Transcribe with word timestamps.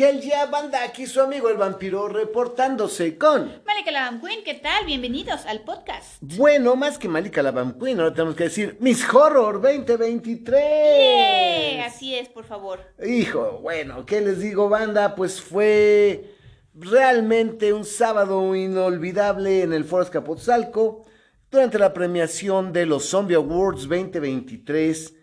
Hell 0.00 0.22
yeah, 0.22 0.46
banda, 0.46 0.82
aquí 0.82 1.06
su 1.06 1.20
amigo 1.20 1.50
el 1.50 1.58
vampiro 1.58 2.08
reportándose 2.08 3.18
con... 3.18 3.60
Malika 3.66 3.90
la 3.90 4.18
Queen, 4.18 4.42
¿qué 4.42 4.54
tal? 4.54 4.86
Bienvenidos 4.86 5.44
al 5.44 5.60
podcast. 5.60 6.16
Bueno, 6.22 6.74
más 6.74 6.96
que 6.96 7.06
Malika 7.06 7.42
la 7.42 7.52
Queen, 7.78 8.00
ahora 8.00 8.14
tenemos 8.14 8.34
que 8.34 8.44
decir 8.44 8.78
Miss 8.80 9.06
Horror 9.12 9.60
2023. 9.60 11.74
Yeah, 11.74 11.84
así 11.84 12.14
es, 12.14 12.30
por 12.30 12.46
favor. 12.46 12.80
Hijo, 13.06 13.58
bueno, 13.60 14.06
¿qué 14.06 14.22
les 14.22 14.40
digo, 14.40 14.70
banda? 14.70 15.14
Pues 15.14 15.42
fue 15.42 16.34
realmente 16.72 17.74
un 17.74 17.84
sábado 17.84 18.56
inolvidable 18.56 19.60
en 19.60 19.74
el 19.74 19.84
Foro 19.84 20.02
Escapotzalco 20.02 21.04
durante 21.50 21.78
la 21.78 21.92
premiación 21.92 22.72
de 22.72 22.86
los 22.86 23.04
Zombie 23.04 23.36
Awards 23.36 23.82
2023 23.82 25.19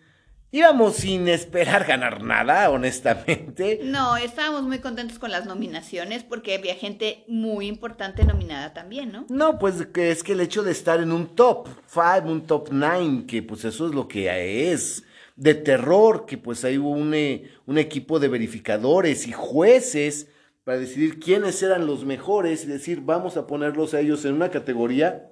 Íbamos 0.50 0.96
sin 0.96 1.28
esperar 1.28 1.84
ganar 1.84 2.22
nada, 2.22 2.70
honestamente. 2.70 3.80
No, 3.84 4.16
estábamos 4.16 4.62
muy 4.62 4.78
contentos 4.78 5.18
con 5.18 5.30
las 5.30 5.44
nominaciones 5.44 6.24
porque 6.24 6.54
había 6.54 6.74
gente 6.74 7.24
muy 7.28 7.66
importante 7.66 8.24
nominada 8.24 8.72
también, 8.72 9.12
¿no? 9.12 9.26
No, 9.28 9.58
pues 9.58 9.84
que 9.92 10.10
es 10.10 10.22
que 10.22 10.32
el 10.32 10.40
hecho 10.40 10.62
de 10.62 10.72
estar 10.72 11.00
en 11.00 11.12
un 11.12 11.34
top 11.34 11.68
5, 11.86 12.22
un 12.24 12.46
top 12.46 12.68
9, 12.70 13.24
que 13.26 13.42
pues 13.42 13.66
eso 13.66 13.88
es 13.88 13.94
lo 13.94 14.08
que 14.08 14.72
es, 14.72 15.04
de 15.36 15.54
terror, 15.54 16.24
que 16.24 16.38
pues 16.38 16.64
ahí 16.64 16.78
hubo 16.78 16.92
un, 16.92 17.12
eh, 17.12 17.50
un 17.66 17.76
equipo 17.76 18.18
de 18.18 18.28
verificadores 18.28 19.26
y 19.26 19.32
jueces 19.32 20.28
para 20.64 20.78
decidir 20.78 21.20
quiénes 21.20 21.62
eran 21.62 21.86
los 21.86 22.06
mejores 22.06 22.64
y 22.64 22.68
decir, 22.68 23.02
vamos 23.02 23.36
a 23.36 23.46
ponerlos 23.46 23.92
a 23.92 24.00
ellos 24.00 24.24
en 24.24 24.32
una 24.32 24.50
categoría. 24.50 25.30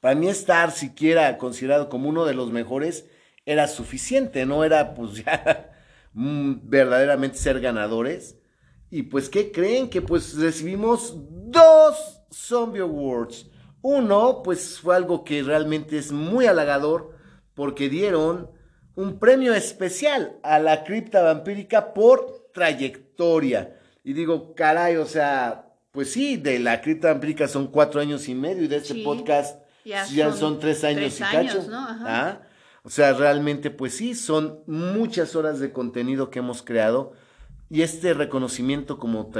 Para 0.00 0.16
mí 0.16 0.26
estar 0.26 0.72
siquiera 0.72 1.38
considerado 1.38 1.88
como 1.88 2.08
uno 2.08 2.24
de 2.24 2.34
los 2.34 2.50
mejores 2.50 3.06
era 3.46 3.68
suficiente, 3.68 4.44
no 4.44 4.64
era 4.64 4.94
pues 4.94 5.14
ya 5.24 5.72
mm, 6.12 6.54
verdaderamente 6.64 7.38
ser 7.38 7.60
ganadores. 7.60 8.36
Y 8.90 9.04
pues, 9.04 9.28
¿qué 9.28 9.50
creen? 9.50 9.88
Que 9.88 10.02
pues 10.02 10.36
recibimos 10.36 11.14
dos 11.16 12.22
Zombie 12.32 12.80
Awards. 12.80 13.46
Uno, 13.82 14.42
pues 14.42 14.78
fue 14.80 14.96
algo 14.96 15.24
que 15.24 15.42
realmente 15.42 15.96
es 15.96 16.12
muy 16.12 16.46
halagador 16.46 17.16
porque 17.54 17.88
dieron 17.88 18.50
un 18.94 19.18
premio 19.18 19.54
especial 19.54 20.38
a 20.42 20.58
la 20.58 20.84
cripta 20.84 21.22
vampírica 21.22 21.94
por 21.94 22.50
trayectoria. 22.52 23.76
Y 24.02 24.12
digo, 24.12 24.54
caray, 24.54 24.96
o 24.96 25.06
sea, 25.06 25.66
pues 25.92 26.12
sí, 26.12 26.36
de 26.36 26.58
la 26.58 26.80
cripta 26.80 27.08
vampírica 27.08 27.48
son 27.48 27.68
cuatro 27.68 28.00
años 28.00 28.28
y 28.28 28.34
medio 28.34 28.64
y 28.64 28.68
de 28.68 28.76
este 28.76 29.02
podcast 29.02 29.60
ya, 29.84 30.32
son, 30.32 30.58
tres 30.58 30.82
años 30.84 31.18
y 31.18 31.22
cacho. 31.22 31.62
¿no? 31.68 31.86
¿Ah? 31.88 32.40
O 32.86 32.88
sea, 32.88 33.12
realmente, 33.14 33.72
pues 33.72 33.96
sí, 33.96 34.14
son 34.14 34.60
muchas 34.68 35.34
horas 35.34 35.58
de 35.58 35.72
contenido 35.72 36.30
que 36.30 36.38
hemos 36.38 36.62
creado 36.62 37.14
y 37.68 37.82
este 37.82 38.14
reconocimiento 38.14 38.96
como, 39.00 39.32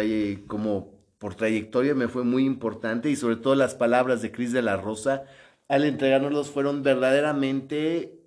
como 0.48 0.98
por 1.18 1.36
trayectoria 1.36 1.94
me 1.94 2.08
fue 2.08 2.24
muy 2.24 2.44
importante 2.44 3.08
y 3.08 3.14
sobre 3.14 3.36
todo 3.36 3.54
las 3.54 3.76
palabras 3.76 4.20
de 4.20 4.32
Cris 4.32 4.50
de 4.50 4.62
la 4.62 4.76
Rosa 4.76 5.26
al 5.68 5.84
entregárnoslos 5.84 6.50
fueron 6.50 6.82
verdaderamente, 6.82 8.20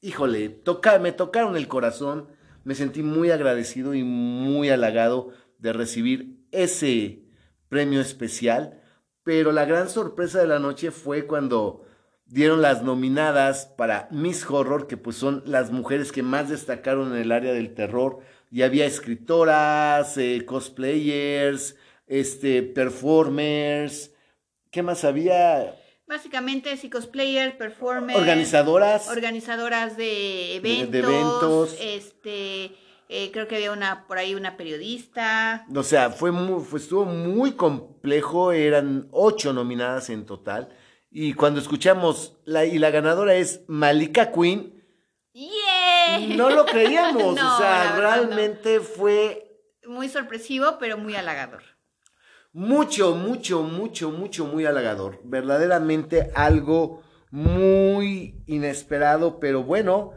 híjole, 0.00 0.48
toca, 0.48 0.98
me 0.98 1.12
tocaron 1.12 1.54
el 1.54 1.68
corazón, 1.68 2.28
me 2.64 2.74
sentí 2.74 3.02
muy 3.02 3.30
agradecido 3.30 3.92
y 3.92 4.04
muy 4.04 4.70
halagado 4.70 5.32
de 5.58 5.74
recibir 5.74 6.38
ese 6.50 7.26
premio 7.68 8.00
especial, 8.00 8.80
pero 9.22 9.52
la 9.52 9.66
gran 9.66 9.90
sorpresa 9.90 10.40
de 10.40 10.46
la 10.46 10.60
noche 10.60 10.92
fue 10.92 11.26
cuando 11.26 11.84
dieron 12.26 12.62
las 12.62 12.82
nominadas 12.82 13.66
para 13.66 14.08
Miss 14.10 14.48
Horror, 14.48 14.86
que 14.86 14.96
pues 14.96 15.16
son 15.16 15.42
las 15.46 15.70
mujeres 15.70 16.12
que 16.12 16.22
más 16.22 16.48
destacaron 16.48 17.12
en 17.12 17.22
el 17.22 17.32
área 17.32 17.52
del 17.52 17.74
terror. 17.74 18.20
Y 18.50 18.62
había 18.62 18.86
escritoras, 18.86 20.16
eh, 20.16 20.44
cosplayers, 20.46 21.76
este, 22.06 22.62
performers. 22.62 24.12
¿Qué 24.70 24.82
más 24.82 25.04
había? 25.04 25.74
Básicamente, 26.06 26.76
sí, 26.76 26.90
cosplayers, 26.90 27.54
performers. 27.56 28.18
Organizadoras. 28.18 29.08
Organizadoras 29.08 29.96
de 29.96 30.56
eventos. 30.56 30.90
De, 30.90 30.98
eventos. 30.98 31.76
Este, 31.80 32.64
eh, 33.08 33.30
creo 33.32 33.48
que 33.48 33.56
había 33.56 33.72
una, 33.72 34.06
por 34.06 34.18
ahí 34.18 34.34
una 34.34 34.56
periodista. 34.56 35.66
O 35.74 35.82
sea, 35.82 36.10
fue, 36.10 36.30
muy, 36.30 36.62
estuvo 36.76 37.04
muy 37.04 37.52
complejo. 37.52 38.52
Eran 38.52 39.08
ocho 39.10 39.52
nominadas 39.52 40.10
en 40.10 40.26
total. 40.26 40.68
Y 41.16 41.34
cuando 41.34 41.60
escuchamos 41.60 42.36
la, 42.44 42.64
y 42.64 42.76
la 42.76 42.90
ganadora 42.90 43.36
es 43.36 43.62
Malika 43.68 44.32
Queen, 44.32 44.84
no 46.36 46.50
lo 46.50 46.66
creíamos. 46.66 47.22
o 47.40 47.56
sea, 47.56 47.94
realmente 47.96 48.80
fue. 48.80 49.60
Muy 49.86 50.08
sorpresivo, 50.08 50.76
pero 50.80 50.98
muy 50.98 51.14
halagador. 51.14 51.62
Mucho, 52.52 53.14
mucho, 53.14 53.62
mucho, 53.62 54.10
mucho, 54.10 54.46
muy 54.46 54.66
halagador. 54.66 55.20
Verdaderamente 55.22 56.32
algo 56.34 57.04
muy 57.30 58.42
inesperado, 58.48 59.38
pero 59.38 59.62
bueno. 59.62 60.14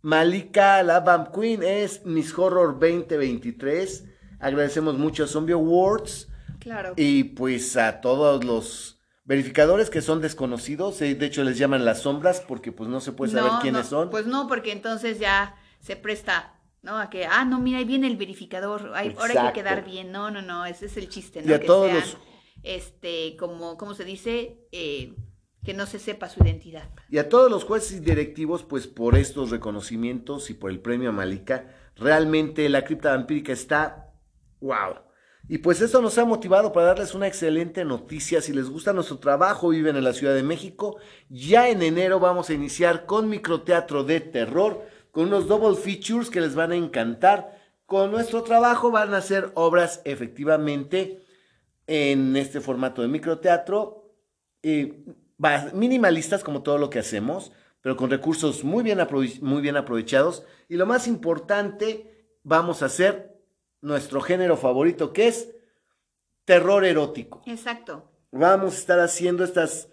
Malika, 0.00 0.82
la 0.82 1.00
Vamp 1.00 1.28
Queen, 1.34 1.62
es 1.62 2.06
Miss 2.06 2.32
Horror 2.38 2.78
2023. 2.78 4.04
Agradecemos 4.40 4.96
mucho 4.96 5.24
a 5.24 5.26
Zombie 5.26 5.52
Awards. 5.52 6.26
Claro. 6.58 6.94
Y 6.96 7.24
pues 7.24 7.76
a 7.76 8.00
todos 8.00 8.44
los 8.44 8.97
verificadores 9.28 9.90
que 9.90 10.00
son 10.00 10.22
desconocidos, 10.22 11.02
eh, 11.02 11.14
de 11.14 11.26
hecho 11.26 11.44
les 11.44 11.58
llaman 11.58 11.84
las 11.84 12.00
sombras 12.00 12.40
porque 12.40 12.72
pues 12.72 12.88
no 12.88 13.00
se 13.00 13.12
puede 13.12 13.32
saber 13.32 13.52
quiénes 13.60 13.86
son. 13.86 14.08
Pues 14.08 14.26
no, 14.26 14.48
porque 14.48 14.72
entonces 14.72 15.18
ya 15.18 15.54
se 15.80 15.96
presta, 15.96 16.58
¿no? 16.80 16.96
A 16.98 17.10
que, 17.10 17.26
ah, 17.26 17.44
no, 17.44 17.60
mira, 17.60 17.76
ahí 17.76 17.84
viene 17.84 18.06
el 18.06 18.16
verificador, 18.16 18.86
ahora 18.86 19.42
hay 19.42 19.48
que 19.48 19.52
quedar 19.52 19.84
bien. 19.84 20.10
No, 20.12 20.30
no, 20.30 20.40
no, 20.40 20.64
ese 20.64 20.86
es 20.86 20.96
el 20.96 21.10
chiste, 21.10 21.42
¿no? 21.42 21.50
Y 21.50 21.52
a 21.52 21.60
todos 21.60 21.92
los... 21.92 22.16
este, 22.62 23.36
como, 23.36 23.76
¿cómo 23.76 23.92
se 23.92 24.04
dice? 24.04 24.66
Eh, 24.72 25.14
que 25.62 25.74
no 25.74 25.84
se 25.84 25.98
sepa 25.98 26.30
su 26.30 26.42
identidad. 26.42 26.88
Y 27.10 27.18
a 27.18 27.28
todos 27.28 27.50
los 27.50 27.64
jueces 27.64 27.98
y 27.98 28.00
directivos, 28.00 28.62
pues 28.62 28.86
por 28.86 29.14
estos 29.14 29.50
reconocimientos 29.50 30.48
y 30.48 30.54
por 30.54 30.70
el 30.70 30.80
premio 30.80 31.10
a 31.10 31.12
Malika, 31.12 31.66
realmente 31.96 32.66
la 32.70 32.82
cripta 32.82 33.10
vampírica 33.10 33.52
está, 33.52 34.10
wow, 34.62 35.00
y 35.48 35.58
pues 35.58 35.80
esto 35.80 36.02
nos 36.02 36.18
ha 36.18 36.26
motivado 36.26 36.72
para 36.72 36.88
darles 36.88 37.14
una 37.14 37.26
excelente 37.26 37.82
noticia. 37.82 38.42
Si 38.42 38.52
les 38.52 38.68
gusta 38.68 38.92
nuestro 38.92 39.18
trabajo, 39.18 39.70
viven 39.70 39.96
en 39.96 40.04
la 40.04 40.12
Ciudad 40.12 40.34
de 40.34 40.42
México, 40.42 40.98
ya 41.30 41.70
en 41.70 41.82
enero 41.82 42.20
vamos 42.20 42.50
a 42.50 42.52
iniciar 42.52 43.06
con 43.06 43.30
microteatro 43.30 44.04
de 44.04 44.20
terror, 44.20 44.82
con 45.10 45.28
unos 45.28 45.48
double 45.48 45.76
features 45.76 46.28
que 46.28 46.42
les 46.42 46.54
van 46.54 46.72
a 46.72 46.76
encantar. 46.76 47.58
Con 47.86 48.10
nuestro 48.10 48.42
trabajo 48.42 48.90
van 48.90 49.14
a 49.14 49.22
ser 49.22 49.50
obras 49.54 50.02
efectivamente 50.04 51.24
en 51.86 52.36
este 52.36 52.60
formato 52.60 53.00
de 53.00 53.08
microteatro, 53.08 54.12
eh, 54.62 55.02
minimalistas 55.72 56.44
como 56.44 56.62
todo 56.62 56.76
lo 56.76 56.90
que 56.90 56.98
hacemos, 56.98 57.52
pero 57.80 57.96
con 57.96 58.10
recursos 58.10 58.64
muy 58.64 58.84
bien, 58.84 58.98
muy 59.40 59.62
bien 59.62 59.78
aprovechados. 59.78 60.44
Y 60.68 60.76
lo 60.76 60.84
más 60.84 61.08
importante, 61.08 62.34
vamos 62.42 62.82
a 62.82 62.86
hacer 62.86 63.27
nuestro 63.80 64.20
género 64.20 64.56
favorito, 64.56 65.12
que 65.12 65.28
es 65.28 65.50
terror 66.44 66.84
erótico. 66.84 67.42
Exacto. 67.46 68.10
Vamos 68.30 68.74
a 68.74 68.78
estar 68.78 69.00
haciendo 69.00 69.44
estas 69.44 69.88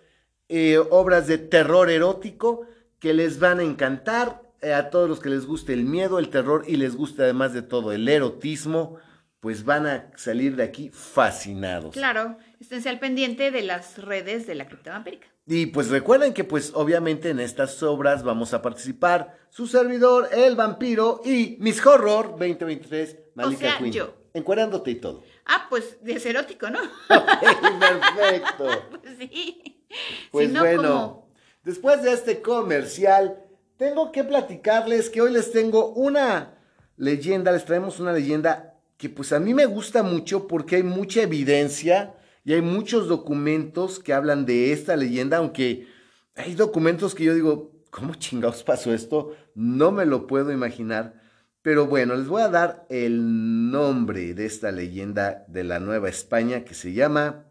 eh, 0.49 0.77
obras 0.77 1.27
de 1.27 1.37
terror 1.37 1.89
erótico 1.89 2.67
que 2.99 3.13
les 3.13 3.39
van 3.39 3.59
a 3.59 3.63
encantar 3.63 4.41
eh, 4.61 4.73
a 4.73 4.89
todos 4.89 5.09
los 5.09 5.19
que 5.19 5.29
les 5.29 5.45
guste 5.45 5.73
el 5.73 5.83
miedo, 5.83 6.19
el 6.19 6.29
terror 6.29 6.63
y 6.67 6.77
les 6.77 6.95
guste 6.95 7.23
además 7.23 7.53
de 7.53 7.61
todo 7.61 7.91
el 7.91 8.07
erotismo, 8.07 8.97
pues 9.39 9.63
van 9.63 9.85
a 9.85 10.11
salir 10.15 10.55
de 10.55 10.63
aquí 10.63 10.89
fascinados. 10.89 11.93
Claro, 11.93 12.37
esténse 12.59 12.89
al 12.89 12.99
pendiente 12.99 13.51
de 13.51 13.61
las 13.61 13.97
redes 13.97 14.47
de 14.47 14.55
la 14.55 14.67
criptovampírica. 14.67 15.27
Y 15.47 15.67
pues 15.67 15.89
recuerden 15.89 16.33
que 16.33 16.43
pues 16.43 16.71
obviamente 16.73 17.29
en 17.29 17.39
estas 17.39 17.81
obras 17.83 18.23
vamos 18.23 18.53
a 18.53 18.61
participar 18.63 19.37
su 19.49 19.67
servidor, 19.67 20.29
el 20.31 20.55
vampiro 20.55 21.21
y 21.23 21.57
Miss 21.59 21.85
Horror 21.85 22.31
2023, 22.31 23.17
Malika 23.35 23.75
o 23.75 23.79
sea, 23.79 23.87
Yo. 23.87 24.13
Encuadrándote 24.33 24.91
y 24.91 24.95
todo. 24.95 25.23
Ah, 25.45 25.67
pues 25.69 25.97
es 26.03 26.25
erótico, 26.25 26.69
¿no? 26.69 26.79
perfecto. 27.07 28.67
pues 29.01 29.17
sí. 29.17 29.85
Pues 30.31 30.51
bueno, 30.51 31.27
después 31.63 32.01
de 32.01 32.11
este 32.11 32.41
comercial, 32.41 33.39
tengo 33.77 34.11
que 34.11 34.23
platicarles 34.23 35.09
que 35.09 35.21
hoy 35.21 35.31
les 35.31 35.51
tengo 35.51 35.93
una 35.93 36.57
leyenda, 36.97 37.51
les 37.51 37.65
traemos 37.65 37.99
una 37.99 38.11
leyenda 38.11 38.73
que 38.97 39.09
pues 39.09 39.31
a 39.31 39.39
mí 39.39 39.53
me 39.53 39.67
gusta 39.67 40.01
mucho 40.01 40.47
porque 40.47 40.77
hay 40.77 40.83
mucha 40.83 41.21
evidencia 41.21 42.14
y 42.45 42.53
hay 42.53 42.61
muchos 42.61 43.07
documentos 43.07 43.99
que 43.99 44.13
hablan 44.13 44.45
de 44.45 44.71
esta 44.71 44.95
leyenda, 44.95 45.37
aunque 45.37 45.87
hay 46.35 46.53
documentos 46.53 47.15
que 47.15 47.23
yo 47.23 47.33
digo, 47.33 47.73
¿cómo 47.89 48.13
chingados 48.13 48.63
pasó 48.63 48.93
esto? 48.93 49.35
No 49.55 49.91
me 49.91 50.05
lo 50.05 50.27
puedo 50.27 50.51
imaginar. 50.51 51.19
Pero 51.63 51.87
bueno, 51.87 52.15
les 52.15 52.27
voy 52.27 52.43
a 52.43 52.49
dar 52.49 52.85
el 52.89 53.71
nombre 53.71 54.35
de 54.35 54.45
esta 54.45 54.71
leyenda 54.71 55.43
de 55.47 55.63
la 55.63 55.79
Nueva 55.79 56.07
España 56.07 56.63
que 56.63 56.75
se 56.75 56.93
llama 56.93 57.47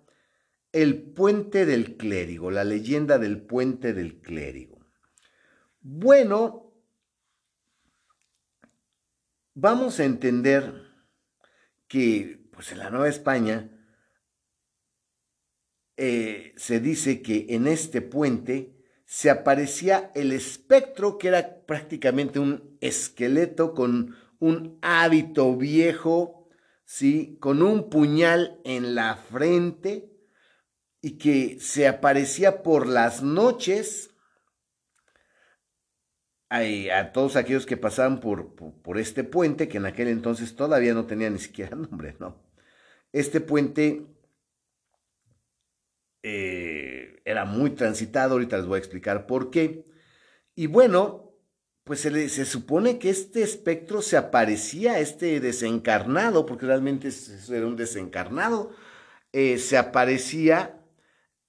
El 0.71 1.03
Puente 1.03 1.67
del 1.67 1.97
Clérigo, 1.97 2.53
la 2.53 2.63
leyenda 2.63 3.19
del 3.19 3.43
Puente 3.43 3.95
del 3.95 4.21
Clérigo. 4.21 4.79
Bueno, 5.81 6.73
vamos 9.55 9.99
a 9.99 10.05
entender 10.05 10.73
que 11.89 12.47
pues 12.53 12.71
en 12.71 12.79
la 12.79 12.91
Nueva 12.91 13.09
España 13.09 13.74
eh, 15.97 16.53
se 16.57 16.81
dice 16.81 17.23
que 17.23 17.47
en 17.51 17.67
este 17.67 18.01
puente 18.03 18.75
se 19.05 19.31
aparecía 19.31 20.11
el 20.15 20.33
espectro, 20.33 21.19
que 21.19 21.29
era 21.29 21.65
prácticamente 21.67 22.39
un 22.39 22.77
esqueleto 22.81 23.75
con 23.75 24.17
un 24.41 24.79
hábito 24.83 25.57
viejo, 25.57 26.49
¿sí? 26.85 27.39
con 27.41 27.63
un 27.63 27.91
puñal 27.91 28.61
en 28.65 28.95
la 28.95 29.17
frente 29.17 30.11
y 31.01 31.19
que 31.19 31.59
se 31.61 31.87
aparecía 31.87 32.63
por 32.63 32.87
las 32.87 33.23
noches 33.23 34.11
a, 36.49 37.13
todos 37.13 37.37
aquellos 37.37 37.67
que 37.67 37.77
pasaban 37.77 38.21
por, 38.21 38.55
por, 38.55 38.99
este 38.99 39.25
puente, 39.25 39.69
que 39.69 39.79
en 39.79 39.87
aquel 39.87 40.09
entonces 40.09 40.55
todavía 40.55 40.95
no 40.95 41.07
tenía 41.07 41.29
ni 41.31 41.39
siquiera 41.39 41.77
nombre, 41.77 42.17
¿no? 42.21 42.43
Este 43.13 43.41
puente 43.41 44.07
eh, 46.27 47.21
era 47.27 47.45
muy 47.45 47.73
transitado, 47.73 48.33
ahorita 48.33 48.57
les 48.57 48.67
voy 48.67 48.77
a 48.77 48.79
explicar 48.79 49.27
por 49.27 49.51
qué. 49.51 49.85
Y 50.55 50.69
bueno, 50.69 51.35
pues 51.85 52.01
se, 52.01 52.45
supone 52.47 52.99
que 52.99 53.11
este 53.11 53.43
espectro 53.43 54.01
se 54.01 54.17
aparecía, 54.17 55.01
este 55.01 55.39
desencarnado, 55.41 56.47
porque 56.47 56.65
realmente 56.65 57.11
era 57.51 57.67
un 57.67 57.77
desencarnado, 57.77 58.73
eh, 59.33 59.59
se 59.59 59.77
aparecía 59.77 60.81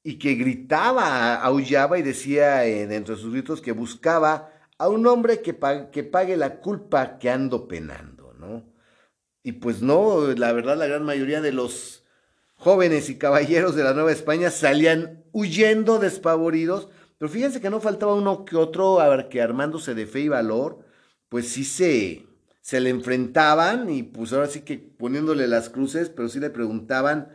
y 0.03 0.19
que 0.19 0.35
gritaba, 0.35 1.35
aullaba 1.35 1.97
y 1.97 2.01
decía 2.03 2.65
eh, 2.65 2.85
dentro 2.85 3.15
de 3.15 3.21
sus 3.21 3.31
gritos 3.31 3.61
que 3.61 3.71
buscaba 3.71 4.51
a 4.77 4.89
un 4.89 5.07
hombre 5.07 5.41
que 5.41 5.57
que 5.91 6.03
pague 6.03 6.35
la 6.35 6.59
culpa 6.59 7.17
que 7.17 7.29
ando 7.29 7.69
penando, 7.69 8.33
¿no? 8.37 8.73
Y 9.41 9.53
pues 9.53 9.81
no, 9.81 10.33
la 10.33 10.51
verdad 10.51 10.77
la 10.77 10.87
gran 10.87 11.05
mayoría 11.05 11.39
de 11.39 11.53
los 11.53 12.04
jóvenes 12.65 13.11
y 13.11 13.19
caballeros 13.19 13.75
de 13.75 13.83
la 13.83 13.93
Nueva 13.93 14.11
España 14.11 14.49
salían 14.49 15.23
huyendo 15.31 15.99
despavoridos, 15.99 16.89
pero 17.19 17.29
fíjense 17.29 17.61
que 17.61 17.69
no 17.69 17.79
faltaba 17.79 18.15
uno 18.15 18.43
que 18.43 18.55
otro, 18.55 18.99
a 18.99 19.07
ver, 19.07 19.29
que 19.29 19.39
armándose 19.39 19.93
de 19.93 20.07
fe 20.07 20.21
y 20.21 20.29
valor, 20.29 20.79
pues 21.29 21.47
sí 21.47 21.63
se, 21.63 22.25
se 22.61 22.79
le 22.79 22.89
enfrentaban 22.89 23.91
y 23.91 24.01
pues 24.01 24.33
ahora 24.33 24.47
sí 24.47 24.61
que 24.61 24.79
poniéndole 24.79 25.45
las 25.45 25.69
cruces, 25.69 26.09
pero 26.09 26.27
sí 26.27 26.39
le 26.39 26.49
preguntaban, 26.49 27.29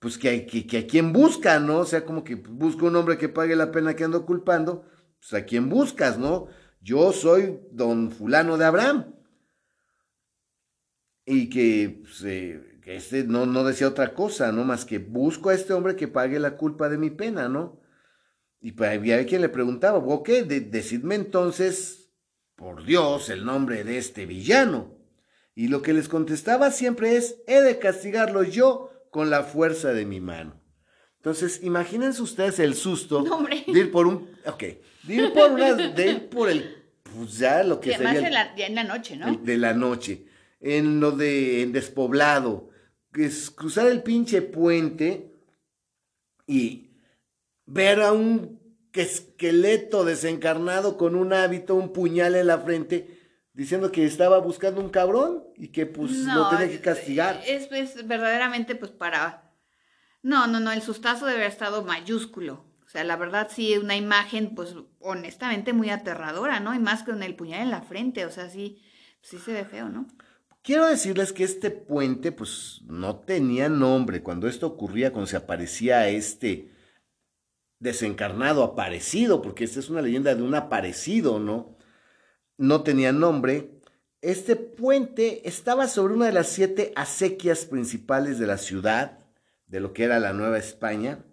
pues 0.00 0.18
que, 0.18 0.44
que, 0.44 0.66
que 0.66 0.76
a 0.76 0.86
quién 0.86 1.14
busca, 1.14 1.58
¿no? 1.60 1.78
O 1.78 1.86
sea, 1.86 2.04
como 2.04 2.22
que 2.22 2.34
busca 2.34 2.84
un 2.84 2.96
hombre 2.96 3.16
que 3.16 3.30
pague 3.30 3.56
la 3.56 3.72
pena 3.72 3.96
que 3.96 4.04
ando 4.04 4.26
culpando, 4.26 4.84
pues 5.18 5.32
a 5.32 5.46
quién 5.46 5.70
buscas, 5.70 6.18
¿no? 6.18 6.48
yo 6.82 7.10
soy 7.14 7.58
don 7.72 8.10
fulano 8.12 8.58
de 8.58 8.66
Abraham. 8.66 9.14
Y 11.24 11.48
que, 11.48 12.00
pues, 12.02 12.22
eh, 12.26 12.73
este 12.86 13.24
no, 13.24 13.46
no 13.46 13.64
decía 13.64 13.88
otra 13.88 14.14
cosa, 14.14 14.52
¿no? 14.52 14.64
Más 14.64 14.84
que 14.84 14.98
busco 14.98 15.50
a 15.50 15.54
este 15.54 15.72
hombre 15.72 15.96
que 15.96 16.08
pague 16.08 16.38
la 16.38 16.56
culpa 16.56 16.88
de 16.88 16.98
mi 16.98 17.10
pena, 17.10 17.48
¿no? 17.48 17.80
Y 18.60 18.72
pues 18.72 18.90
había 18.90 19.24
quien 19.26 19.42
le 19.42 19.48
preguntaba, 19.48 19.98
ok, 19.98 20.28
decidme 20.28 21.14
entonces, 21.16 22.10
por 22.56 22.84
Dios, 22.84 23.28
el 23.28 23.44
nombre 23.44 23.84
de 23.84 23.98
este 23.98 24.26
villano. 24.26 24.96
Y 25.54 25.68
lo 25.68 25.82
que 25.82 25.92
les 25.92 26.08
contestaba 26.08 26.70
siempre 26.70 27.16
es, 27.16 27.36
he 27.46 27.60
de 27.60 27.78
castigarlo 27.78 28.42
yo 28.42 28.90
con 29.10 29.30
la 29.30 29.42
fuerza 29.42 29.92
de 29.92 30.06
mi 30.06 30.20
mano. 30.20 30.60
Entonces, 31.16 31.62
imagínense 31.62 32.20
ustedes 32.20 32.58
el 32.58 32.74
susto 32.74 33.24
de 33.66 33.78
ir 33.78 33.90
por 33.90 34.06
un, 34.06 34.30
ok, 34.44 34.62
de 35.04 35.14
ir 35.14 35.32
por 35.32 35.52
una, 35.52 35.74
de 35.74 36.10
ir 36.10 36.28
por 36.28 36.50
el, 36.50 36.84
pues 37.02 37.38
ya 37.38 37.62
lo 37.62 37.80
que 37.80 37.92
sería. 37.92 38.26
en 38.26 38.32
la, 38.34 38.54
en 38.56 38.74
la 38.74 38.84
noche, 38.84 39.16
¿no? 39.16 39.34
de 39.36 39.56
la 39.56 39.72
noche, 39.72 40.26
en 40.60 41.00
lo 41.00 41.12
de 41.12 41.62
en 41.62 41.72
despoblado, 41.72 42.70
es 43.16 43.50
cruzar 43.50 43.86
el 43.86 44.02
pinche 44.02 44.42
puente 44.42 45.32
y 46.46 46.90
ver 47.66 48.02
a 48.02 48.12
un 48.12 48.60
esqueleto 48.92 50.04
desencarnado 50.04 50.96
con 50.96 51.14
un 51.14 51.32
hábito, 51.32 51.74
un 51.74 51.92
puñal 51.92 52.36
en 52.36 52.46
la 52.46 52.58
frente, 52.58 53.20
diciendo 53.52 53.90
que 53.90 54.04
estaba 54.04 54.38
buscando 54.38 54.80
un 54.80 54.90
cabrón 54.90 55.44
y 55.56 55.68
que 55.68 55.86
pues 55.86 56.12
lo 56.12 56.48
tenía 56.48 56.68
que 56.68 56.80
castigar. 56.80 57.42
Es, 57.46 57.70
es 57.72 58.06
verdaderamente 58.06 58.74
pues 58.74 58.90
para 58.90 59.44
no, 60.24 60.46
no, 60.46 60.58
no, 60.58 60.72
el 60.72 60.80
sustazo 60.80 61.26
debe 61.26 61.40
haber 61.40 61.50
estado 61.50 61.84
mayúsculo. 61.84 62.64
O 62.86 62.88
sea, 62.88 63.04
la 63.04 63.16
verdad 63.16 63.50
sí, 63.54 63.76
una 63.76 63.94
imagen, 63.94 64.54
pues 64.54 64.74
honestamente 64.98 65.74
muy 65.74 65.90
aterradora, 65.90 66.60
¿no? 66.60 66.74
Y 66.74 66.78
más 66.78 67.02
con 67.02 67.22
el 67.22 67.36
puñal 67.36 67.60
en 67.60 67.70
la 67.70 67.82
frente, 67.82 68.24
o 68.24 68.30
sea, 68.30 68.48
sí, 68.48 68.82
sí 69.20 69.38
se 69.38 69.52
ve 69.52 69.66
feo, 69.66 69.90
¿no? 69.90 70.06
Quiero 70.64 70.86
decirles 70.86 71.34
que 71.34 71.44
este 71.44 71.70
puente, 71.70 72.32
pues, 72.32 72.80
no 72.86 73.16
tenía 73.16 73.68
nombre. 73.68 74.22
Cuando 74.22 74.48
esto 74.48 74.66
ocurría, 74.66 75.12
cuando 75.12 75.26
se 75.26 75.36
aparecía 75.36 76.08
este 76.08 76.70
desencarnado 77.80 78.64
aparecido, 78.64 79.42
porque 79.42 79.64
esta 79.64 79.78
es 79.80 79.90
una 79.90 80.00
leyenda 80.00 80.34
de 80.34 80.42
un 80.42 80.54
aparecido, 80.54 81.38
¿no? 81.38 81.76
No 82.56 82.82
tenía 82.82 83.12
nombre. 83.12 83.72
Este 84.22 84.56
puente 84.56 85.46
estaba 85.46 85.86
sobre 85.86 86.14
una 86.14 86.26
de 86.26 86.32
las 86.32 86.48
siete 86.48 86.94
acequias 86.96 87.66
principales 87.66 88.38
de 88.38 88.46
la 88.46 88.56
ciudad 88.56 89.18
de 89.66 89.80
lo 89.80 89.92
que 89.92 90.04
era 90.04 90.18
la 90.18 90.32
Nueva 90.32 90.56
España, 90.56 91.26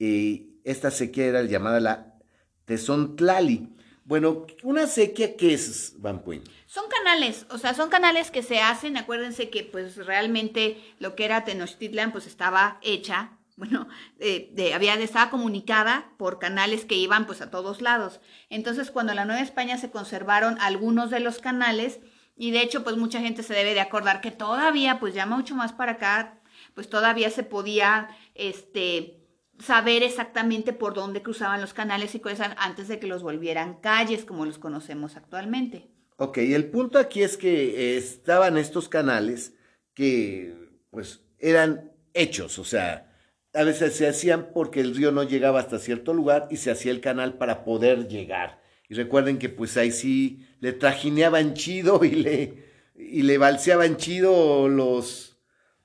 y 0.00 0.58
esta 0.64 0.90
sequía 0.90 1.26
era 1.26 1.42
llamada 1.44 1.78
la 1.78 2.18
Tezontlali. 2.64 3.72
Bueno, 4.04 4.48
¿una 4.64 4.88
sequía 4.88 5.36
qué 5.36 5.54
es, 5.54 5.94
Van 5.98 6.24
Puyn? 6.24 6.42
Son 6.74 6.86
canales, 6.88 7.46
o 7.50 7.58
sea, 7.58 7.72
son 7.72 7.88
canales 7.88 8.32
que 8.32 8.42
se 8.42 8.60
hacen, 8.60 8.96
acuérdense 8.96 9.48
que 9.48 9.62
pues 9.62 9.94
realmente 9.94 10.82
lo 10.98 11.14
que 11.14 11.24
era 11.24 11.44
Tenochtitlan 11.44 12.10
pues 12.10 12.26
estaba 12.26 12.80
hecha, 12.82 13.38
bueno, 13.56 13.86
de, 14.18 14.74
había, 14.74 14.94
estaba 14.94 15.30
comunicada 15.30 16.10
por 16.16 16.40
canales 16.40 16.84
que 16.84 16.96
iban 16.96 17.26
pues 17.26 17.42
a 17.42 17.50
todos 17.52 17.80
lados. 17.80 18.20
Entonces, 18.50 18.90
cuando 18.90 19.14
la 19.14 19.24
Nueva 19.24 19.40
España 19.40 19.78
se 19.78 19.92
conservaron 19.92 20.58
algunos 20.60 21.10
de 21.10 21.20
los 21.20 21.38
canales, 21.38 22.00
y 22.34 22.50
de 22.50 22.62
hecho 22.62 22.82
pues 22.82 22.96
mucha 22.96 23.20
gente 23.20 23.44
se 23.44 23.54
debe 23.54 23.74
de 23.74 23.80
acordar 23.80 24.20
que 24.20 24.32
todavía 24.32 24.98
pues 24.98 25.14
ya 25.14 25.26
mucho 25.26 25.54
más 25.54 25.72
para 25.72 25.92
acá 25.92 26.40
pues 26.74 26.90
todavía 26.90 27.30
se 27.30 27.44
podía 27.44 28.08
este, 28.34 29.20
saber 29.60 30.02
exactamente 30.02 30.72
por 30.72 30.94
dónde 30.94 31.22
cruzaban 31.22 31.60
los 31.60 31.72
canales 31.72 32.16
y 32.16 32.18
cosas 32.18 32.56
antes 32.58 32.88
de 32.88 32.98
que 32.98 33.06
los 33.06 33.22
volvieran 33.22 33.74
calles 33.74 34.24
como 34.24 34.44
los 34.44 34.58
conocemos 34.58 35.14
actualmente. 35.14 35.93
Ok, 36.16 36.38
el 36.38 36.70
punto 36.70 36.98
aquí 36.98 37.22
es 37.22 37.36
que 37.36 37.96
estaban 37.96 38.56
estos 38.56 38.88
canales 38.88 39.54
que 39.94 40.54
pues 40.90 41.20
eran 41.38 41.92
hechos, 42.12 42.58
o 42.58 42.64
sea, 42.64 43.12
a 43.52 43.64
veces 43.64 43.94
se 43.96 44.08
hacían 44.08 44.50
porque 44.52 44.80
el 44.80 44.94
río 44.94 45.12
no 45.12 45.22
llegaba 45.24 45.60
hasta 45.60 45.78
cierto 45.78 46.14
lugar 46.14 46.48
y 46.50 46.56
se 46.56 46.70
hacía 46.70 46.92
el 46.92 47.00
canal 47.00 47.38
para 47.38 47.64
poder 47.64 48.08
llegar. 48.08 48.62
Y 48.88 48.94
recuerden 48.94 49.38
que 49.38 49.48
pues 49.48 49.76
ahí 49.76 49.90
sí 49.92 50.46
le 50.60 50.72
trajineaban 50.72 51.54
chido 51.54 52.04
y 52.04 52.10
le, 52.10 52.64
y 52.94 53.22
le 53.22 53.38
balseaban 53.38 53.96
chido 53.96 54.68
los, 54.68 55.38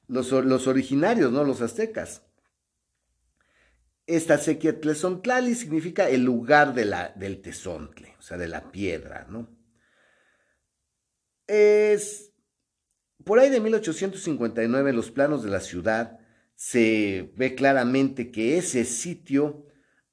los, 0.07 0.67
originarios, 0.67 1.31
¿no? 1.31 1.43
Los 1.43 1.61
aztecas. 1.61 2.23
Esta 4.05 4.39
sequía 4.39 4.79
Tlezontlali 4.79 5.53
significa 5.53 6.09
el 6.09 6.23
lugar 6.23 6.73
de 6.73 6.85
la, 6.85 7.09
del 7.09 7.41
tezontle, 7.41 8.15
o 8.17 8.21
sea, 8.21 8.37
de 8.37 8.47
la 8.47 8.71
piedra, 8.71 9.27
¿no? 9.29 9.58
Es, 11.49 12.31
por 13.25 13.39
ahí 13.39 13.49
de 13.49 13.59
1859, 13.59 14.89
en 14.89 14.95
los 14.95 15.11
planos 15.11 15.43
de 15.43 15.49
la 15.49 15.59
ciudad, 15.59 16.19
se 16.55 17.33
ve 17.35 17.55
claramente 17.55 18.31
que 18.31 18.57
ese 18.57 18.85
sitio 18.85 19.65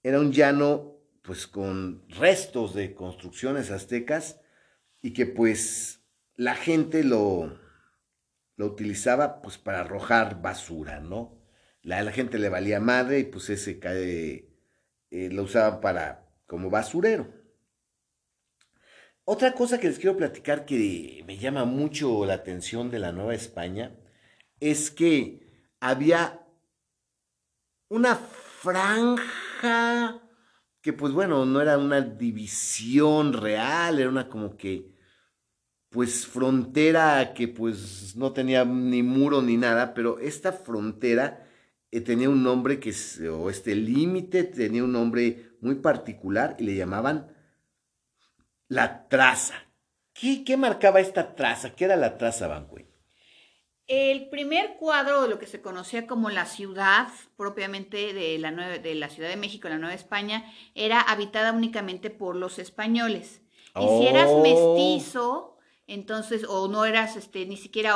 era 0.03 0.19
un 0.19 0.33
llano, 0.33 0.99
pues, 1.23 1.47
con 1.47 2.09
restos 2.09 2.75
de 2.75 2.95
construcciones 2.95 3.71
aztecas 3.71 4.41
y 5.03 5.13
que, 5.13 5.27
pues, 5.27 6.01
la 6.37 6.55
gente 6.55 7.05
lo, 7.05 7.59
lo 8.57 8.67
utilizaba 8.67 9.43
pues 9.43 9.59
para 9.59 9.81
arrojar 9.81 10.41
basura, 10.43 11.01
¿no? 11.01 11.39
La, 11.83 12.11
gente 12.11 12.39
le 12.39 12.49
valía 12.49 12.81
madre 12.81 13.21
y 13.21 13.25
pues 13.25 13.49
ese 13.49 13.79
eh, 13.85 15.29
lo 15.31 15.45
usaban 15.45 15.81
para 15.81 16.29
como 16.47 16.69
basurero. 16.69 17.29
Otra 19.29 19.55
cosa 19.55 19.81
que 19.81 19.89
les 19.89 19.99
quiero 19.99 20.17
platicar 20.17 20.65
que 20.65 21.25
me 21.27 21.37
llama 21.37 21.65
mucho 21.65 22.25
la 22.25 22.35
atención 22.35 22.93
de 22.93 23.01
la 23.01 23.11
Nueva 23.11 23.35
España 23.35 23.91
es 24.61 24.93
que 24.93 25.73
había 25.81 26.47
una 27.89 28.15
franja 28.15 30.23
que 30.81 30.93
pues 30.93 31.13
bueno, 31.13 31.45
no 31.45 31.61
era 31.61 31.77
una 31.77 32.03
división 32.03 33.33
real, 33.33 33.99
era 33.99 34.09
una 34.09 34.29
como 34.29 34.57
que 34.57 34.95
pues 35.91 36.25
frontera 36.25 37.35
que 37.35 37.49
pues 37.49 38.15
no 38.15 38.33
tenía 38.33 38.65
ni 38.65 39.03
muro 39.03 39.43
ni 39.43 39.57
nada, 39.57 39.93
pero 39.93 40.21
esta 40.21 40.53
frontera 40.53 41.49
eh, 41.91 42.01
tenía 42.01 42.31
un 42.31 42.45
nombre 42.45 42.79
que, 42.79 42.95
o 43.29 43.51
este 43.51 43.75
límite 43.75 44.45
tenía 44.45 44.85
un 44.85 44.93
nombre 44.93 45.57
muy 45.61 45.75
particular 45.75 46.55
y 46.61 46.63
le 46.63 46.77
llamaban 46.77 47.35
la 48.69 49.09
traza. 49.09 49.55
¿Qué, 50.13 50.45
qué 50.45 50.57
marcaba 50.57 51.01
esta 51.01 51.35
traza? 51.35 51.75
¿Qué 51.75 51.85
era 51.87 51.97
la 51.97 52.17
traza, 52.17 52.49
Banque? 52.49 52.87
El 53.89 54.29
primer 54.31 54.77
cuadro, 54.79 55.29
lo 55.29 55.39
que 55.39 55.47
se 55.47 55.61
conocía 55.63 56.07
como 56.09 56.29
la 56.31 56.47
ciudad 56.47 57.09
propiamente 57.37 58.13
de 58.15 58.37
la, 58.39 58.51
de 58.51 58.95
la 58.97 59.09
Ciudad 59.09 59.29
de 59.29 59.37
México, 59.37 59.69
la 59.69 59.79
Nueva 59.79 59.95
España, 59.95 60.53
era 60.75 61.01
habitada 61.01 61.53
únicamente 61.53 62.11
por 62.11 62.35
los 62.35 62.59
españoles. 62.59 63.43
Y 63.79 63.89
si 63.91 64.09
eras 64.09 64.35
Oh. 64.35 64.43
mestizo, 64.43 65.57
entonces, 65.87 66.45
o 66.49 66.67
no 66.67 66.85
eras 66.85 67.15
este, 67.17 67.47
ni 67.47 67.57
siquiera, 67.57 67.95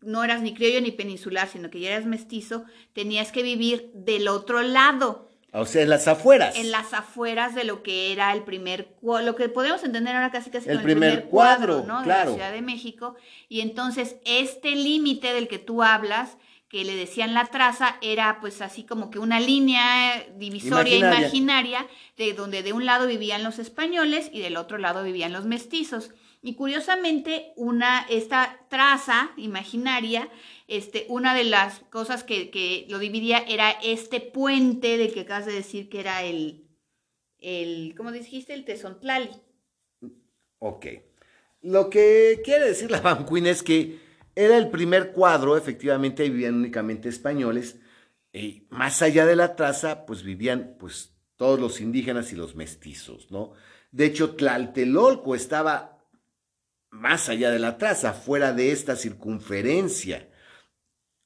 no 0.00 0.24
eras 0.24 0.40
ni 0.40 0.54
criollo 0.54 0.80
ni 0.80 0.90
peninsular, 0.92 1.48
sino 1.48 1.68
que 1.70 1.80
ya 1.80 1.90
eras 1.90 2.06
mestizo, 2.06 2.64
tenías 2.94 3.30
que 3.30 3.42
vivir 3.42 3.90
del 3.92 4.28
otro 4.28 4.62
lado, 4.62 5.28
O 5.52 5.64
sea, 5.64 5.82
en 5.82 5.88
las 5.88 6.06
afueras. 6.06 6.56
en 6.56 6.70
las 6.70 6.92
afueras 6.92 7.54
de 7.54 7.64
lo 7.64 7.82
que 7.82 8.12
era 8.12 8.32
el 8.32 8.42
primer 8.42 8.86
cuadro, 9.00 9.26
lo 9.26 9.36
que 9.36 9.48
podemos 9.48 9.82
entender 9.84 10.14
ahora 10.14 10.30
casi 10.30 10.50
casi 10.50 10.68
El 10.68 10.76
como 10.76 10.84
primer 10.84 11.08
el 11.08 11.14
primer 11.14 11.30
cuadro, 11.30 11.84
cuadro, 11.84 11.92
¿no? 11.92 12.02
De 12.02 12.08
la 12.08 12.26
Ciudad 12.26 12.52
de 12.52 12.62
México. 12.62 13.16
Y 13.48 13.60
entonces 13.60 14.16
este 14.24 14.72
límite 14.72 15.32
del 15.32 15.48
que 15.48 15.58
tú 15.58 15.82
hablas, 15.82 16.36
que 16.68 16.84
le 16.84 16.96
decían 16.96 17.32
la 17.32 17.46
traza, 17.46 17.96
era 18.02 18.38
pues 18.40 18.60
así 18.60 18.84
como 18.84 19.10
que 19.10 19.18
una 19.18 19.40
línea 19.40 20.26
divisoria 20.36 20.96
Imaginaria. 20.96 21.20
imaginaria, 21.20 21.86
de 22.18 22.32
donde 22.34 22.62
de 22.62 22.72
un 22.72 22.84
lado 22.84 23.06
vivían 23.06 23.44
los 23.44 23.58
españoles 23.58 24.30
y 24.32 24.40
del 24.40 24.56
otro 24.56 24.76
lado 24.76 25.04
vivían 25.04 25.32
los 25.32 25.46
mestizos. 25.46 26.10
Y 26.42 26.54
curiosamente, 26.54 27.52
una, 27.56 28.06
esta 28.08 28.60
traza 28.68 29.32
imaginaria, 29.36 30.28
este, 30.68 31.06
una 31.08 31.34
de 31.34 31.44
las 31.44 31.80
cosas 31.90 32.24
que, 32.24 32.50
que 32.50 32.86
lo 32.88 32.98
dividía 32.98 33.38
era 33.38 33.70
este 33.70 34.20
puente 34.20 34.96
del 34.96 35.12
que 35.12 35.20
acabas 35.20 35.46
de 35.46 35.52
decir 35.52 35.88
que 35.88 36.00
era 36.00 36.22
el, 36.22 36.66
el 37.38 37.94
¿cómo 37.96 38.12
dijiste? 38.12 38.54
El 38.54 38.64
Tezontlali. 38.64 39.30
Ok. 40.58 40.86
Lo 41.62 41.90
que 41.90 42.40
quiere 42.44 42.66
decir 42.66 42.90
la 42.90 43.00
Van 43.00 43.26
es 43.46 43.62
que 43.62 43.98
era 44.34 44.58
el 44.58 44.70
primer 44.70 45.12
cuadro, 45.12 45.56
efectivamente 45.56 46.28
vivían 46.28 46.56
únicamente 46.56 47.08
españoles, 47.08 47.80
y 48.32 48.66
más 48.68 49.00
allá 49.00 49.24
de 49.24 49.34
la 49.34 49.56
traza, 49.56 50.04
pues 50.04 50.22
vivían 50.22 50.76
pues 50.78 51.14
todos 51.36 51.58
los 51.58 51.80
indígenas 51.80 52.32
y 52.32 52.36
los 52.36 52.54
mestizos, 52.54 53.30
¿no? 53.30 53.52
De 53.92 54.04
hecho, 54.04 54.36
Tlaltelolco 54.36 55.34
estaba 55.34 55.95
más 56.96 57.28
allá 57.28 57.50
de 57.50 57.58
la 57.58 57.78
traza, 57.78 58.12
fuera 58.12 58.52
de 58.52 58.72
esta 58.72 58.96
circunferencia. 58.96 60.28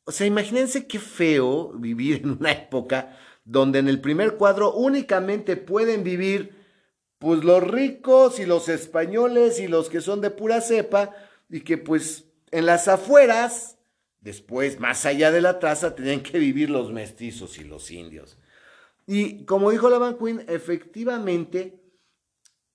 O 0.05 0.13
sea, 0.13 0.27
imagínense 0.27 0.87
qué 0.87 0.99
feo 0.99 1.73
vivir 1.73 2.23
en 2.23 2.31
una 2.33 2.53
época 2.53 3.17
donde 3.45 3.79
en 3.79 3.89
el 3.89 4.01
primer 4.01 4.37
cuadro 4.37 4.75
únicamente 4.75 5.57
pueden 5.57 6.05
vivir 6.05 6.59
pues 7.19 7.45
los 7.45 7.63
ricos 7.63 8.39
y 8.39 8.47
los 8.47 8.69
españoles 8.69 9.61
y 9.61 9.69
los 9.69 9.89
que 9.89 10.01
son 10.01 10.21
de 10.21 10.31
pura 10.31 10.61
cepa 10.61 11.15
y 11.49 11.61
que 11.61 11.77
pues 11.77 12.27
en 12.51 12.67
las 12.67 12.89
afueras, 12.89 13.79
después 14.21 14.81
más 14.81 15.07
allá 15.07 15.31
de 15.31 15.41
la 15.41 15.59
traza, 15.59 15.95
tenían 15.95 16.23
que 16.23 16.39
vivir 16.39 16.71
los 16.71 16.93
mestizos 16.93 17.59
y 17.59 17.65
los 17.65 17.91
indios. 17.91 18.39
Y 19.07 19.45
como 19.45 19.71
dijo 19.71 19.91
la 19.91 19.99
Van 19.99 20.17
Queen, 20.17 20.45
efectivamente, 20.49 21.80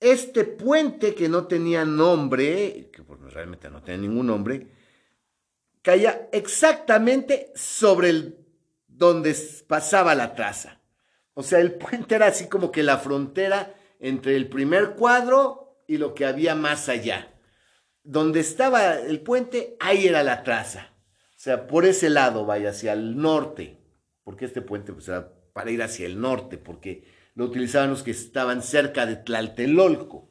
este 0.00 0.44
puente 0.44 1.14
que 1.14 1.28
no 1.28 1.46
tenía 1.46 1.84
nombre, 1.84 2.90
que 2.92 3.02
pues, 3.02 3.20
realmente 3.32 3.70
no 3.70 3.82
tenía 3.82 4.08
ningún 4.08 4.26
nombre, 4.26 4.68
caía 5.82 6.28
exactamente 6.32 7.52
sobre 7.54 8.10
el 8.10 8.46
donde 8.88 9.36
pasaba 9.66 10.14
la 10.14 10.34
traza. 10.34 10.80
O 11.34 11.42
sea, 11.42 11.60
el 11.60 11.74
puente 11.74 12.14
era 12.14 12.26
así 12.26 12.48
como 12.48 12.72
que 12.72 12.82
la 12.82 12.98
frontera 12.98 13.74
entre 14.00 14.36
el 14.36 14.48
primer 14.48 14.94
cuadro 14.94 15.82
y 15.86 15.98
lo 15.98 16.14
que 16.14 16.24
había 16.24 16.54
más 16.54 16.88
allá. 16.88 17.32
Donde 18.02 18.40
estaba 18.40 18.94
el 18.94 19.20
puente, 19.20 19.76
ahí 19.80 20.06
era 20.06 20.22
la 20.22 20.42
traza. 20.42 20.94
O 21.30 21.38
sea, 21.38 21.66
por 21.66 21.84
ese 21.84 22.08
lado, 22.08 22.46
vaya, 22.46 22.70
hacia 22.70 22.92
el 22.92 23.16
norte. 23.16 23.78
Porque 24.24 24.46
este 24.46 24.62
puente 24.62 24.92
pues, 24.92 25.08
era 25.08 25.32
para 25.52 25.70
ir 25.70 25.82
hacia 25.82 26.06
el 26.06 26.20
norte, 26.20 26.58
porque 26.58 27.04
lo 27.36 27.44
utilizaban 27.44 27.90
los 27.90 28.02
que 28.02 28.10
estaban 28.10 28.62
cerca 28.62 29.06
de 29.06 29.16
Tlaltelolco. 29.16 30.28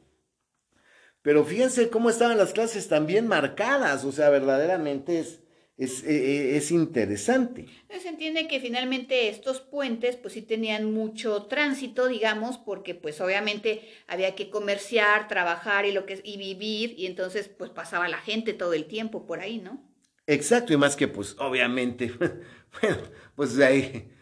Pero 1.22 1.44
fíjense 1.44 1.88
cómo 1.88 2.10
estaban 2.10 2.36
las 2.36 2.52
clases 2.52 2.88
también 2.88 3.26
marcadas, 3.26 4.04
o 4.04 4.12
sea, 4.12 4.28
verdaderamente 4.28 5.20
es, 5.20 5.40
es, 5.76 6.02
eh, 6.04 6.56
es 6.56 6.70
interesante. 6.72 7.66
Se 7.88 8.08
entiende 8.08 8.48
que 8.48 8.60
finalmente 8.60 9.28
estos 9.28 9.60
puentes 9.60 10.16
pues 10.16 10.34
sí 10.34 10.42
tenían 10.42 10.92
mucho 10.92 11.44
tránsito, 11.44 12.08
digamos, 12.08 12.58
porque 12.58 12.94
pues 12.96 13.20
obviamente 13.20 13.82
había 14.08 14.34
que 14.34 14.50
comerciar, 14.50 15.28
trabajar 15.28 15.86
y 15.86 15.92
lo 15.92 16.06
que 16.06 16.20
y 16.24 16.36
vivir 16.38 16.94
y 16.98 17.06
entonces 17.06 17.48
pues 17.48 17.70
pasaba 17.70 18.08
la 18.08 18.18
gente 18.18 18.52
todo 18.52 18.74
el 18.74 18.86
tiempo 18.86 19.26
por 19.26 19.40
ahí, 19.40 19.58
¿no? 19.58 19.80
Exacto, 20.26 20.72
y 20.72 20.76
más 20.76 20.96
que 20.96 21.06
pues 21.06 21.36
obviamente, 21.38 22.12
bueno, 22.82 23.02
pues 23.36 23.56
de 23.56 23.64
ahí 23.64 24.15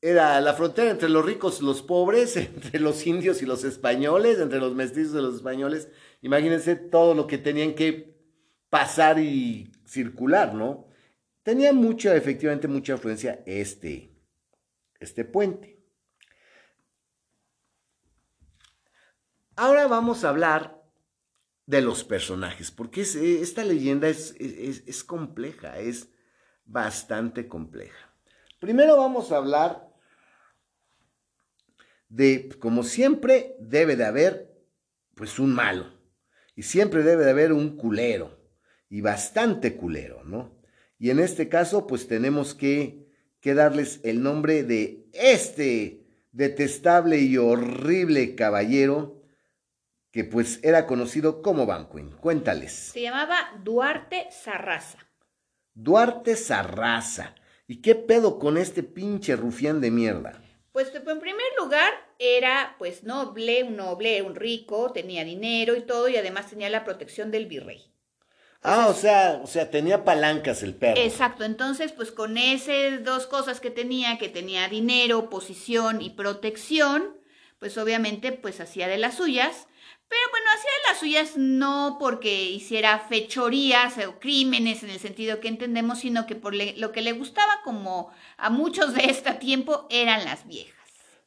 era 0.00 0.40
la 0.40 0.54
frontera 0.54 0.90
entre 0.90 1.08
los 1.08 1.24
ricos 1.24 1.60
y 1.60 1.64
los 1.64 1.82
pobres, 1.82 2.36
entre 2.36 2.80
los 2.80 3.06
indios 3.06 3.42
y 3.42 3.46
los 3.46 3.64
españoles, 3.64 4.38
entre 4.38 4.58
los 4.60 4.74
mestizos 4.74 5.14
y 5.14 5.22
los 5.22 5.34
españoles. 5.36 5.88
Imagínense 6.22 6.76
todo 6.76 7.14
lo 7.14 7.26
que 7.26 7.38
tenían 7.38 7.74
que 7.74 8.16
pasar 8.70 9.18
y 9.18 9.72
circular, 9.84 10.54
¿no? 10.54 10.88
Tenía 11.42 11.72
mucha, 11.72 12.14
efectivamente, 12.16 12.68
mucha 12.68 12.94
influencia 12.94 13.42
este, 13.46 14.12
este 15.00 15.24
puente. 15.24 15.78
Ahora 19.56 19.86
vamos 19.86 20.24
a 20.24 20.28
hablar 20.28 20.82
de 21.66 21.80
los 21.82 22.04
personajes, 22.04 22.70
porque 22.70 23.02
eh, 23.02 23.40
esta 23.40 23.64
leyenda 23.64 24.08
es, 24.08 24.34
es- 24.38 24.84
es 24.86 25.04
compleja, 25.04 25.78
es 25.78 26.10
bastante 26.64 27.48
compleja. 27.48 28.15
Primero 28.58 28.96
vamos 28.96 29.32
a 29.32 29.36
hablar 29.36 29.86
de, 32.08 32.48
como 32.58 32.82
siempre, 32.84 33.56
debe 33.58 33.96
de 33.96 34.04
haber, 34.04 34.54
pues, 35.14 35.38
un 35.38 35.54
malo. 35.54 35.92
Y 36.54 36.62
siempre 36.62 37.02
debe 37.02 37.24
de 37.24 37.30
haber 37.30 37.52
un 37.52 37.76
culero. 37.76 38.38
Y 38.88 39.00
bastante 39.00 39.76
culero, 39.76 40.24
¿no? 40.24 40.56
Y 40.98 41.10
en 41.10 41.20
este 41.20 41.48
caso, 41.48 41.86
pues, 41.86 42.08
tenemos 42.08 42.54
que, 42.54 43.06
que 43.40 43.54
darles 43.54 44.00
el 44.04 44.22
nombre 44.22 44.62
de 44.62 45.06
este 45.12 46.06
detestable 46.32 47.18
y 47.18 47.36
horrible 47.36 48.34
caballero 48.34 49.22
que, 50.12 50.24
pues, 50.24 50.60
era 50.62 50.86
conocido 50.86 51.42
como 51.42 51.66
Banquin. 51.66 52.12
Cuéntales. 52.12 52.72
Se 52.72 53.02
llamaba 53.02 53.36
Duarte 53.62 54.28
Sarraza. 54.30 54.98
Duarte 55.74 56.36
Sarraza. 56.36 57.34
¿Y 57.68 57.82
qué 57.82 57.94
pedo 57.94 58.38
con 58.38 58.56
este 58.56 58.82
pinche 58.82 59.34
rufián 59.34 59.80
de 59.80 59.90
mierda? 59.90 60.40
Pues 60.72 60.92
en 60.94 61.20
primer 61.20 61.46
lugar 61.58 61.92
era 62.18 62.76
pues 62.78 63.02
noble, 63.02 63.64
un 63.64 63.76
noble, 63.76 64.22
un 64.22 64.34
rico, 64.34 64.92
tenía 64.92 65.24
dinero 65.24 65.74
y 65.74 65.82
todo 65.82 66.08
y 66.08 66.16
además 66.16 66.50
tenía 66.50 66.70
la 66.70 66.84
protección 66.84 67.30
del 67.30 67.46
virrey. 67.46 67.90
Ah, 68.62 68.88
o 68.88 68.94
sea, 68.94 69.40
o 69.42 69.46
sea, 69.46 69.70
tenía 69.70 70.04
palancas 70.04 70.62
el 70.62 70.74
perro. 70.74 71.00
Exacto, 71.00 71.44
entonces 71.44 71.92
pues 71.92 72.12
con 72.12 72.36
esas 72.36 73.02
dos 73.04 73.26
cosas 73.26 73.60
que 73.60 73.70
tenía, 73.70 74.18
que 74.18 74.28
tenía 74.28 74.68
dinero, 74.68 75.30
posición 75.30 76.02
y 76.02 76.10
protección, 76.10 77.16
pues 77.58 77.78
obviamente 77.78 78.32
pues 78.32 78.60
hacía 78.60 78.86
de 78.86 78.98
las 78.98 79.16
suyas, 79.16 79.68
pero 80.08 80.20
bueno, 80.30 80.46
hacía 80.54 80.70
las 80.88 80.98
suyas 81.00 81.36
no 81.36 81.96
porque 81.98 82.50
hiciera 82.50 82.98
fechorías 83.00 83.98
o 84.06 84.18
crímenes 84.20 84.82
en 84.82 84.90
el 84.90 85.00
sentido 85.00 85.40
que 85.40 85.48
entendemos, 85.48 86.00
sino 86.00 86.26
que 86.26 86.36
por 86.36 86.54
lo 86.54 86.92
que 86.92 87.02
le 87.02 87.12
gustaba 87.12 87.60
como 87.64 88.10
a 88.36 88.50
muchos 88.50 88.94
de 88.94 89.06
este 89.06 89.32
tiempo 89.34 89.86
eran 89.90 90.24
las 90.24 90.46
viejas. 90.46 90.74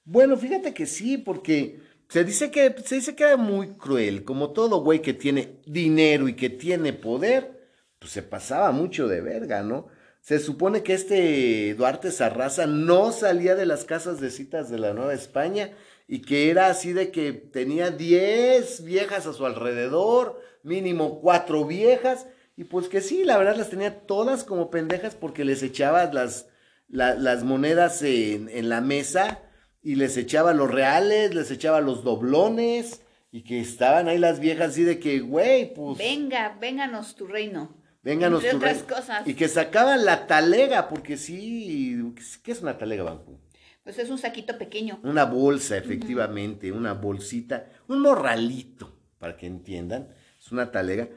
Bueno, 0.06 0.38
fíjate 0.38 0.74
que 0.74 0.86
sí, 0.86 1.18
porque 1.18 1.82
se 2.08 2.24
dice 2.24 2.52
que, 2.52 2.74
se 2.84 2.96
dice 2.96 3.16
que 3.16 3.24
era 3.24 3.38
muy 3.38 3.76
cruel, 3.76 4.24
como 4.24 4.52
todo 4.52 4.82
güey 4.82 5.02
que 5.02 5.14
tiene 5.14 5.60
dinero 5.66 6.28
y 6.28 6.36
que 6.36 6.50
tiene 6.50 6.94
poder, 6.94 7.70
pues 8.00 8.14
se 8.14 8.24
pasaba 8.24 8.72
mucho 8.72 9.08
de 9.08 9.22
verga, 9.22 9.62
¿no? 9.62 9.88
Se 10.22 10.40
supone 10.40 10.84
que 10.84 10.94
este 10.94 11.74
Duarte 11.76 12.12
Sarraza 12.12 12.66
no 12.66 13.12
salía 13.12 13.56
de 13.56 13.66
las 13.66 13.86
casas 13.86 14.20
de 14.20 14.32
citas 14.32 14.70
de 14.70 14.80
la 14.80 14.94
Nueva 14.94 15.14
España 15.14 15.72
y 16.12 16.22
que 16.24 16.50
era 16.50 16.68
así 16.68 16.92
de 16.92 17.12
que 17.12 17.32
tenía 17.32 17.92
10 17.92 18.84
viejas 18.84 19.28
a 19.28 19.34
su 19.34 19.46
alrededor, 19.46 20.42
mínimo 20.64 21.22
cuatro 21.22 21.64
viejas, 21.66 22.28
y 22.58 22.64
pues 22.66 22.90
que 22.90 23.00
sí, 23.00 23.24
la 23.24 23.38
verdad 23.38 23.56
las 23.56 23.70
tenía 23.70 24.02
todas 24.02 24.44
como 24.44 24.70
pendejas 24.70 25.16
porque 25.16 25.46
les 25.46 25.64
echaba 25.64 26.12
las, 26.12 26.48
la- 26.90 27.14
las 27.16 27.44
monedas 27.44 28.02
en, 28.02 28.50
en 28.50 28.68
la 28.70 28.82
mesa 28.82 29.40
y 29.82 29.96
les 29.96 30.18
echaba 30.18 30.54
los 30.54 30.70
reales, 30.70 31.34
les 31.36 31.52
echaba 31.52 31.80
los 31.80 32.04
doblones 32.04 33.02
y 33.32 33.44
que 33.44 33.60
estaban 33.62 34.08
ahí 34.10 34.18
las 34.18 34.40
viejas 34.40 34.72
así 34.72 34.84
de 34.84 35.00
que, 35.00 35.20
güey, 35.20 35.74
pues... 35.74 36.00
Venga, 36.00 36.58
vénganos 36.60 37.16
tu 37.16 37.28
reino. 37.28 37.78
Vénganos 38.02 38.40
Entre 38.44 38.52
tu 38.52 38.58
otras 38.58 38.78
rey. 38.78 38.98
cosas. 38.98 39.28
Y 39.28 39.36
que 39.36 39.48
sacaban 39.48 40.04
la 40.06 40.26
talega, 40.26 40.90
porque 40.90 41.16
sí, 41.18 42.14
¿qué 42.44 42.52
es 42.52 42.62
una 42.62 42.78
talega, 42.78 43.04
Banco? 43.04 43.40
Pues 43.84 43.98
es 44.00 44.10
un 44.10 44.18
saquito 44.18 44.58
pequeño. 44.58 45.00
Una 45.04 45.26
bolsa, 45.26 45.78
efectivamente, 45.78 46.72
una 46.72 46.94
bolsita, 46.94 47.70
un 47.88 48.02
morralito, 48.02 48.96
para 49.18 49.36
que 49.36 49.48
entiendan, 49.48 50.10
es 50.40 50.52
una 50.52 50.72
talega. 50.72 51.10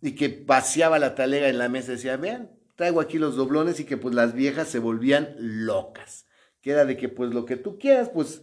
y 0.00 0.12
que 0.14 0.28
paseaba 0.28 0.98
la 0.98 1.14
talega 1.14 1.48
en 1.48 1.58
la 1.58 1.68
mesa 1.68 1.92
y 1.92 1.94
decía, 1.96 2.16
vean, 2.16 2.50
traigo 2.76 3.00
aquí 3.00 3.18
los 3.18 3.36
doblones 3.36 3.80
y 3.80 3.84
que 3.84 3.96
pues 3.96 4.14
las 4.14 4.34
viejas 4.34 4.68
se 4.68 4.78
volvían 4.78 5.34
locas. 5.38 6.26
Que 6.60 6.72
era 6.72 6.84
de 6.84 6.96
que 6.96 7.08
pues 7.08 7.32
lo 7.32 7.44
que 7.46 7.56
tú 7.56 7.78
quieras, 7.78 8.10
pues 8.10 8.42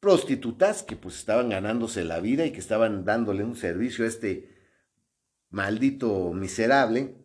prostitutas 0.00 0.82
que 0.82 0.96
pues 0.96 1.16
estaban 1.16 1.48
ganándose 1.48 2.04
la 2.04 2.20
vida 2.20 2.46
y 2.46 2.52
que 2.52 2.60
estaban 2.60 3.04
dándole 3.04 3.44
un 3.44 3.56
servicio 3.56 4.04
a 4.04 4.08
este 4.08 4.56
maldito 5.50 6.32
miserable. 6.32 7.16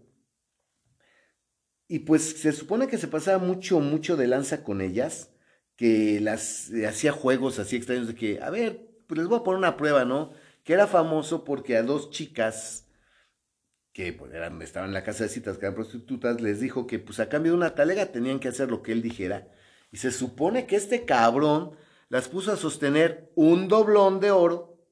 Y 1.88 2.00
pues 2.00 2.42
se 2.42 2.52
supone 2.52 2.88
que 2.88 2.98
se 2.98 3.08
pasaba 3.08 3.38
mucho, 3.38 3.80
mucho 3.80 4.18
de 4.18 4.28
lanza 4.28 4.64
con 4.64 4.82
ellas, 4.82 5.30
que 5.84 6.22
las 6.22 6.72
eh, 6.72 6.88
hacía 6.88 7.12
juegos 7.12 7.60
así 7.60 7.76
extraños 7.76 8.08
de 8.08 8.16
que, 8.16 8.40
a 8.42 8.50
ver, 8.50 8.88
pues 9.06 9.18
les 9.18 9.28
voy 9.28 9.40
a 9.40 9.44
poner 9.44 9.58
una 9.58 9.76
prueba, 9.76 10.06
¿no? 10.06 10.32
Que 10.64 10.72
era 10.72 10.88
famoso 10.88 11.44
porque 11.44 11.76
a 11.76 11.84
dos 11.84 12.10
chicas 12.10 12.88
que 13.92 14.14
pues, 14.14 14.34
eran, 14.34 14.62
estaban 14.62 14.92
en 14.92 14.94
la 14.94 15.04
casa 15.04 15.26
de 15.26 15.30
citas, 15.30 15.58
que 15.58 15.66
eran 15.66 15.76
prostitutas, 15.76 16.40
les 16.40 16.62
dijo 16.62 16.88
que 16.88 17.00
pues 17.00 17.20
a 17.20 17.28
cambio 17.28 17.52
de 17.52 17.58
una 17.58 17.76
talega 17.76 18.14
tenían 18.14 18.40
que 18.40 18.48
hacer 18.48 18.72
lo 18.72 18.82
que 18.82 18.94
él 18.94 19.02
dijera. 19.02 19.50
Y 19.92 19.98
se 19.98 20.14
supone 20.14 20.68
que 20.68 20.78
este 20.78 21.04
cabrón 21.04 21.76
las 22.08 22.30
puso 22.30 22.54
a 22.54 22.56
sostener 22.56 23.30
un 23.36 23.68
doblón 23.68 24.22
de 24.22 24.32
oro, 24.32 24.88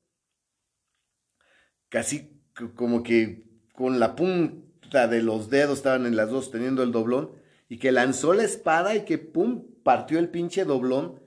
casi 1.88 2.38
como 2.76 3.02
que 3.02 3.46
con 3.72 3.98
la 3.98 4.18
punta 4.18 5.08
de 5.08 5.24
los 5.24 5.50
dedos 5.50 5.78
estaban 5.78 6.06
en 6.06 6.18
las 6.18 6.32
dos 6.32 6.52
teniendo 6.52 6.84
el 6.84 6.92
doblón, 6.92 7.32
y 7.72 7.80
que 7.80 7.94
lanzó 7.94 8.34
la 8.34 8.44
espada 8.44 8.96
y 8.96 9.06
que 9.06 9.18
pum, 9.18 9.66
partió 9.82 10.20
el 10.20 10.28
pinche 10.28 10.66
doblón, 10.66 11.24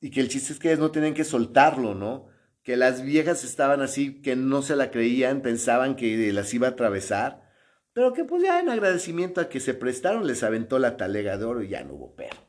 y 0.00 0.10
que 0.10 0.20
el 0.20 0.28
chiste 0.28 0.52
es 0.52 0.58
que 0.58 0.66
ellos 0.66 0.80
no 0.80 0.90
tenían 0.90 1.14
que 1.14 1.22
soltarlo, 1.22 1.94
¿no? 1.94 2.26
que 2.64 2.76
las 2.76 3.02
viejas 3.02 3.44
estaban 3.44 3.80
así, 3.80 4.20
que 4.20 4.34
no 4.34 4.62
se 4.62 4.74
la 4.74 4.90
creían, 4.90 5.42
pensaban 5.42 5.94
que 5.94 6.32
las 6.32 6.52
iba 6.52 6.66
a 6.66 6.70
atravesar, 6.70 7.48
pero 7.92 8.12
que 8.12 8.24
pues 8.24 8.42
ya 8.42 8.58
en 8.58 8.68
agradecimiento 8.68 9.40
a 9.40 9.48
que 9.48 9.60
se 9.60 9.72
prestaron 9.72 10.26
les 10.26 10.42
aventó 10.42 10.80
la 10.80 10.96
talega 10.96 11.38
de 11.38 11.44
oro 11.44 11.62
y 11.62 11.68
ya 11.68 11.84
no 11.84 11.94
hubo 11.94 12.16
perro. 12.16 12.40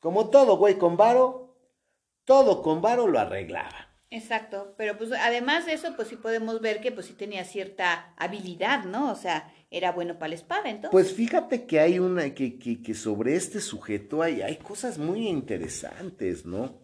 Como 0.00 0.28
todo, 0.30 0.56
güey, 0.56 0.78
con 0.78 0.96
varo, 0.96 1.56
todo 2.24 2.60
con 2.60 2.82
varo 2.82 3.06
lo 3.06 3.20
arreglaba. 3.20 3.88
Exacto, 4.10 4.74
pero 4.76 4.98
pues 4.98 5.12
además 5.12 5.64
de 5.64 5.74
eso, 5.74 5.94
pues 5.94 6.08
sí 6.08 6.16
podemos 6.16 6.60
ver 6.60 6.80
que 6.80 6.90
pues 6.90 7.06
sí 7.06 7.14
tenía 7.14 7.44
cierta 7.44 8.14
habilidad, 8.18 8.84
¿no? 8.84 9.10
O 9.12 9.14
sea, 9.14 9.54
era 9.72 9.92
bueno 9.92 10.18
para 10.18 10.28
la 10.28 10.34
espada, 10.36 10.70
entonces. 10.70 10.90
Pues 10.92 11.12
fíjate 11.12 11.66
que 11.66 11.80
hay 11.80 11.98
una, 11.98 12.34
que, 12.34 12.58
que, 12.58 12.82
que 12.82 12.94
sobre 12.94 13.34
este 13.34 13.60
sujeto 13.60 14.22
hay, 14.22 14.42
hay 14.42 14.56
cosas 14.56 14.98
muy 14.98 15.26
interesantes, 15.26 16.46
¿no? 16.46 16.82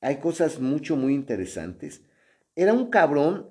hay 0.00 0.18
cosas 0.18 0.60
mucho, 0.60 0.96
muy 0.96 1.14
interesantes. 1.14 2.02
Era 2.54 2.72
un 2.72 2.90
cabrón 2.90 3.50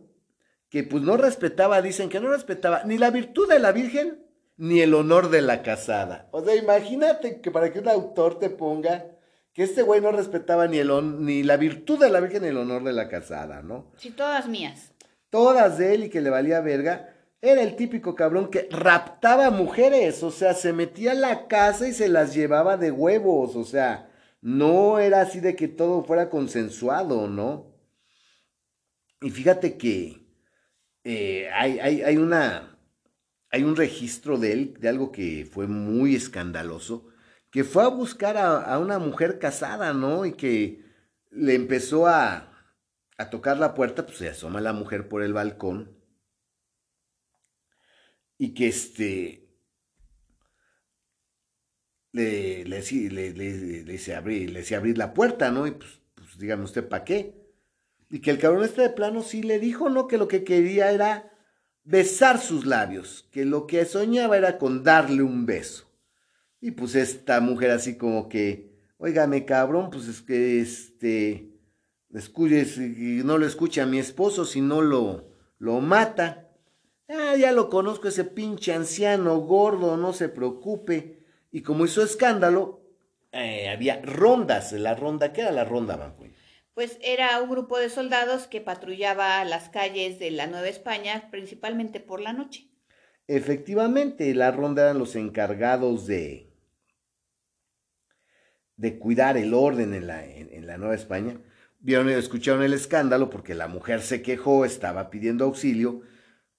que 0.70 0.84
pues 0.84 1.04
no 1.04 1.18
respetaba, 1.18 1.82
dicen 1.82 2.10
que 2.10 2.20
no 2.20 2.30
respetaba 2.30 2.84
ni 2.86 2.98
la 2.98 3.12
virtud 3.12 3.50
de 3.50 3.60
la 3.60 3.72
Virgen 3.72 4.24
ni 4.58 4.80
el 4.80 4.94
honor 4.94 5.30
de 5.30 5.42
la 5.42 5.64
casada. 5.64 6.30
O 6.32 6.44
sea, 6.44 6.56
imagínate 6.56 7.42
que 7.42 7.52
para 7.52 7.72
que 7.72 7.80
un 7.80 7.90
autor 7.90 8.40
te 8.40 8.50
ponga 8.50 9.06
que 9.54 9.64
este 9.64 9.82
güey 9.82 10.02
no 10.02 10.12
respetaba 10.12 10.68
ni, 10.68 10.78
el, 10.78 11.24
ni 11.26 11.44
la 11.44 11.58
virtud 11.58 12.00
de 12.00 12.10
la 12.10 12.20
Virgen 12.20 12.44
ni 12.44 12.50
el 12.50 12.58
honor 12.58 12.84
de 12.84 12.94
la 12.94 13.10
casada, 13.10 13.62
¿no? 13.62 13.92
Sí, 13.98 14.12
todas 14.12 14.48
mías. 14.48 14.94
Todas 15.30 15.78
de 15.78 15.94
él 15.94 16.06
y 16.06 16.10
que 16.10 16.22
le 16.22 16.30
valía 16.30 16.62
verga. 16.62 17.15
Era 17.46 17.62
el 17.62 17.76
típico 17.76 18.16
cabrón 18.16 18.50
que 18.50 18.68
raptaba 18.72 19.52
mujeres, 19.52 20.24
o 20.24 20.32
sea, 20.32 20.56
se 20.56 20.74
metía 20.74 21.12
a 21.12 21.14
la 21.14 21.48
casa 21.48 21.88
y 21.88 21.94
se 21.94 22.10
las 22.10 22.34
llevaba 22.34 22.76
de 22.76 22.90
huevos, 22.90 23.56
o 23.56 23.64
sea, 23.64 24.10
no 24.42 24.98
era 24.98 25.22
así 25.22 25.42
de 25.42 25.56
que 25.56 25.68
todo 25.68 26.04
fuera 26.04 26.32
consensuado, 26.32 27.28
¿no? 27.28 27.72
Y 29.22 29.30
fíjate 29.30 29.78
que 29.78 30.26
eh, 31.04 31.48
hay, 31.54 31.80
hay, 31.80 32.18
una, 32.18 32.80
hay 33.52 33.64
un 33.64 33.76
registro 33.76 34.40
de 34.40 34.52
él, 34.52 34.74
de 34.80 34.90
algo 34.90 35.12
que 35.12 35.48
fue 35.52 35.68
muy 35.68 36.16
escandaloso, 36.16 37.10
que 37.52 37.64
fue 37.64 37.84
a 37.84 37.90
buscar 37.90 38.38
a, 38.38 38.80
una 38.80 38.98
mujer 38.98 39.38
casada, 39.38 39.94
¿no? 39.94 40.26
Y 40.26 40.34
que 40.34 40.84
le 41.30 41.54
empezó 41.54 42.08
a, 42.08 42.52
a 43.20 43.30
tocar 43.30 43.60
la 43.60 43.76
puerta, 43.76 44.08
pues 44.08 44.18
se 44.18 44.30
asoma 44.30 44.62
la 44.62 44.74
mujer 44.74 45.08
por 45.08 45.22
el 45.22 45.34
balcón. 45.34 45.95
Y 48.38 48.54
que 48.54 48.68
este, 48.68 49.46
le, 52.16 52.64
le, 52.66 52.82
le, 53.34 53.84
le 53.84 54.16
abrir, 54.16 54.52
le 54.52 54.76
abrir 54.76 54.98
la 54.98 55.14
puerta, 55.14 55.52
¿no? 55.52 55.68
Y 55.68 55.72
pues, 55.72 56.02
pues 56.14 56.38
dígame 56.38 56.64
usted, 56.64 56.88
¿para 56.88 57.04
qué? 57.04 57.36
Y 58.10 58.20
que 58.20 58.32
el 58.32 58.40
cabrón 58.40 58.64
este 58.64 58.84
de 58.84 58.90
plano 58.90 59.22
sí 59.22 59.44
le 59.44 59.60
dijo, 59.60 59.90
¿no? 59.90 60.08
Que 60.08 60.18
lo 60.18 60.28
que 60.28 60.44
quería 60.44 60.92
era 60.92 61.32
besar 61.84 62.40
sus 62.40 62.66
labios, 62.66 63.28
que 63.32 63.46
lo 63.46 63.68
que 63.68 63.84
soñaba 63.86 64.38
era 64.38 64.58
con 64.58 64.84
darle 64.84 65.24
un 65.24 65.46
beso. 65.46 65.92
Y 66.62 66.72
pues 66.72 66.96
esta 66.96 67.42
mujer 67.42 67.72
así 67.72 67.98
como 67.98 68.30
que, 68.30 68.74
óigame 68.98 69.46
cabrón, 69.46 69.90
pues 69.90 70.08
es 70.08 70.22
que 70.22 70.62
este, 70.62 71.52
escuche, 72.14 72.66
no 73.24 73.38
lo 73.38 73.46
escucha 73.46 73.84
a 73.84 73.88
mi 73.88 74.00
esposo, 74.00 74.46
si 74.46 74.62
no 74.62 74.82
lo, 74.82 75.30
lo 75.58 75.82
mata. 75.82 76.45
Ah, 77.08 77.36
ya 77.38 77.52
lo 77.52 77.70
conozco, 77.70 78.08
ese 78.08 78.24
pinche 78.24 78.74
anciano 78.74 79.38
gordo, 79.40 79.98
no 79.98 80.14
se 80.14 80.30
preocupe. 80.30 81.20
Y 81.52 81.62
como 81.62 81.86
hizo 81.86 82.04
escándalo, 82.04 82.82
eh, 83.32 83.70
había 83.70 84.02
rondas. 84.02 84.72
La 84.72 84.96
ronda, 84.96 85.34
¿qué 85.34 85.42
era 85.42 85.52
la 85.52 85.66
ronda, 85.66 85.96
Banco? 85.98 86.26
Pues 86.74 86.98
era 87.02 87.42
un 87.42 87.50
grupo 87.50 87.78
de 87.78 87.90
soldados 87.90 88.48
que 88.48 88.60
patrullaba 88.60 89.44
las 89.46 89.70
calles 89.70 90.20
de 90.20 90.32
la 90.32 90.48
Nueva 90.48 90.68
España, 90.68 91.30
principalmente 91.32 92.00
por 92.00 92.20
la 92.20 92.34
noche. 92.34 92.70
Efectivamente, 93.28 94.34
la 94.36 94.52
ronda 94.52 94.84
eran 94.84 95.00
los 95.00 95.16
encargados 95.16 96.06
de, 96.06 96.54
de 98.78 99.00
cuidar 99.00 99.38
el 99.38 99.54
orden 99.54 99.94
en 99.94 100.08
la, 100.08 100.26
en, 100.26 100.68
la 100.68 100.78
Nueva 100.78 100.96
España. 100.96 101.40
Vieron 101.80 102.10
y 102.10 102.14
escucharon 102.14 102.64
el 102.64 102.74
escándalo 102.74 103.30
porque 103.30 103.56
la 103.56 103.68
mujer 103.68 104.02
se 104.02 104.22
quejó, 104.22 104.66
estaba 104.66 105.10
pidiendo 105.10 105.46
auxilio, 105.46 106.02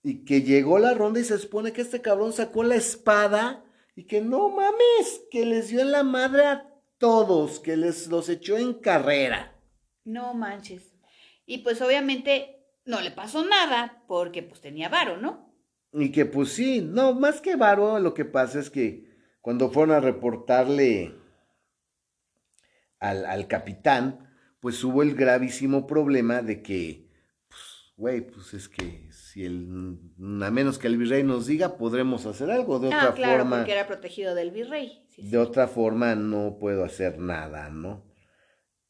y 0.06 0.24
que 0.24 0.42
llegó 0.42 0.78
la 0.78 0.94
ronda 0.94 1.18
y 1.18 1.24
se 1.24 1.36
supone 1.36 1.72
que 1.72 1.80
este 1.80 2.00
cabrón 2.00 2.32
sacó 2.32 2.62
la 2.62 2.76
espada 2.76 3.64
y 3.96 4.04
que 4.04 4.20
no 4.20 4.50
mames, 4.50 5.22
que 5.32 5.44
les 5.44 5.66
dio 5.66 5.80
en 5.80 5.90
la 5.90 6.04
madre 6.04 6.44
a 6.44 6.72
todos, 6.98 7.58
que 7.58 7.76
les 7.76 8.06
los 8.06 8.28
echó 8.28 8.56
en 8.56 8.74
carrera. 8.74 9.60
No 10.04 10.32
manches. 10.32 10.94
Y 11.44 11.58
pues 11.58 11.82
obviamente 11.82 12.68
no 12.84 13.00
le 13.00 13.10
pasó 13.10 13.44
nada 13.44 14.04
porque 14.06 14.44
pues 14.44 14.60
tenía 14.60 14.88
varo, 14.88 15.16
¿no? 15.16 15.52
Y 15.92 16.12
que 16.12 16.24
pues 16.24 16.50
sí, 16.50 16.80
no, 16.80 17.12
más 17.12 17.40
que 17.40 17.56
varo, 17.56 17.98
lo 17.98 18.14
que 18.14 18.24
pasa 18.24 18.60
es 18.60 18.70
que 18.70 19.10
cuando 19.40 19.72
fueron 19.72 19.96
a 19.96 20.00
reportarle 20.00 21.16
al, 23.00 23.26
al 23.26 23.48
capitán, 23.48 24.32
pues 24.60 24.84
hubo 24.84 25.02
el 25.02 25.16
gravísimo 25.16 25.84
problema 25.88 26.42
de 26.42 26.62
que, 26.62 27.05
güey, 27.96 28.20
pues 28.20 28.54
es 28.54 28.68
que 28.68 29.08
si 29.10 29.44
el, 29.44 29.98
a 30.42 30.50
menos 30.50 30.78
que 30.78 30.86
el 30.86 30.98
virrey 30.98 31.22
nos 31.22 31.46
diga, 31.46 31.76
podremos 31.78 32.26
hacer 32.26 32.50
algo. 32.50 32.78
De 32.78 32.92
ah, 32.92 32.98
otra 32.98 33.14
claro, 33.14 33.38
forma. 33.38 33.56
porque 33.58 33.72
era 33.72 33.86
protegido 33.86 34.34
del 34.34 34.50
virrey. 34.50 35.06
de 35.16 35.38
otra 35.38 35.66
forma, 35.66 36.14
no 36.14 36.58
puedo 36.58 36.84
hacer 36.84 37.18
nada, 37.18 37.70
¿no? 37.70 38.04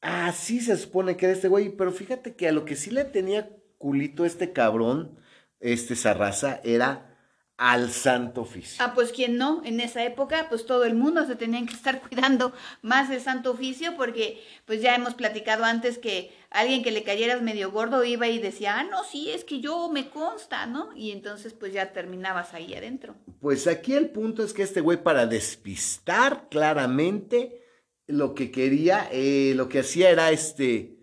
Así 0.01 0.61
se 0.61 0.77
supone 0.77 1.17
que 1.17 1.27
era 1.27 1.35
este 1.35 1.49
güey, 1.49 1.71
pero 1.71 1.91
fíjate 1.91 2.37
que 2.37 2.49
a 2.49 2.53
lo 2.53 2.65
que 2.65 2.77
sí 2.77 2.91
le 2.91 3.05
tenía 3.05 3.57
culito 3.79 4.25
este 4.25 4.53
cabrón, 4.53 5.19
este 5.61 5.97
Sarraza, 5.97 6.61
era 6.65 7.16
al 7.59 7.91
santo 7.91 8.43
oficio. 8.43 8.85
Ah, 8.85 8.93
pues 8.95 9.13
quién 9.13 9.39
no, 9.39 9.63
en 9.65 9.81
esa 9.81 10.05
época 10.05 10.47
pues 10.49 10.67
todo 10.67 10.85
el 10.85 10.95
mundo 10.95 11.27
se 11.27 11.37
tenía 11.37 11.65
que 11.65 11.75
estar 11.75 12.01
cuidando 12.09 12.53
más 12.83 13.09
del 13.09 13.21
santo 13.21 13.51
oficio 13.53 13.97
porque 13.97 14.43
pues 14.67 14.83
ya 14.83 14.95
hemos 14.95 15.15
platicado 15.15 15.65
antes 15.65 15.99
que 15.99 16.33
alguien 16.51 16.83
que 16.83 16.91
le 16.91 17.03
cayeras 17.03 17.43
medio 17.43 17.71
gordo 17.71 18.05
iba 18.05 18.29
y 18.29 18.39
decía, 18.39 18.79
ah, 18.79 18.85
no, 18.85 19.05
sí, 19.05 19.31
es 19.31 19.45
que 19.45 19.61
yo 19.61 19.89
me 19.91 20.11
consta, 20.11 20.67
¿no? 20.67 20.95
Y 20.95 21.13
entonces 21.13 21.55
pues 21.55 21.73
ya 21.73 21.93
terminabas 21.93 22.53
ahí 22.53 22.75
adentro. 22.75 23.15
Pues 23.41 23.67
aquí 23.67 23.95
el 23.95 24.11
punto 24.11 24.43
es 24.43 24.53
que 24.53 24.63
este 24.63 24.81
güey 24.81 25.03
para 25.03 25.27
despistar 25.27 26.49
claramente 26.51 27.63
lo 28.07 28.35
que 28.35 28.51
quería, 28.51 29.09
eh, 29.11 29.55
lo 29.57 29.69
que 29.69 29.81
hacía 29.81 30.11
era 30.11 30.31
este, 30.31 30.96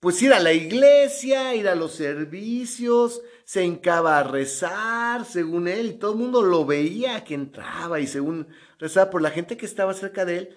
pues 0.00 0.22
ir 0.22 0.32
a 0.32 0.40
la 0.40 0.52
iglesia, 0.52 1.54
ir 1.54 1.68
a 1.68 1.74
los 1.74 1.92
servicios, 1.92 3.20
se 3.44 3.64
hincaba 3.64 4.18
a 4.18 4.24
rezar, 4.24 5.24
según 5.24 5.66
él, 5.66 5.86
y 5.86 5.92
todo 5.94 6.12
el 6.12 6.18
mundo 6.18 6.42
lo 6.42 6.64
veía 6.64 7.24
que 7.24 7.34
entraba 7.34 7.98
y 7.98 8.06
según 8.06 8.46
rezaba 8.78 9.10
por 9.10 9.22
la 9.22 9.30
gente 9.30 9.56
que 9.56 9.66
estaba 9.66 9.94
cerca 9.94 10.24
de 10.24 10.38
él, 10.38 10.56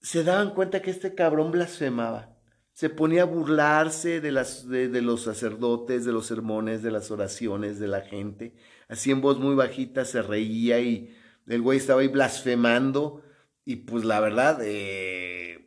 se 0.00 0.22
daban 0.22 0.54
cuenta 0.54 0.82
que 0.82 0.90
este 0.90 1.14
cabrón 1.14 1.50
blasfemaba. 1.50 2.36
Se 2.72 2.90
ponía 2.90 3.22
a 3.22 3.26
burlarse 3.26 4.20
de, 4.20 4.30
las, 4.30 4.68
de 4.68 5.02
los 5.02 5.22
sacerdotes, 5.22 6.04
de 6.04 6.12
los 6.12 6.26
sermones, 6.26 6.80
de 6.82 6.92
las 6.92 7.10
oraciones 7.10 7.80
de 7.80 7.88
la 7.88 8.02
gente. 8.02 8.54
Así 8.86 9.10
en 9.10 9.20
voz 9.20 9.40
muy 9.40 9.56
bajita 9.56 10.04
se 10.04 10.22
reía 10.22 10.78
y 10.78 11.12
el 11.48 11.60
güey 11.60 11.78
estaba 11.78 12.02
ahí 12.02 12.08
blasfemando. 12.08 13.22
Y 13.64 13.76
pues 13.76 14.04
la 14.04 14.20
verdad, 14.20 14.60
eh, 14.62 15.57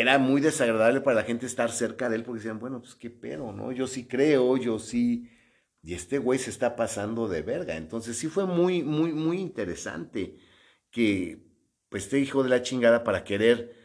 era 0.00 0.18
muy 0.18 0.40
desagradable 0.40 1.00
para 1.00 1.16
la 1.16 1.24
gente 1.24 1.46
estar 1.46 1.70
cerca 1.70 2.08
de 2.08 2.16
él 2.16 2.22
porque 2.24 2.38
decían, 2.38 2.58
bueno, 2.58 2.80
pues 2.80 2.94
qué 2.94 3.10
pedo, 3.10 3.52
¿no? 3.52 3.72
Yo 3.72 3.86
sí 3.86 4.06
creo, 4.06 4.56
yo 4.56 4.78
sí, 4.78 5.30
y 5.82 5.94
este 5.94 6.18
güey 6.18 6.38
se 6.38 6.50
está 6.50 6.76
pasando 6.76 7.28
de 7.28 7.42
verga. 7.42 7.76
Entonces 7.76 8.16
sí 8.16 8.28
fue 8.28 8.46
muy, 8.46 8.82
muy, 8.82 9.12
muy 9.12 9.38
interesante 9.38 10.36
que 10.90 11.38
pues 11.88 12.04
este 12.04 12.18
hijo 12.18 12.42
de 12.42 12.50
la 12.50 12.62
chingada 12.62 13.04
para 13.04 13.24
querer 13.24 13.76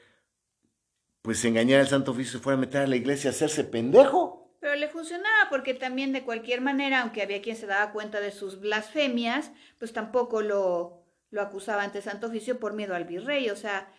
pues 1.21 1.43
engañar 1.43 1.81
al 1.81 1.87
Santo 1.87 2.11
Oficio 2.11 2.33
se 2.33 2.43
fuera 2.43 2.57
a 2.57 2.61
meter 2.61 2.81
a 2.81 2.87
la 2.87 2.95
iglesia 2.95 3.29
a 3.29 3.33
hacerse 3.33 3.65
pendejo. 3.65 4.55
Pero 4.61 4.75
le 4.75 4.87
funcionaba 4.87 5.49
porque 5.49 5.73
también 5.73 6.13
de 6.13 6.23
cualquier 6.23 6.61
manera, 6.61 7.01
aunque 7.01 7.21
había 7.21 7.41
quien 7.41 7.57
se 7.57 7.67
daba 7.67 7.91
cuenta 7.91 8.21
de 8.21 8.31
sus 8.31 8.59
blasfemias, 8.59 9.51
pues 9.77 9.91
tampoco 9.91 10.41
lo, 10.41 11.03
lo 11.29 11.41
acusaba 11.41 11.83
ante 11.83 12.01
Santo 12.01 12.27
Oficio 12.27 12.59
por 12.59 12.73
miedo 12.73 12.95
al 12.95 13.05
virrey. 13.05 13.49
O 13.49 13.55
sea, 13.55 13.91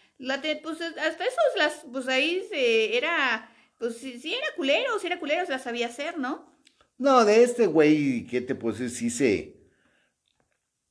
pues 0.62 0.80
hasta 0.80 1.24
eso, 1.24 1.36
las, 1.56 1.86
pues 1.90 2.08
ahí 2.08 2.44
se, 2.50 2.96
era, 2.96 3.50
pues 3.78 3.96
si, 3.96 4.34
era 4.34 4.46
culero, 4.56 4.98
si 4.98 5.06
era 5.06 5.20
culero, 5.20 5.46
se 5.46 5.52
la 5.52 5.58
sabía 5.58 5.86
hacer, 5.86 6.18
¿no? 6.18 6.58
No, 6.98 7.24
de 7.24 7.42
este 7.44 7.66
güey, 7.66 8.26
¿qué 8.26 8.40
te 8.40 8.54
puedo 8.54 8.76
decir? 8.76 8.90
Sí 8.90 9.10
se. 9.10 9.54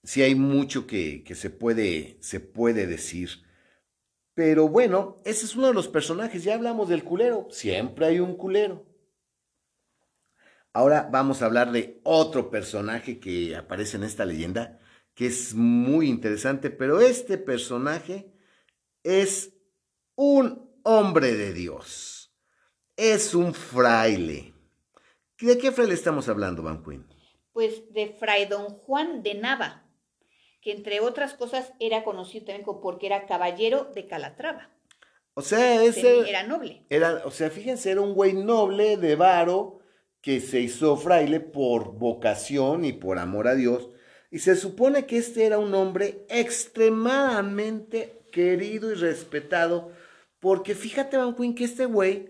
Sí 0.04 0.22
hay 0.22 0.36
mucho 0.36 0.88
que, 0.88 1.24
que 1.24 1.36
se, 1.36 1.50
puede, 1.50 2.18
se 2.22 2.40
puede 2.40 2.88
decir. 2.88 3.46
Pero 4.34 4.70
bueno, 4.70 5.22
ese 5.26 5.46
es 5.46 5.56
uno 5.56 5.68
de 5.68 5.74
los 5.74 5.90
personajes. 5.90 6.44
Ya 6.44 6.54
hablamos 6.54 6.88
del 6.88 7.04
culero. 7.04 7.48
Siempre 7.52 8.06
hay 8.06 8.20
un 8.20 8.38
culero. 8.38 8.86
Ahora 10.72 11.10
vamos 11.12 11.42
a 11.42 11.48
hablar 11.48 11.72
de 11.72 12.00
otro 12.04 12.52
personaje 12.52 13.20
que 13.20 13.56
aparece 13.56 13.98
en 13.98 14.04
esta 14.04 14.26
leyenda, 14.26 14.80
que 15.16 15.26
es 15.26 15.56
muy 15.56 16.08
interesante, 16.08 16.70
pero 16.70 17.02
este 17.02 17.40
personaje 17.40 18.32
es 19.08 19.54
un 20.16 20.70
hombre 20.84 21.34
de 21.34 21.54
Dios. 21.54 22.34
Es 22.98 23.34
un 23.34 23.54
fraile. 23.54 24.54
¿De 25.40 25.58
qué 25.58 25.72
fraile 25.72 25.94
estamos 25.94 26.28
hablando, 26.28 26.62
Van 26.62 26.84
Queen? 26.84 27.08
Pues 27.54 27.94
de 27.94 28.10
Fray 28.20 28.48
Don 28.48 28.66
Juan 28.66 29.24
de 29.24 29.36
Nava, 29.36 29.86
que 30.62 30.74
entre 30.74 31.00
otras 31.00 31.36
cosas 31.36 31.72
era 31.80 32.04
conocido 32.04 32.48
también 32.48 32.66
porque 32.82 33.06
era 33.06 33.28
caballero 33.28 33.86
de 33.96 34.08
Calatrava. 34.08 34.72
O 35.36 35.42
sea, 35.42 35.82
ese 35.84 36.28
era 36.30 36.44
noble. 36.44 36.86
Era, 36.90 37.22
o 37.24 37.32
sea, 37.32 37.50
fíjense, 37.50 37.92
era 37.92 38.02
un 38.02 38.14
güey 38.14 38.34
noble 38.34 38.98
de 38.98 39.16
varo 39.16 39.80
que 40.20 40.42
se 40.42 40.60
hizo 40.60 40.98
fraile 40.98 41.40
por 41.40 41.94
vocación 41.94 42.84
y 42.84 42.92
por 42.92 43.20
amor 43.20 43.48
a 43.48 43.56
Dios. 43.56 43.90
Y 44.32 44.40
se 44.40 44.58
supone 44.58 45.06
que 45.06 45.18
este 45.18 45.46
era 45.46 45.60
un 45.60 45.74
hombre 45.74 46.26
extremadamente 46.28 48.17
querido 48.38 48.92
y 48.92 48.94
respetado, 48.94 49.92
porque 50.40 50.76
fíjate, 50.76 51.18
Van 51.18 51.34
Queen, 51.34 51.56
que 51.56 51.64
este 51.64 51.88
güey, 51.88 52.30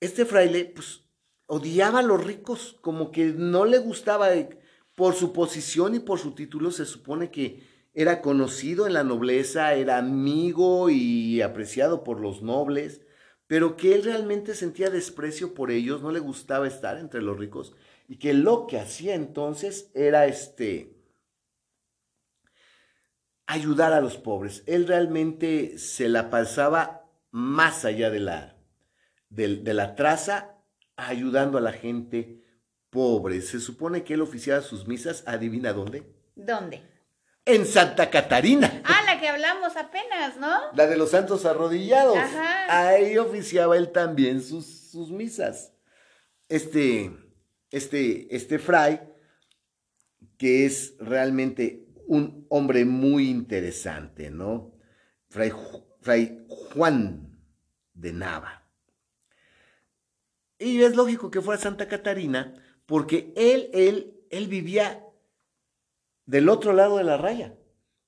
este 0.00 0.26
fraile, 0.26 0.66
pues 0.66 1.00
odiaba 1.46 2.00
a 2.00 2.02
los 2.02 2.22
ricos, 2.22 2.76
como 2.82 3.10
que 3.10 3.24
no 3.24 3.64
le 3.64 3.78
gustaba, 3.78 4.34
eh, 4.34 4.58
por 4.94 5.14
su 5.14 5.32
posición 5.32 5.94
y 5.94 6.00
por 6.00 6.18
su 6.18 6.34
título, 6.34 6.70
se 6.72 6.84
supone 6.84 7.30
que 7.30 7.62
era 7.94 8.20
conocido 8.20 8.86
en 8.86 8.92
la 8.92 9.02
nobleza, 9.02 9.72
era 9.72 9.96
amigo 9.96 10.90
y 10.90 11.40
apreciado 11.40 12.04
por 12.04 12.20
los 12.20 12.42
nobles, 12.42 13.00
pero 13.46 13.78
que 13.78 13.94
él 13.94 14.04
realmente 14.04 14.54
sentía 14.54 14.90
desprecio 14.90 15.54
por 15.54 15.70
ellos, 15.70 16.02
no 16.02 16.10
le 16.10 16.20
gustaba 16.20 16.68
estar 16.68 16.98
entre 16.98 17.22
los 17.22 17.38
ricos, 17.38 17.74
y 18.08 18.18
que 18.18 18.34
lo 18.34 18.66
que 18.66 18.78
hacía 18.78 19.14
entonces 19.14 19.90
era 19.94 20.26
este 20.26 20.95
ayudar 23.46 23.92
a 23.92 24.00
los 24.00 24.16
pobres. 24.16 24.62
Él 24.66 24.86
realmente 24.86 25.78
se 25.78 26.08
la 26.08 26.30
pasaba 26.30 27.04
más 27.30 27.84
allá 27.84 28.10
de 28.10 28.20
la, 28.20 28.56
de, 29.28 29.56
de 29.56 29.74
la 29.74 29.94
traza 29.94 30.56
ayudando 30.96 31.58
a 31.58 31.60
la 31.60 31.72
gente 31.72 32.42
pobre. 32.90 33.40
Se 33.42 33.60
supone 33.60 34.04
que 34.04 34.14
él 34.14 34.22
oficiaba 34.22 34.62
sus 34.62 34.86
misas, 34.86 35.22
adivina 35.26 35.72
dónde. 35.72 36.02
¿Dónde? 36.34 36.82
En 37.44 37.64
Santa 37.64 38.10
Catarina. 38.10 38.82
Ah, 38.84 39.02
la 39.06 39.20
que 39.20 39.28
hablamos 39.28 39.76
apenas, 39.76 40.36
¿no? 40.38 40.72
La 40.74 40.86
de 40.86 40.96
los 40.96 41.10
santos 41.10 41.44
arrodillados. 41.44 42.16
Ajá. 42.16 42.88
Ahí 42.88 43.16
oficiaba 43.18 43.76
él 43.76 43.92
también 43.92 44.42
sus, 44.42 44.66
sus 44.90 45.10
misas. 45.10 45.72
Este, 46.48 47.12
este, 47.70 48.34
este 48.34 48.58
fray, 48.58 49.00
que 50.38 50.66
es 50.66 50.94
realmente 50.98 51.85
un 52.06 52.46
hombre 52.48 52.84
muy 52.84 53.28
interesante, 53.28 54.30
¿no? 54.30 54.72
Fray, 55.28 55.52
fray 56.00 56.46
Juan 56.48 57.38
de 57.94 58.12
Nava. 58.12 58.62
Y 60.58 60.82
es 60.82 60.96
lógico 60.96 61.30
que 61.30 61.40
fuera 61.40 61.60
Santa 61.60 61.88
Catarina, 61.88 62.54
porque 62.86 63.32
él, 63.36 63.70
él, 63.72 64.14
él 64.30 64.48
vivía 64.48 65.04
del 66.24 66.48
otro 66.48 66.72
lado 66.72 66.98
de 66.98 67.04
la 67.04 67.16
raya. 67.16 67.54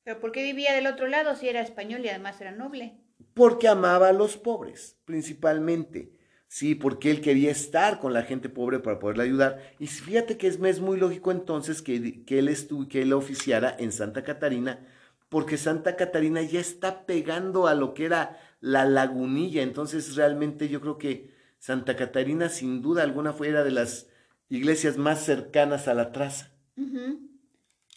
¿Pero 0.05 0.21
por 0.21 0.33
qué 0.33 0.43
vivía 0.43 0.73
del 0.73 0.87
otro 0.87 1.07
lado 1.07 1.37
si 1.37 1.49
era 1.49 1.61
español 1.61 2.05
y 2.05 2.09
además 2.09 2.41
era 2.41 2.53
noble? 2.53 2.99
Porque 3.35 3.69
amaba 3.69 4.09
a 4.09 4.13
los 4.13 4.37
pobres, 4.37 4.97
principalmente. 5.05 6.18
Sí, 6.49 6.75
porque 6.75 7.11
él 7.11 7.21
quería 7.21 7.51
estar 7.51 8.01
con 8.01 8.15
la 8.15 8.23
gente 8.23 8.49
pobre 8.49 8.79
para 8.79 8.99
poderle 8.99 9.25
ayudar. 9.25 9.75
Y 9.79 9.87
fíjate 9.87 10.39
que 10.39 10.47
es, 10.47 10.59
es 10.59 10.81
muy 10.81 10.99
lógico 10.99 11.31
entonces 11.31 11.83
que, 11.83 12.25
que 12.25 12.39
él 12.39 12.49
estuvo, 12.49 12.89
que 12.89 13.03
él 13.03 13.13
oficiara 13.13 13.77
en 13.79 13.93
Santa 13.93 14.25
Catarina, 14.25 14.87
porque 15.29 15.59
Santa 15.59 15.95
Catarina 15.95 16.41
ya 16.41 16.59
está 16.59 17.05
pegando 17.05 17.67
a 17.67 17.75
lo 17.75 17.93
que 17.93 18.07
era 18.07 18.41
la 18.61 18.87
lagunilla. 18.87 19.63
Entonces 19.63 20.17
realmente 20.17 20.71
yo 20.71 20.81
creo 20.81 20.97
que 20.97 21.31
Santa 21.59 21.97
Catarina 21.97 22.49
sin 22.49 22.81
duda 22.81 23.03
alguna 23.03 23.35
fue 23.35 23.53
de 23.53 23.71
las 23.71 24.09
iglesias 24.49 24.97
más 24.97 25.23
cercanas 25.23 25.87
a 25.87 25.93
la 25.93 26.13
traza. 26.13 26.55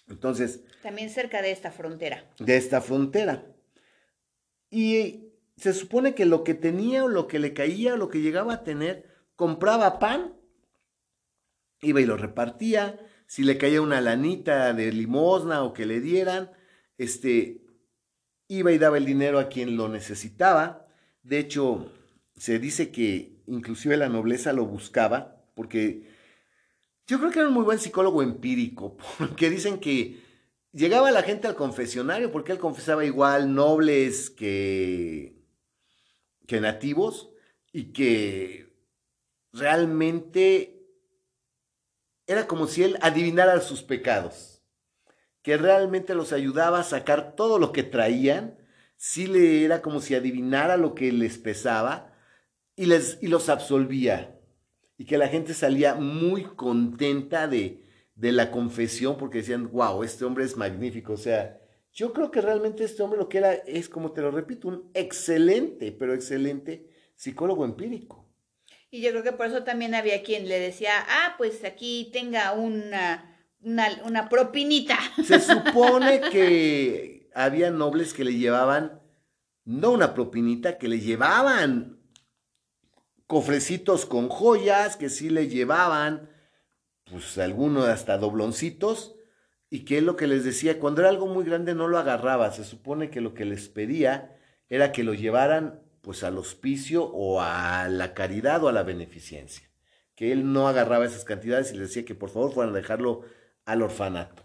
Entonces... 0.10 0.66
También 0.84 1.10
cerca 1.10 1.42
de 1.42 1.52
esta 1.52 1.72
frontera. 1.72 2.26
De 2.38 2.58
esta 2.58 2.82
frontera. 2.82 3.46
Y 4.70 5.31
se 5.62 5.74
supone 5.74 6.16
que 6.16 6.26
lo 6.26 6.44
que 6.44 6.56
tenía 6.56 7.04
o 7.04 7.08
lo 7.08 7.28
que 7.28 7.38
le 7.38 7.54
caía 7.54 7.94
o 7.94 7.98
lo 7.98 8.10
que 8.10 8.22
llegaba 8.22 8.54
a 8.54 8.64
tener, 8.64 9.06
compraba 9.36 10.00
pan, 10.00 10.34
iba 11.82 12.02
y 12.02 12.06
lo 12.06 12.18
repartía, 12.18 13.00
si 13.28 13.44
le 13.44 13.60
caía 13.60 13.80
una 13.80 14.02
lanita 14.02 14.74
de 14.74 14.92
limosna 14.92 15.64
o 15.64 15.72
que 15.72 15.86
le 15.86 16.02
dieran, 16.02 16.52
este, 16.98 17.62
iba 18.48 18.72
y 18.72 18.80
daba 18.80 18.98
el 18.98 19.06
dinero 19.06 19.38
a 19.38 19.50
quien 19.50 19.78
lo 19.78 19.88
necesitaba. 19.88 20.88
De 21.22 21.38
hecho, 21.38 21.92
se 22.36 22.58
dice 22.58 22.92
que 22.92 23.44
inclusive 23.46 23.98
la 23.98 24.10
nobleza 24.10 24.54
lo 24.54 24.66
buscaba, 24.66 25.46
porque 25.54 26.10
yo 27.06 27.20
creo 27.20 27.30
que 27.30 27.40
era 27.40 27.50
un 27.50 27.54
muy 27.54 27.64
buen 27.64 27.78
psicólogo 27.78 28.24
empírico, 28.24 28.98
porque 29.20 29.52
dicen 29.52 29.80
que 29.80 30.24
llegaba 30.74 31.12
la 31.12 31.22
gente 31.22 31.48
al 31.48 31.56
confesionario, 31.56 32.32
porque 32.32 32.52
él 32.52 32.58
confesaba 32.58 33.06
igual 33.06 33.54
nobles 33.54 34.32
que, 34.32 35.41
que 36.60 37.42
y 37.72 37.94
que 37.94 38.76
realmente 39.54 40.86
era 42.28 42.46
como 42.48 42.68
si 42.68 42.84
él 42.84 42.98
adivinara 43.02 43.62
sus 43.62 43.84
pecados, 43.84 44.62
que 45.42 45.56
realmente 45.56 46.14
los 46.14 46.34
ayudaba 46.34 46.80
a 46.80 46.84
sacar 46.84 47.36
todo 47.36 47.58
lo 47.58 47.72
que 47.72 47.84
traían, 47.84 48.58
sí 48.98 49.28
le 49.28 49.64
era 49.64 49.82
como 49.82 50.02
si 50.02 50.14
adivinara 50.14 50.76
lo 50.76 50.94
que 50.94 51.12
les 51.14 51.38
pesaba, 51.38 52.14
y, 52.76 52.86
les, 52.86 53.18
y 53.22 53.28
los 53.28 53.48
absolvía. 53.48 54.38
Y 54.98 55.06
que 55.06 55.18
la 55.18 55.28
gente 55.28 55.54
salía 55.54 55.96
muy 55.96 56.44
contenta 56.44 57.48
de, 57.48 57.84
de 58.16 58.32
la 58.32 58.52
confesión 58.52 59.18
porque 59.18 59.40
decían, 59.40 59.72
wow, 59.72 60.04
este 60.04 60.26
hombre 60.26 60.44
es 60.44 60.58
magnífico. 60.58 61.14
O 61.14 61.18
sea, 61.18 61.61
yo 61.94 62.14
creo 62.14 62.32
que 62.32 62.42
realmente 62.42 62.84
este 62.84 63.04
hombre 63.04 63.20
lo 63.20 63.30
que 63.30 63.40
era 63.40 63.54
es, 63.54 63.90
como 63.90 64.12
te 64.12 64.22
lo 64.22 64.32
repito, 64.32 64.68
un 64.68 64.90
excelente, 64.94 65.92
pero 65.92 66.14
excelente 66.14 66.90
psicólogo 67.16 67.66
empírico. 67.66 68.28
Y 68.90 69.02
yo 69.02 69.12
creo 69.12 69.24
que 69.24 69.32
por 69.34 69.46
eso 69.46 69.64
también 69.64 69.96
había 69.96 70.24
quien 70.24 70.48
le 70.48 70.60
decía, 70.60 70.94
ah, 71.08 71.36
pues 71.38 71.64
aquí 71.64 72.10
tenga 72.12 72.54
una, 72.54 73.46
una, 73.62 74.02
una 74.06 74.30
propinita. 74.30 74.98
Se 75.26 75.40
supone 75.40 76.22
que 76.32 77.30
había 77.34 77.72
nobles 77.72 78.14
que 78.14 78.26
le 78.26 78.36
llevaban, 78.36 79.02
no 79.64 79.92
una 79.92 80.14
propinita, 80.14 80.78
que 80.78 80.88
le 80.88 81.00
llevaban 81.00 82.02
cofrecitos 83.32 84.06
con 84.06 84.28
joyas 84.28 84.98
que 84.98 85.08
sí 85.08 85.30
le 85.30 85.48
llevaban, 85.48 86.30
pues 87.10 87.38
algunos 87.38 87.88
hasta 87.88 88.18
dobloncitos, 88.18 89.16
y 89.74 89.86
que 89.86 90.00
es 90.00 90.04
lo 90.04 90.18
que 90.18 90.28
les 90.28 90.44
decía, 90.44 90.80
cuando 90.80 91.00
era 91.02 91.10
algo 91.10 91.28
muy 91.28 91.46
grande 91.46 91.74
no 91.74 91.88
lo 91.88 91.98
agarraba, 91.98 92.52
se 92.52 92.66
supone 92.66 93.10
que 93.10 93.22
lo 93.22 93.34
que 93.34 93.46
les 93.46 93.70
pedía 93.70 94.38
era 94.70 94.92
que 94.92 95.06
lo 95.06 95.14
llevaran 95.14 95.80
pues 96.02 96.24
al 96.24 96.38
hospicio 96.38 97.06
o 97.06 97.40
a 97.42 97.88
la 97.88 98.14
caridad 98.14 98.62
o 98.64 98.68
a 98.68 98.74
la 98.74 98.84
beneficencia, 98.84 99.70
que 100.14 100.34
él 100.34 100.52
no 100.52 100.68
agarraba 100.68 101.06
esas 101.06 101.24
cantidades 101.24 101.72
y 101.72 101.78
les 101.78 101.88
decía 101.88 102.04
que 102.04 102.16
por 102.16 102.30
favor 102.30 102.54
fueran 102.54 102.76
a 102.76 102.78
dejarlo 102.78 103.22
al 103.64 103.82
orfanato. 103.82 104.44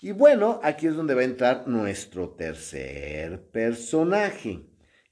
Y 0.00 0.12
bueno, 0.12 0.60
aquí 0.62 0.86
es 0.86 0.96
donde 0.96 1.14
va 1.14 1.20
a 1.20 1.24
entrar 1.24 1.68
nuestro 1.68 2.30
tercer 2.30 3.42
personaje 3.50 4.64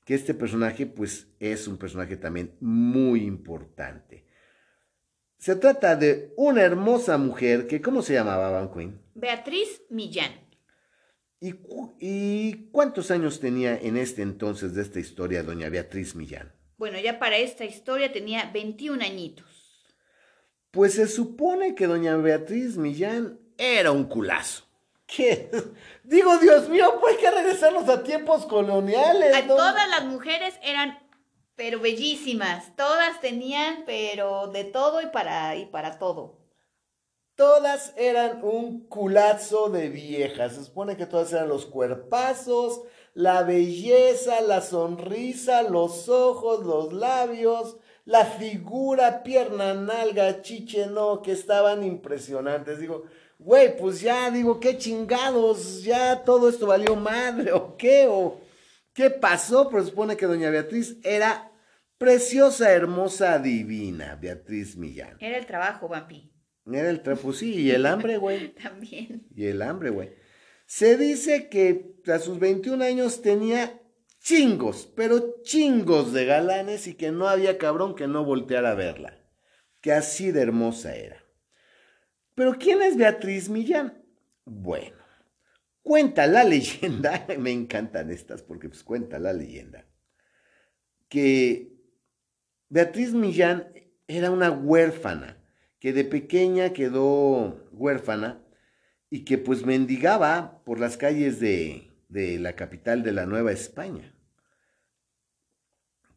que 0.06 0.14
este 0.14 0.32
personaje 0.32 0.86
pues 0.86 1.28
es 1.40 1.68
un 1.68 1.76
personaje 1.76 2.16
también 2.16 2.54
muy 2.60 3.22
importante. 3.24 4.23
Se 5.44 5.56
trata 5.56 5.94
de 5.94 6.32
una 6.38 6.62
hermosa 6.62 7.18
mujer 7.18 7.66
que, 7.66 7.82
¿cómo 7.82 8.00
se 8.00 8.14
llamaba 8.14 8.48
Van 8.50 8.72
Queen? 8.72 8.98
Beatriz 9.14 9.82
Millán. 9.90 10.32
¿Y, 11.38 11.52
cu- 11.52 11.94
y 12.00 12.70
cuántos 12.70 13.10
años 13.10 13.40
tenía 13.40 13.76
en 13.76 13.98
este 13.98 14.22
entonces 14.22 14.74
de 14.74 14.80
esta 14.80 15.00
historia 15.00 15.42
doña 15.42 15.68
Beatriz 15.68 16.14
Millán? 16.14 16.54
Bueno, 16.78 16.98
ya 16.98 17.18
para 17.18 17.36
esta 17.36 17.66
historia 17.66 18.10
tenía 18.10 18.50
21 18.54 19.04
añitos. 19.04 19.44
Pues 20.70 20.94
se 20.94 21.06
supone 21.06 21.74
que 21.74 21.88
doña 21.88 22.16
Beatriz 22.16 22.78
Millán 22.78 23.38
era 23.58 23.92
un 23.92 24.04
culazo. 24.04 24.64
¿Qué? 25.06 25.50
Digo, 26.04 26.38
Dios 26.38 26.70
mío, 26.70 26.96
pues 27.02 27.16
hay 27.16 27.20
que 27.20 27.30
regresarnos 27.30 27.86
a 27.90 28.02
tiempos 28.02 28.46
coloniales. 28.46 29.34
A 29.34 29.42
¿no? 29.42 29.56
todas 29.56 29.90
las 29.90 30.06
mujeres 30.06 30.54
eran, 30.62 31.03
pero 31.56 31.80
bellísimas. 31.80 32.74
Todas 32.76 33.20
tenían, 33.20 33.84
pero 33.86 34.48
de 34.48 34.64
todo 34.64 35.00
y 35.00 35.06
para, 35.06 35.56
y 35.56 35.66
para 35.66 35.98
todo. 35.98 36.38
Todas 37.36 37.92
eran 37.96 38.44
un 38.44 38.86
culazo 38.86 39.68
de 39.68 39.88
viejas. 39.88 40.54
Se 40.54 40.64
supone 40.64 40.96
que 40.96 41.06
todas 41.06 41.32
eran 41.32 41.48
los 41.48 41.66
cuerpazos, 41.66 42.82
la 43.12 43.42
belleza, 43.42 44.40
la 44.40 44.60
sonrisa, 44.60 45.62
los 45.62 46.08
ojos, 46.08 46.64
los 46.64 46.92
labios, 46.92 47.76
la 48.04 48.24
figura, 48.24 49.22
pierna, 49.22 49.74
nalga, 49.74 50.42
chiche, 50.42 50.86
no, 50.86 51.22
que 51.22 51.32
estaban 51.32 51.82
impresionantes. 51.82 52.78
Digo, 52.78 53.04
güey, 53.38 53.76
pues 53.76 54.00
ya, 54.00 54.30
digo, 54.30 54.60
qué 54.60 54.78
chingados, 54.78 55.82
ya 55.82 56.22
todo 56.24 56.48
esto 56.48 56.66
valió 56.66 56.94
madre, 56.96 57.52
o 57.52 57.76
qué, 57.76 58.06
o 58.08 58.43
qué 58.94 59.10
pasó. 59.10 59.70
Se 59.70 59.90
supone 59.90 60.16
que 60.16 60.26
doña 60.26 60.50
Beatriz 60.50 60.96
era 61.04 61.52
preciosa, 61.98 62.72
hermosa, 62.72 63.38
divina, 63.38 64.16
Beatriz 64.16 64.76
Millán. 64.76 65.16
Era 65.20 65.36
el 65.36 65.46
trabajo, 65.46 65.88
Vampi. 65.88 66.34
Era 66.66 66.88
el 66.88 67.02
trapo, 67.02 67.32
sí, 67.32 67.54
y 67.54 67.70
el 67.70 67.84
hambre, 67.84 68.16
güey. 68.16 68.54
También. 68.62 69.26
Y 69.34 69.46
el 69.46 69.60
hambre, 69.62 69.90
güey. 69.90 70.14
Se 70.66 70.96
dice 70.96 71.48
que 71.48 71.96
a 72.06 72.18
sus 72.18 72.38
21 72.38 72.82
años 72.82 73.20
tenía 73.20 73.82
chingos, 74.20 74.90
pero 74.96 75.42
chingos 75.42 76.14
de 76.14 76.24
galanes 76.24 76.86
y 76.86 76.94
que 76.94 77.12
no 77.12 77.28
había 77.28 77.58
cabrón 77.58 77.94
que 77.94 78.08
no 78.08 78.24
volteara 78.24 78.70
a 78.70 78.74
verla. 78.74 79.18
Que 79.82 79.92
así 79.92 80.32
de 80.32 80.40
hermosa 80.40 80.96
era. 80.96 81.22
Pero 82.34 82.56
¿quién 82.58 82.80
es 82.80 82.96
Beatriz 82.96 83.50
Millán? 83.50 84.02
Bueno, 84.46 84.96
cuenta 85.84 86.26
la 86.26 86.42
leyenda, 86.42 87.24
me 87.38 87.52
encantan 87.52 88.10
estas 88.10 88.42
porque 88.42 88.68
pues 88.68 88.82
cuenta 88.82 89.20
la 89.20 89.32
leyenda, 89.32 89.86
que 91.08 91.72
Beatriz 92.68 93.12
Millán 93.12 93.72
era 94.08 94.32
una 94.32 94.50
huérfana 94.50 95.40
que 95.78 95.92
de 95.92 96.04
pequeña 96.04 96.72
quedó 96.72 97.68
huérfana 97.70 98.42
y 99.10 99.24
que 99.24 99.38
pues 99.38 99.64
mendigaba 99.64 100.64
por 100.64 100.80
las 100.80 100.96
calles 100.96 101.38
de, 101.38 101.92
de 102.08 102.38
la 102.38 102.56
capital 102.56 103.02
de 103.02 103.12
la 103.12 103.26
Nueva 103.26 103.52
España. 103.52 104.14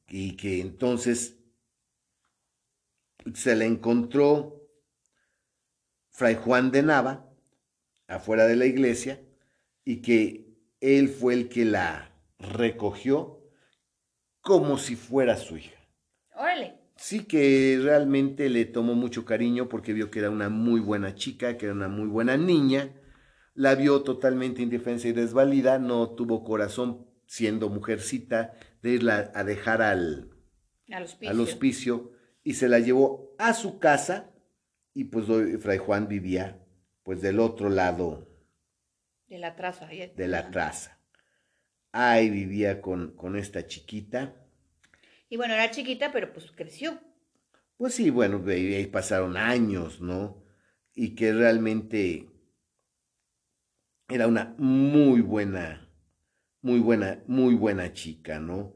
Y 0.08 0.38
que 0.38 0.62
entonces 0.62 1.38
se 3.34 3.56
la 3.58 3.65
encontró 3.65 4.69
Fray 6.12 6.36
Juan 6.36 6.71
de 6.71 6.84
Nava 6.84 7.30
afuera 8.08 8.47
de 8.47 8.56
la 8.56 8.65
iglesia 8.65 9.21
y 9.88 10.02
que 10.02 10.54
él 10.82 11.08
fue 11.08 11.34
el 11.34 11.47
que 11.47 11.63
la 11.63 12.12
recogió 12.39 13.39
como 14.41 14.78
si 14.78 14.97
fuera 14.97 15.38
su 15.38 15.56
hija. 15.56 15.80
Órale. 16.36 16.73
Sí 16.97 17.23
que 17.23 17.80
realmente 17.82 18.50
le 18.50 18.65
tomó 18.65 18.95
mucho 18.95 19.23
cariño 19.23 19.69
porque 19.69 19.93
vio 19.93 20.12
que 20.12 20.19
era 20.19 20.30
una 20.30 20.50
muy 20.50 20.82
buena 20.82 21.15
chica, 21.15 21.56
que 21.56 21.67
era 21.67 21.73
una 21.73 21.88
muy 21.88 22.10
buena 22.10 22.36
niña. 22.36 23.00
La 23.54 23.76
vio 23.76 24.04
totalmente 24.04 24.62
indefensa 24.62 25.08
y 25.08 25.13
desvalida, 25.13 25.80
no 25.80 26.10
tuvo 26.15 26.43
corazón 26.43 27.08
siendo 27.26 27.69
mujercita 27.69 28.56
de 28.82 28.89
irla 28.91 29.32
a 29.34 29.45
dejar 29.45 29.82
al, 29.82 30.32
Al 30.91 31.04
hospicio. 31.04 31.30
al 31.32 31.39
hospicio 31.39 32.12
y 32.43 32.56
se 32.56 32.67
la 32.67 32.80
llevó 32.80 33.34
a 33.39 33.54
su 33.54 33.80
casa 33.80 34.34
y 34.93 35.06
pues 35.06 35.28
Fray 35.62 35.78
Juan 35.78 36.10
vivía 36.10 36.62
pues 37.04 37.21
del 37.21 37.39
otro 37.39 37.69
lado 37.69 38.26
De 39.27 39.37
la 39.37 39.55
traza. 39.55 39.87
de 39.87 40.27
la 40.27 40.49
traza. 40.51 40.99
Ahí 41.91 42.29
vivía 42.29 42.81
con, 42.81 43.15
con 43.15 43.35
esta 43.35 43.65
chiquita. 43.65 44.35
Y 45.29 45.37
bueno, 45.37 45.53
era 45.53 45.71
chiquita, 45.71 46.11
pero 46.11 46.31
pues 46.31 46.51
creció. 46.51 46.99
Pues 47.77 47.93
sí, 47.93 48.09
bueno, 48.09 48.43
ahí 48.47 48.87
pasaron 48.87 49.37
años, 49.37 50.01
¿no? 50.01 50.43
Y 50.93 51.15
que 51.15 51.31
realmente 51.33 52.27
era 54.09 54.27
una 54.27 54.55
muy 54.57 55.21
buena, 55.21 55.89
muy 56.61 56.79
buena, 56.79 57.23
muy 57.27 57.55
buena 57.55 57.93
chica, 57.93 58.39
¿no? 58.39 58.73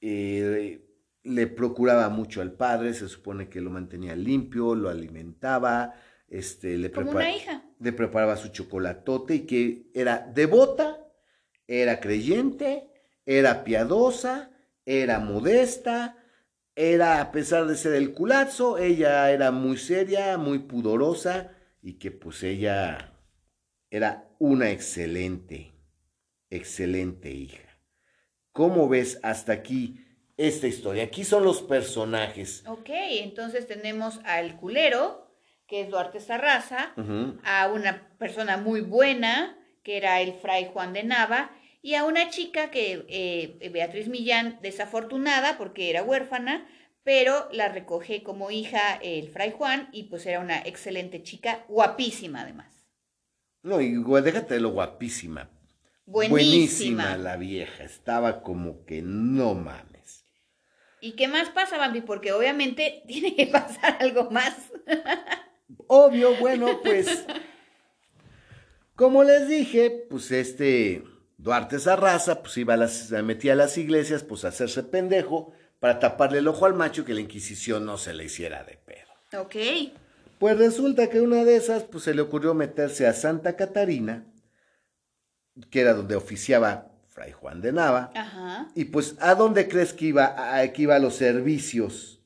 Eh, 0.00 0.84
le 1.22 1.46
procuraba 1.46 2.08
mucho 2.08 2.40
al 2.40 2.52
padre, 2.52 2.94
se 2.94 3.08
supone 3.08 3.48
que 3.48 3.60
lo 3.60 3.70
mantenía 3.70 4.16
limpio, 4.16 4.74
lo 4.74 4.88
alimentaba, 4.88 5.94
este, 6.28 6.76
le, 6.76 6.90
Como 6.90 7.10
prepara- 7.10 7.26
una 7.26 7.36
hija. 7.36 7.62
le 7.80 7.92
preparaba 7.92 8.36
su 8.36 8.48
chocolatote 8.48 9.34
y 9.36 9.40
que 9.46 9.90
era 9.94 10.18
devota, 10.34 11.06
era 11.66 12.00
creyente, 12.00 12.88
era 13.26 13.64
piadosa, 13.64 14.50
era 14.86 15.18
modesta, 15.18 16.16
era, 16.74 17.20
a 17.20 17.32
pesar 17.32 17.66
de 17.66 17.76
ser 17.76 17.94
el 17.94 18.12
culazo, 18.12 18.78
ella 18.78 19.30
era 19.30 19.50
muy 19.50 19.76
seria, 19.76 20.38
muy 20.38 20.60
pudorosa 20.60 21.52
y 21.82 21.94
que 21.94 22.10
pues 22.10 22.42
ella 22.42 23.12
era 23.90 24.28
una 24.38 24.70
excelente, 24.70 25.72
excelente 26.50 27.30
hija. 27.30 27.62
¿Cómo 28.52 28.88
ves 28.88 29.20
hasta 29.22 29.52
aquí 29.52 30.04
esta 30.36 30.66
historia? 30.66 31.04
Aquí 31.04 31.24
son 31.24 31.44
los 31.44 31.62
personajes. 31.62 32.64
Ok, 32.66 32.88
entonces 32.90 33.66
tenemos 33.66 34.20
al 34.24 34.56
culero, 34.56 35.27
que 35.68 35.82
es 35.82 35.90
Duarte 35.90 36.18
Sarraza, 36.18 36.92
a 37.44 37.68
una 37.68 38.08
persona 38.18 38.56
muy 38.56 38.80
buena, 38.80 39.56
que 39.84 39.98
era 39.98 40.20
el 40.20 40.32
fray 40.32 40.70
Juan 40.72 40.92
de 40.92 41.04
Nava, 41.04 41.50
y 41.82 41.94
a 41.94 42.04
una 42.04 42.30
chica 42.30 42.70
que, 42.70 43.04
eh, 43.08 43.68
Beatriz 43.70 44.08
Millán, 44.08 44.58
desafortunada 44.62 45.58
porque 45.58 45.90
era 45.90 46.02
huérfana, 46.02 46.66
pero 47.04 47.48
la 47.52 47.68
recoge 47.68 48.22
como 48.22 48.50
hija 48.50 48.98
el 49.02 49.28
fray 49.28 49.52
Juan 49.52 49.88
y 49.92 50.04
pues 50.04 50.26
era 50.26 50.40
una 50.40 50.58
excelente 50.58 51.22
chica, 51.22 51.64
guapísima 51.68 52.40
además. 52.42 52.86
No, 53.62 53.80
y 53.80 54.02
déjate 54.22 54.54
de 54.54 54.60
lo 54.60 54.70
guapísima. 54.70 55.50
Buenísima. 56.06 57.16
la 57.18 57.36
vieja. 57.36 57.84
Estaba 57.84 58.42
como 58.42 58.84
que 58.86 59.02
no 59.02 59.54
mames. 59.54 60.24
¿Y 61.00 61.12
qué 61.12 61.28
más 61.28 61.50
pasa, 61.50 61.76
Bambi? 61.76 62.00
Porque 62.00 62.32
obviamente 62.32 63.02
tiene 63.06 63.34
que 63.36 63.46
pasar 63.46 63.98
algo 64.00 64.30
más. 64.30 64.56
Obvio, 65.86 66.36
bueno, 66.36 66.80
pues. 66.82 67.24
Como 68.94 69.22
les 69.22 69.48
dije, 69.48 70.06
pues 70.10 70.30
este 70.32 71.04
Duarte 71.36 71.78
Sarraza, 71.78 72.42
pues 72.42 72.56
iba 72.56 72.74
a 72.74 72.78
las, 72.78 73.10
metía 73.22 73.52
a 73.52 73.56
las 73.56 73.78
iglesias, 73.78 74.24
pues 74.24 74.44
a 74.44 74.48
hacerse 74.48 74.82
pendejo, 74.82 75.52
para 75.78 76.00
taparle 76.00 76.38
el 76.38 76.48
ojo 76.48 76.66
al 76.66 76.74
macho 76.74 77.04
que 77.04 77.14
la 77.14 77.20
Inquisición 77.20 77.84
no 77.86 77.96
se 77.98 78.12
le 78.12 78.24
hiciera 78.24 78.64
de 78.64 78.76
pedo. 78.78 79.40
Ok. 79.42 79.54
Pues 80.40 80.58
resulta 80.58 81.08
que 81.10 81.20
una 81.20 81.44
de 81.44 81.56
esas, 81.56 81.84
pues 81.84 82.04
se 82.04 82.14
le 82.14 82.22
ocurrió 82.22 82.54
meterse 82.54 83.06
a 83.06 83.12
Santa 83.12 83.54
Catarina, 83.56 84.26
que 85.70 85.80
era 85.80 85.94
donde 85.94 86.16
oficiaba 86.16 86.90
Fray 87.08 87.32
Juan 87.32 87.60
de 87.60 87.72
Nava, 87.72 88.10
Ajá. 88.14 88.68
y 88.74 88.86
pues 88.86 89.16
¿a 89.20 89.34
dónde 89.34 89.68
crees 89.68 89.92
que 89.92 90.06
iba, 90.06 90.58
a, 90.58 90.72
que 90.72 90.82
iba 90.82 90.94
a 90.96 91.00
los 91.00 91.14
servicios 91.16 92.22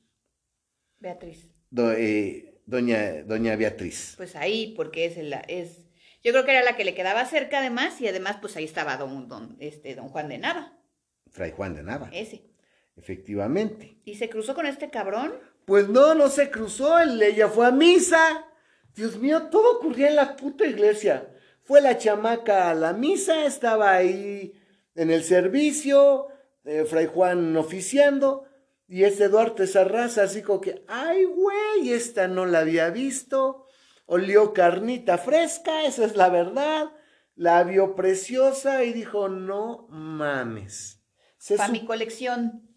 Beatriz. 0.99 1.49
do- 1.71 1.91
eh, 1.91 2.52
doña, 2.65 3.23
doña 3.23 3.55
Beatriz? 3.55 4.13
Pues 4.17 4.35
ahí, 4.35 4.73
porque 4.75 5.05
es 5.05 5.17
la, 5.17 5.39
es, 5.47 5.79
yo 6.23 6.31
creo 6.31 6.45
que 6.45 6.51
era 6.51 6.63
la 6.63 6.75
que 6.75 6.85
le 6.85 6.93
quedaba 6.95 7.25
cerca 7.25 7.59
además, 7.59 7.99
y 8.01 8.07
además, 8.07 8.37
pues 8.41 8.55
ahí 8.55 8.63
estaba 8.65 8.97
don, 8.97 9.27
don, 9.27 9.55
este, 9.59 9.95
don 9.95 10.09
Juan 10.09 10.29
de 10.29 10.37
Nava, 10.37 10.77
Fray 11.31 11.51
Juan 11.51 11.75
de 11.75 11.83
Nava, 11.83 12.09
ese. 12.13 12.43
efectivamente. 12.95 13.97
Y 14.05 14.15
se 14.15 14.29
cruzó 14.29 14.53
con 14.55 14.65
este 14.65 14.89
cabrón. 14.89 15.33
Pues 15.65 15.87
no, 15.87 16.13
no 16.13 16.27
se 16.29 16.49
cruzó, 16.51 16.99
él- 16.99 17.21
ella 17.21 17.47
fue 17.47 17.65
a 17.67 17.71
misa. 17.71 18.45
Dios 18.95 19.17
mío, 19.17 19.43
todo 19.49 19.77
ocurría 19.77 20.09
en 20.09 20.15
la 20.17 20.35
puta 20.35 20.65
iglesia. 20.65 21.29
Fue 21.63 21.79
la 21.81 21.97
chamaca 21.97 22.69
a 22.69 22.75
la 22.75 22.93
misa, 22.93 23.45
estaba 23.45 23.93
ahí 23.93 24.53
en 24.95 25.09
el 25.09 25.23
servicio, 25.23 26.27
eh, 26.65 26.83
Fray 26.85 27.07
Juan 27.07 27.55
oficiando, 27.57 28.45
y 28.87 29.03
ese 29.03 29.29
Duarte 29.29 29.67
Sarraza 29.67 30.23
así 30.23 30.41
como 30.41 30.61
que, 30.61 30.83
ay 30.87 31.23
güey, 31.25 31.91
esta 31.91 32.27
no 32.27 32.45
la 32.45 32.59
había 32.59 32.89
visto, 32.89 33.67
olió 34.05 34.53
carnita 34.53 35.17
fresca, 35.17 35.85
esa 35.85 36.05
es 36.05 36.15
la 36.15 36.29
verdad, 36.29 36.91
la 37.35 37.63
vio 37.63 37.95
preciosa 37.95 38.83
y 38.83 38.93
dijo, 38.93 39.29
no 39.29 39.87
mames. 39.89 41.01
Para 41.57 41.69
mi 41.69 41.85
colección. 41.85 42.69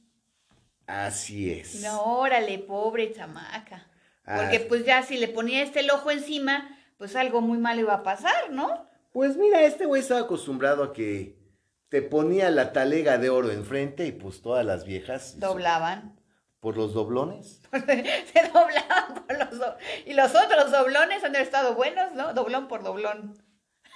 Así 0.86 1.52
es. 1.52 1.82
No, 1.82 2.18
órale, 2.18 2.58
pobre 2.58 3.12
chamaca. 3.12 3.88
Ah, 4.24 4.38
Porque 4.40 4.60
pues 4.60 4.84
ya 4.84 5.02
si 5.02 5.18
le 5.18 5.28
ponía 5.28 5.62
este 5.62 5.80
el 5.80 5.90
ojo 5.90 6.10
encima, 6.10 6.68
pues 6.96 7.14
algo 7.16 7.40
muy 7.40 7.58
mal 7.58 7.78
iba 7.78 7.94
a 7.94 8.02
pasar, 8.02 8.50
¿no? 8.50 8.88
Pues 9.12 9.36
mira, 9.36 9.62
este 9.62 9.86
güey 9.86 10.02
estaba 10.02 10.20
acostumbrado 10.20 10.82
a 10.82 10.92
que 10.92 11.38
te 11.88 12.02
ponía 12.02 12.50
la 12.50 12.72
talega 12.72 13.18
de 13.18 13.30
oro 13.30 13.50
enfrente 13.50 14.06
y 14.06 14.12
pues 14.12 14.42
todas 14.42 14.64
las 14.64 14.84
viejas. 14.84 15.38
Doblaban. 15.38 16.20
Por 16.60 16.76
los 16.76 16.94
doblones. 16.94 17.60
Se 17.72 18.42
doblaban 18.52 19.24
por 19.26 19.38
los 19.38 19.58
do- 19.58 19.76
Y 20.04 20.14
los 20.14 20.34
otros 20.34 20.72
doblones 20.72 21.22
han 21.22 21.36
estado 21.36 21.74
buenos, 21.74 22.12
¿no? 22.12 22.32
Doblón 22.34 22.66
por 22.66 22.82
doblón. 22.82 23.36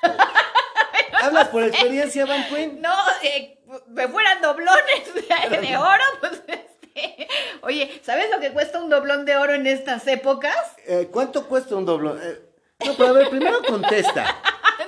¿Hablas 1.23 1.49
por 1.49 1.65
experiencia, 1.65 2.25
Van 2.27 2.45
Queen? 2.49 2.81
No, 2.81 2.95
eh, 3.23 3.61
me 3.89 4.09
fueran 4.09 4.41
doblones 4.41 5.15
de, 5.15 5.57
de 5.59 5.77
oro, 5.77 6.05
pues 6.21 6.33
este. 6.47 7.29
Oye, 7.63 8.01
¿sabes 8.05 8.31
lo 8.31 8.41
que 8.41 8.53
cuesta 8.53 8.81
un 8.81 8.89
doblón 8.91 9.25
de 9.25 9.37
oro 9.37 9.53
en 9.55 9.67
estas 9.67 10.07
épocas? 10.07 10.57
Eh, 10.87 11.09
¿Cuánto 11.11 11.47
cuesta 11.47 11.77
un 11.77 11.85
doblón? 11.87 12.19
Eh, 12.23 12.41
no, 12.87 12.95
pero 12.97 13.09
a 13.11 13.13
ver, 13.13 13.29
primero 13.31 13.63
contesta. 13.63 14.37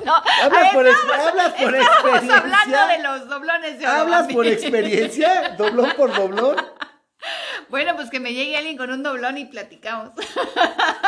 No, 0.04 0.14
¿Hablas 0.42 0.72
por, 0.74 0.86
estábamos- 0.86 1.26
hablas 1.28 1.52
por 1.52 1.74
experiencia? 1.74 2.36
hablando 2.38 2.86
de 2.88 2.98
los 3.02 3.28
doblones 3.28 3.78
de 3.78 3.86
oro. 3.86 3.96
¿Hablas 3.96 4.32
por 4.32 4.46
experiencia? 4.46 5.50
¿Doblón 5.56 5.92
por 5.96 6.14
doblón? 6.14 6.56
Bueno, 7.68 7.94
pues 7.96 8.10
que 8.10 8.18
me 8.20 8.34
llegue 8.34 8.56
alguien 8.56 8.76
con 8.76 8.90
un 8.90 9.02
doblón 9.02 9.38
y 9.38 9.44
platicamos. 9.44 10.10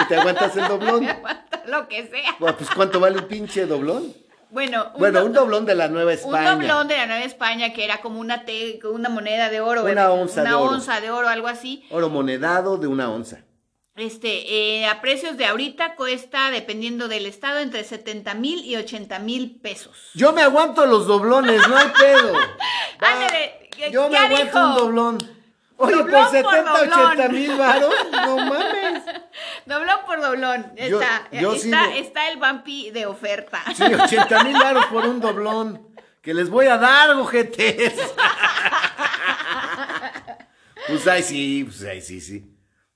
¿Y 0.01 0.05
te 0.07 0.17
aguantas 0.17 0.57
el 0.57 0.69
doblón? 0.69 1.07
lo 1.67 1.89
que 1.89 2.07
sea. 2.09 2.37
Bueno, 2.39 2.57
pues 2.57 2.71
¿cuánto 2.71 3.01
vale 3.01 3.19
un 3.19 3.27
pinche 3.29 3.67
doblón? 3.67 4.15
Bueno, 4.51 4.91
un, 4.95 5.01
Bueno, 5.01 5.21
do- 5.21 5.27
un 5.27 5.33
doblón 5.33 5.67
de 5.67 5.75
la 5.75 5.89
Nueva 5.89 6.13
un 6.13 6.19
España. 6.19 6.53
doblón 6.53 6.87
de 6.87 6.97
la 6.97 7.07
Nueva 7.07 7.25
España 7.25 7.73
que 7.73 7.85
era 7.85 8.01
como 8.01 8.21
una, 8.21 8.45
te- 8.45 8.79
una 8.87 9.09
moneda 9.09 9.51
de 9.51 9.61
oro. 9.61 9.83
Una 9.85 10.11
onza 10.13 10.43
una 10.43 10.51
de 10.51 10.57
oro. 10.57 10.71
onza 10.77 11.01
de 11.01 11.11
oro, 11.11 11.29
algo 11.29 11.49
así. 11.49 11.85
Oro 11.91 12.09
monedado 12.09 12.77
de 12.77 12.87
una 12.87 13.11
onza. 13.11 13.39
Este, 13.97 14.81
eh, 14.81 14.87
a 14.89 15.01
precios 15.01 15.37
de 15.37 15.47
ahorita 15.47 15.95
cuesta, 15.95 16.51
dependiendo 16.51 17.07
del 17.07 17.27
estado, 17.27 17.61
entre 17.61 17.85
70 17.85 18.35
mil 18.35 18.65
y 18.65 18.75
80 18.75 19.21
mil 19.21 19.61
pesos. 19.61 20.11
Yo 20.15 20.33
me 20.33 20.43
aguanto 20.43 20.85
los 20.87 21.07
doblones, 21.07 21.67
no 21.69 21.77
hay 21.77 21.89
pedo. 21.97 22.33
Va, 23.03 23.13
Ándale, 23.13 23.69
¿qué- 23.77 23.93
Yo 23.93 24.09
me 24.11 24.19
aguanto 24.19 24.45
dijo? 24.47 24.59
un 24.67 24.75
doblón. 24.75 25.19
Oye, 25.77 25.95
Doblón 25.97 26.11
por 26.11 26.43
por 26.43 26.53
70, 26.55 26.71
doblón. 26.79 27.01
80 27.13 27.29
mil 27.29 27.57
varos, 27.57 27.95
no 28.13 28.37
mames. 28.47 29.03
Doblón 29.67 29.97
por 30.07 30.21
doblón. 30.21 30.73
Está, 30.77 31.29
yo 31.33 31.53
está, 31.55 31.85
sigo. 31.85 31.97
está 31.97 32.29
el 32.31 32.39
vampi 32.39 32.91
de 32.91 33.07
oferta. 33.07 33.63
Sí, 33.77 33.83
80 33.85 34.45
mil 34.45 34.55
varos 34.59 34.87
por 34.87 35.05
un 35.07 35.21
doblón. 35.21 35.89
Que 36.21 36.35
les 36.35 36.49
voy 36.51 36.67
a 36.67 36.79
dar, 36.79 37.11
ojetes. 37.11 37.93
Pues 40.87 41.07
ahí 41.07 41.23
sí, 41.23 41.65
pues 41.65 41.83
ahí 41.85 42.01
sí, 42.03 42.21
sí. 42.21 42.45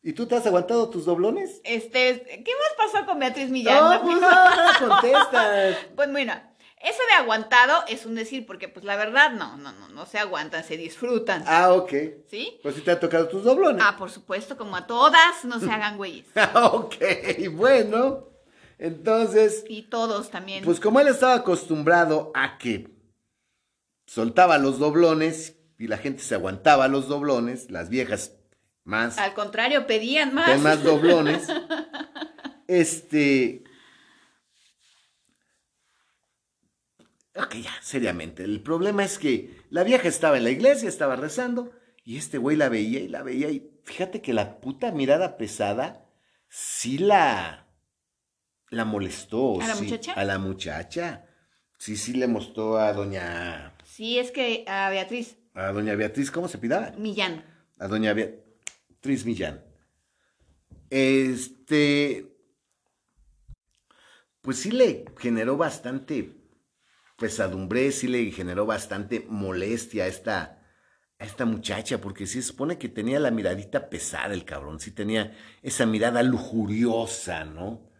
¿Y 0.08 0.14
tú 0.14 0.26
te 0.26 0.36
has 0.36 0.46
aguantado 0.46 0.88
tus 0.88 1.04
doblones? 1.04 1.60
Este, 1.64 2.42
¿qué 2.42 2.52
más 2.78 2.90
pasó 2.92 3.04
con 3.04 3.18
Beatriz 3.18 3.50
Millán? 3.50 3.76
No, 3.76 4.00
pues 4.02 4.22
ahora 4.22 4.72
contesta. 4.78 5.78
Pues 5.96 6.08
mira, 6.08 6.54
eso 6.80 6.98
de 7.10 7.16
aguantado 7.22 7.84
es 7.88 8.06
un 8.06 8.14
decir, 8.14 8.46
porque 8.46 8.68
pues 8.70 8.86
la 8.86 8.96
verdad 8.96 9.32
no, 9.32 9.58
no, 9.58 9.70
no, 9.72 9.88
no 9.88 10.06
se 10.06 10.16
aguantan, 10.18 10.64
se 10.64 10.78
disfrutan. 10.78 11.44
Ah, 11.46 11.74
ok. 11.74 11.92
¿Sí? 12.30 12.58
Pues 12.62 12.76
si 12.76 12.80
te 12.80 12.92
han 12.92 13.00
tocado 13.00 13.28
tus 13.28 13.44
doblones. 13.44 13.82
Ah, 13.86 13.96
por 13.98 14.10
supuesto, 14.10 14.56
como 14.56 14.76
a 14.76 14.86
todas, 14.86 15.44
no 15.44 15.60
se 15.60 15.70
hagan 15.70 15.98
güeyes. 15.98 16.24
ok, 16.54 16.94
bueno. 17.52 18.28
Entonces, 18.78 19.62
Y 19.68 19.90
todos 19.90 20.30
también. 20.30 20.64
pues 20.64 20.80
como 20.80 21.00
él 21.00 21.08
estaba 21.08 21.34
acostumbrado 21.34 22.32
a 22.34 22.56
que 22.56 22.88
soltaba 24.06 24.56
los 24.56 24.78
doblones 24.78 25.56
y 25.78 25.88
la 25.88 25.98
gente 25.98 26.22
se 26.22 26.34
aguantaba 26.34 26.88
los 26.88 27.08
doblones, 27.08 27.70
las 27.70 27.90
viejas 27.90 28.38
más, 28.88 29.18
Al 29.18 29.35
contrario, 29.35 29.87
pedían 29.87 30.33
más. 30.33 30.59
más 30.61 30.83
doblones, 30.83 31.46
este... 32.66 33.62
Ok, 37.37 37.57
ya, 37.57 37.70
seriamente. 37.83 38.44
El 38.44 38.62
problema 38.62 39.05
es 39.05 39.18
que 39.18 39.61
la 39.68 39.85
vieja 39.85 40.09
estaba 40.09 40.38
en 40.38 40.44
la 40.44 40.51
iglesia, 40.51 40.88
estaba 40.88 41.16
rezando, 41.16 41.70
y 42.03 42.16
este 42.16 42.38
güey 42.38 42.57
la 42.57 42.70
veía 42.70 43.01
y 43.01 43.09
la 43.09 43.22
veía, 43.22 43.51
y 43.51 43.70
fíjate 43.85 44.22
que 44.22 44.33
la 44.33 44.59
puta 44.59 44.90
mirada 44.90 45.37
pesada 45.37 46.07
sí 46.48 46.96
la, 46.96 47.68
la 48.70 48.85
molestó. 48.87 49.61
¿A 49.61 49.68
la 49.68 49.74
sí, 49.74 49.85
muchacha? 49.85 50.14
A 50.14 50.24
la 50.24 50.38
muchacha. 50.38 51.27
Sí, 51.79 51.98
sí 51.98 52.14
le 52.14 52.27
mostró 52.27 52.79
a 52.79 52.94
doña, 52.94 53.77
Sí, 53.85 54.18
es 54.18 54.31
que 54.31 54.64
a 54.66 54.88
Beatriz 54.88 55.37
a 55.53 55.72
doña 55.72 55.94
Beatriz, 55.94 56.31
¿cómo 56.31 56.48
se 56.48 56.57
pidaba? 56.57 56.92
Millán. 56.96 57.44
a 57.79 57.87
doña 57.87 58.14
Beatriz 58.14 58.47
Millán. 59.02 59.64
Este, 60.90 62.26
pues 64.40 64.58
sí 64.58 64.70
le 64.70 65.04
generó 65.18 65.56
bastante 65.56 66.34
pesadumbre, 67.18 67.92
sí 67.92 68.08
le 68.08 68.30
generó 68.30 68.66
bastante 68.66 69.26
molestia 69.28 70.04
a 70.04 70.06
esta, 70.06 70.62
a 71.18 71.24
esta 71.24 71.44
muchacha, 71.44 72.00
porque 72.00 72.26
sí 72.26 72.40
se 72.42 72.48
supone 72.48 72.78
que 72.78 72.88
tenía 72.88 73.20
la 73.20 73.30
miradita 73.30 73.90
pesada 73.90 74.34
el 74.34 74.44
cabrón, 74.44 74.80
sí 74.80 74.90
tenía 74.92 75.37
esa 75.62 75.84
mirada 75.87 76.22
lujuriosa, 76.22 77.44
¿no? 77.44 77.90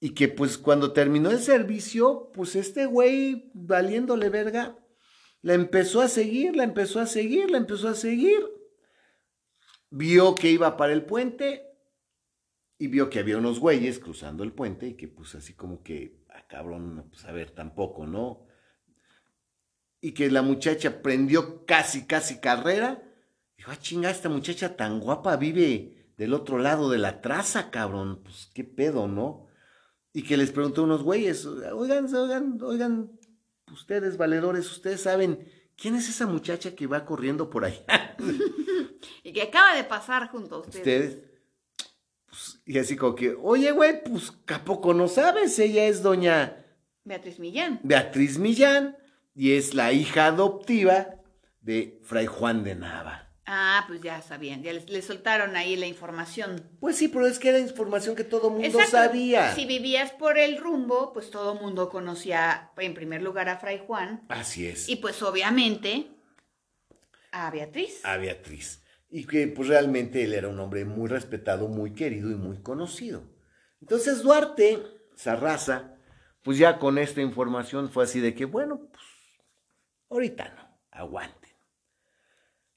Y 0.00 0.10
que 0.10 0.28
pues 0.28 0.58
cuando 0.58 0.92
terminó 0.92 1.30
el 1.30 1.40
servicio, 1.40 2.30
pues 2.34 2.56
este 2.56 2.86
güey, 2.86 3.50
valiéndole 3.54 4.28
verga, 4.28 4.76
la 5.40 5.54
empezó 5.54 6.02
a 6.02 6.08
seguir, 6.08 6.56
la 6.56 6.64
empezó 6.64 7.00
a 7.00 7.06
seguir, 7.06 7.50
la 7.50 7.58
empezó 7.58 7.88
a 7.88 7.94
seguir 7.94 8.42
vio 9.94 10.34
que 10.34 10.50
iba 10.50 10.76
para 10.76 10.92
el 10.92 11.04
puente 11.04 11.78
y 12.78 12.88
vio 12.88 13.08
que 13.08 13.20
había 13.20 13.38
unos 13.38 13.60
güeyes 13.60 14.00
cruzando 14.00 14.42
el 14.42 14.52
puente 14.52 14.88
y 14.88 14.94
que 14.94 15.06
pues 15.06 15.36
así 15.36 15.54
como 15.54 15.82
que, 15.82 16.24
ah, 16.30 16.44
cabrón, 16.48 17.06
pues 17.10 17.24
a 17.24 17.32
ver, 17.32 17.52
tampoco, 17.52 18.06
¿no? 18.06 18.44
Y 20.00 20.12
que 20.12 20.30
la 20.30 20.42
muchacha 20.42 21.00
prendió 21.00 21.64
casi, 21.64 22.06
casi 22.06 22.40
carrera. 22.40 23.02
Dijo, 23.56 23.70
ah, 23.70 23.78
chinga, 23.78 24.10
esta 24.10 24.28
muchacha 24.28 24.76
tan 24.76 24.98
guapa 24.98 25.36
vive 25.36 26.12
del 26.16 26.34
otro 26.34 26.58
lado 26.58 26.90
de 26.90 26.98
la 26.98 27.20
traza, 27.20 27.70
cabrón. 27.70 28.22
Pues 28.24 28.50
qué 28.52 28.64
pedo, 28.64 29.06
¿no? 29.06 29.46
Y 30.12 30.24
que 30.24 30.36
les 30.36 30.50
preguntó 30.50 30.80
a 30.80 30.84
unos 30.84 31.04
güeyes, 31.04 31.46
oigan, 31.46 32.12
oigan, 32.12 32.58
oigan, 32.60 33.18
ustedes 33.72 34.16
valedores, 34.16 34.70
ustedes 34.70 35.00
saben, 35.00 35.48
¿quién 35.76 35.94
es 35.94 36.08
esa 36.08 36.26
muchacha 36.26 36.74
que 36.74 36.86
va 36.86 37.04
corriendo 37.04 37.50
por 37.50 37.64
allá? 37.64 38.16
Y 39.22 39.32
que 39.32 39.42
acaba 39.42 39.74
de 39.74 39.84
pasar 39.84 40.28
junto 40.28 40.56
a 40.56 40.58
ustedes. 40.58 40.78
ustedes. 40.78 41.18
Pues, 42.26 42.60
y 42.66 42.78
así 42.78 42.94
como 42.96 43.14
que, 43.14 43.34
oye, 43.40 43.70
güey, 43.72 44.02
pues 44.04 44.32
¿a 44.48 44.64
poco 44.64 44.92
no 44.92 45.08
sabes? 45.08 45.58
Ella 45.58 45.86
es 45.86 46.02
doña 46.02 46.64
Beatriz 47.04 47.38
Millán. 47.38 47.80
Beatriz 47.82 48.38
Millán 48.38 48.96
y 49.34 49.52
es 49.52 49.74
la 49.74 49.92
hija 49.92 50.26
adoptiva 50.26 51.08
de 51.60 52.00
Fray 52.02 52.26
Juan 52.26 52.64
de 52.64 52.74
Nava. 52.74 53.23
Ah, 53.46 53.84
pues 53.86 54.00
ya 54.00 54.22
sabían, 54.22 54.62
ya 54.62 54.72
les 54.72 55.04
soltaron 55.04 55.54
ahí 55.54 55.76
la 55.76 55.86
información. 55.86 56.62
Pues 56.80 56.96
sí, 56.96 57.08
pero 57.08 57.26
es 57.26 57.38
que 57.38 57.50
era 57.50 57.58
información 57.58 58.16
que 58.16 58.24
todo 58.24 58.48
mundo 58.48 58.66
Exacto. 58.66 58.92
sabía. 58.92 59.54
Si 59.54 59.66
vivías 59.66 60.12
por 60.12 60.38
el 60.38 60.56
rumbo, 60.56 61.12
pues 61.12 61.30
todo 61.30 61.54
mundo 61.54 61.90
conocía 61.90 62.70
en 62.78 62.94
primer 62.94 63.20
lugar 63.22 63.50
a 63.50 63.58
Fray 63.58 63.82
Juan 63.86 64.24
Así 64.30 64.66
es. 64.66 64.88
y 64.88 64.96
pues 64.96 65.22
obviamente 65.22 66.06
a 67.32 67.50
Beatriz. 67.50 68.00
a 68.04 68.16
Beatriz. 68.16 68.82
Y 69.10 69.26
que 69.26 69.46
pues 69.48 69.68
realmente 69.68 70.24
él 70.24 70.32
era 70.32 70.48
un 70.48 70.58
hombre 70.58 70.84
muy 70.86 71.08
respetado, 71.08 71.68
muy 71.68 71.92
querido 71.92 72.30
y 72.30 72.36
muy 72.36 72.62
conocido. 72.62 73.22
Entonces 73.82 74.22
Duarte, 74.22 74.82
esa 75.14 75.36
raza, 75.36 75.94
pues 76.42 76.56
ya 76.56 76.78
con 76.78 76.96
esta 76.98 77.20
información 77.20 77.90
fue 77.90 78.04
así 78.04 78.20
de 78.20 78.34
que, 78.34 78.46
bueno, 78.46 78.88
pues 78.90 79.04
ahorita 80.10 80.48
no, 80.56 80.78
aguanten. 80.90 81.43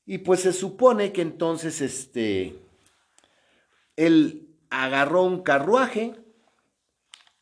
Y 0.07 0.19
pues 0.19 0.39
se 0.39 0.53
supone 0.53 1.11
que 1.11 1.21
entonces 1.21 1.81
este, 1.81 2.55
él 3.95 4.47
agarró 4.69 5.23
un 5.23 5.43
carruaje, 5.43 6.15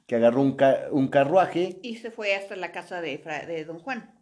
que 0.07 0.15
agarró 0.15 0.41
un, 0.41 0.55
ca- 0.55 0.87
un 0.91 1.07
carruaje 1.07 1.79
Y 1.83 1.97
se 1.97 2.11
fue 2.11 2.35
hasta 2.35 2.55
la 2.55 2.71
casa 2.71 3.01
de, 3.01 3.17
Fra- 3.19 3.45
de 3.45 3.65
Don 3.65 3.79
Juan. 3.79 4.13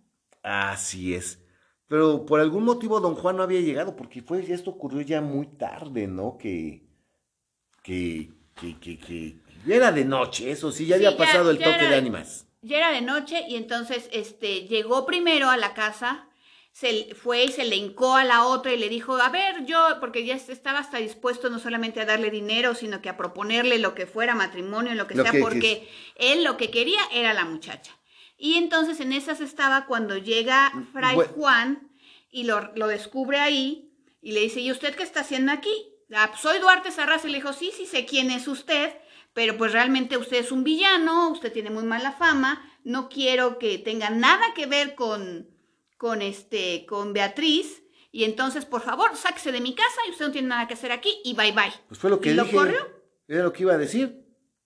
Así 0.44 1.16
es. 1.16 1.40
Pero 1.88 2.26
por 2.26 2.40
algún 2.40 2.64
motivo 2.66 3.00
don 3.00 3.16
Juan 3.16 3.38
no 3.38 3.44
había 3.44 3.62
llegado, 3.62 3.96
porque 3.96 4.22
fue, 4.22 4.40
esto 4.52 4.72
ocurrió 4.72 5.02
ya 5.02 5.22
muy 5.22 5.48
tarde, 5.48 6.08
¿no? 6.08 6.38
Que, 6.38 6.84
que, 7.84 8.30
que, 8.60 8.80
que, 8.80 8.98
que 9.00 9.36
ya 9.66 9.76
era 9.76 9.92
de 9.92 10.04
noche, 10.06 10.50
eso 10.52 10.72
sí, 10.72 10.86
ya 10.86 10.98
Sí, 10.98 11.06
había 11.06 11.18
ya- 11.18 11.24
pasado 11.26 11.50
el 11.52 11.60
ya 11.60 11.66
toque 11.66 11.80
era- 11.86 11.90
de 11.92 11.96
ánimas. 11.96 12.48
Ya 12.62 12.78
era 12.78 12.92
de 12.92 13.02
noche 13.02 13.42
y 13.48 13.56
entonces 13.58 14.10
este 14.14 14.68
llegó 14.68 15.06
primero 15.06 15.50
a 15.50 15.58
la 15.58 15.74
casa, 15.74 16.30
se 16.74 17.14
fue 17.14 17.46
y 17.46 17.52
se 17.52 17.66
le 17.66 17.76
hincó 17.76 18.16
a 18.16 18.24
la 18.24 18.46
otra 18.46 18.74
y 18.74 18.78
le 18.78 18.90
dijo, 18.90 19.16
a 19.18 19.30
ver, 19.30 19.64
yo, 19.66 19.78
porque 20.00 20.26
ya 20.26 20.34
estaba 20.34 20.80
hasta 20.80 20.98
dispuesto 20.98 21.52
no 21.52 21.60
solamente 21.60 22.02
a 22.02 22.06
darle 22.06 22.32
dinero, 22.32 22.74
sino 22.74 23.00
que 23.00 23.10
a 23.10 23.16
proponerle 23.16 23.78
lo 23.78 23.94
que 23.94 24.08
fuera 24.08 24.34
matrimonio, 24.34 24.96
lo 24.96 25.06
que 25.06 25.14
Lo 25.14 25.24
sea, 25.24 25.32
que 25.32 25.40
porque 25.40 25.88
él 26.16 26.44
lo 26.44 26.58
que 26.58 26.72
quería 26.72 27.00
era 27.12 27.36
la 27.36 27.46
muchacha. 27.46 27.92
Y 28.40 28.56
entonces 28.56 29.00
en 29.00 29.14
esas 29.14 29.40
estaba 29.40 29.86
cuando 29.86 30.18
llega 30.18 30.72
Fray 30.92 31.16
Bueno. 31.16 31.34
Juan 31.36 31.92
y 32.32 32.46
lo, 32.46 32.72
lo 32.76 32.88
descubre 32.88 33.40
ahí 33.40 33.92
y 34.20 34.32
le 34.32 34.40
dice, 34.40 34.60
¿y 34.60 34.72
usted 34.72 34.96
qué 34.96 35.04
está 35.04 35.20
haciendo 35.20 35.52
aquí? 35.52 35.72
Ah, 36.12 36.30
pues, 36.30 36.42
soy 36.42 36.58
Duarte 36.58 36.92
Sarraz 36.92 37.24
y 37.26 37.30
le 37.30 37.36
dijo, 37.36 37.54
sí, 37.54 37.72
sí 37.76 37.86
sé 37.86 38.08
quién 38.08 38.32
es 38.32 38.48
usted, 38.48 38.96
pero 39.34 39.58
pues 39.58 39.74
realmente 39.74 40.18
usted 40.18 40.38
es 40.38 40.52
un 40.52 40.64
villano, 40.64 41.30
usted 41.30 41.54
tiene 41.54 41.70
muy 41.70 41.84
mala 41.84 42.14
fama, 42.14 42.68
no 42.84 43.10
quiero 43.10 43.60
que 43.60 43.78
tenga 43.78 44.10
nada 44.10 44.56
que 44.56 44.66
ver 44.66 44.96
con, 44.96 45.53
con, 46.04 46.22
este, 46.22 46.86
con 46.86 47.14
Beatriz, 47.14 47.82
y 48.12 48.26
entonces, 48.26 48.66
por 48.66 48.82
favor, 48.82 49.16
sáquese 49.16 49.54
de 49.54 49.62
mi 49.62 49.74
casa 49.74 50.02
y 50.06 50.12
usted 50.12 50.26
no 50.26 50.32
tiene 50.34 50.50
nada 50.50 50.68
que 50.68 50.74
hacer 50.74 50.92
aquí 50.92 51.10
y 51.24 51.34
bye 51.34 51.54
bye. 51.54 51.72
Pues 51.88 51.98
fue 51.98 52.10
lo 52.10 52.20
que 52.20 52.32
¿Y 52.32 52.34
dije. 52.34 52.46
lo 52.46 52.52
corrió? 52.52 52.78
Era 53.26 53.44
lo 53.44 53.54
que 53.54 53.64
iba 53.64 53.74
a 53.74 53.78
decir. 53.78 54.22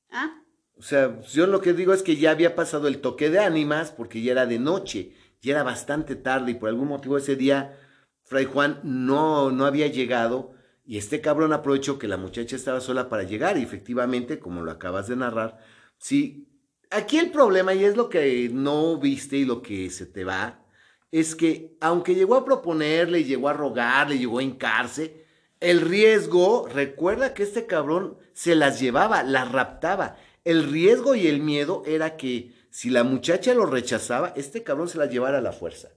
¿Ah? 0.09 0.41
O 0.75 0.81
sea, 0.81 1.21
yo 1.21 1.45
lo 1.45 1.61
que 1.61 1.73
digo 1.73 1.93
es 1.93 2.01
que 2.01 2.15
ya 2.15 2.31
había 2.31 2.55
pasado 2.55 2.87
el 2.87 3.01
toque 3.01 3.29
de 3.29 3.37
ánimas 3.37 3.91
porque 3.91 4.23
ya 4.23 4.31
era 4.31 4.47
de 4.47 4.57
noche, 4.57 5.13
ya 5.43 5.51
era 5.51 5.61
bastante 5.61 6.15
tarde 6.15 6.53
y 6.53 6.55
por 6.55 6.69
algún 6.69 6.87
motivo 6.87 7.19
ese 7.19 7.35
día 7.35 7.77
Fray 8.23 8.45
Juan 8.45 8.79
no, 8.81 9.51
no 9.51 9.67
había 9.67 9.85
llegado 9.85 10.55
y 10.87 10.97
este 10.97 11.21
cabrón 11.21 11.53
aprovechó 11.53 11.99
que 11.99 12.07
la 12.07 12.17
muchacha 12.17 12.55
estaba 12.55 12.81
sola 12.81 13.09
para 13.09 13.21
llegar 13.21 13.59
y 13.59 13.61
efectivamente, 13.61 14.39
como 14.39 14.63
lo 14.63 14.71
acabas 14.71 15.07
de 15.07 15.17
narrar, 15.17 15.59
sí, 15.99 16.47
aquí 16.89 17.19
el 17.19 17.29
problema 17.29 17.75
y 17.75 17.83
es 17.83 17.95
lo 17.95 18.09
que 18.09 18.49
no 18.51 18.97
viste 18.97 19.37
y 19.37 19.45
lo 19.45 19.61
que 19.61 19.91
se 19.91 20.07
te 20.07 20.23
va, 20.23 20.63
es 21.11 21.35
que 21.35 21.77
aunque 21.79 22.15
llegó 22.15 22.35
a 22.35 22.45
proponerle, 22.45 23.23
llegó 23.23 23.49
a 23.49 23.53
rogarle, 23.53 24.17
llegó 24.17 24.39
a 24.39 24.43
hincarse, 24.43 25.25
el 25.59 25.81
riesgo, 25.81 26.67
recuerda 26.67 27.33
que 27.33 27.43
este 27.43 27.65
cabrón 27.65 28.17
se 28.33 28.55
las 28.55 28.79
llevaba, 28.79 29.23
las 29.23 29.51
raptaba. 29.51 30.17
El 30.43 30.69
riesgo 30.69 31.15
y 31.15 31.27
el 31.27 31.41
miedo 31.41 31.83
era 31.85 32.15
que 32.15 32.53
si 32.69 32.89
la 32.89 33.03
muchacha 33.03 33.53
lo 33.53 33.65
rechazaba, 33.65 34.33
este 34.35 34.63
cabrón 34.63 34.87
se 34.87 34.99
la 34.99 35.07
llevara 35.07 35.39
a 35.39 35.41
la 35.41 35.53
fuerza. 35.53 35.89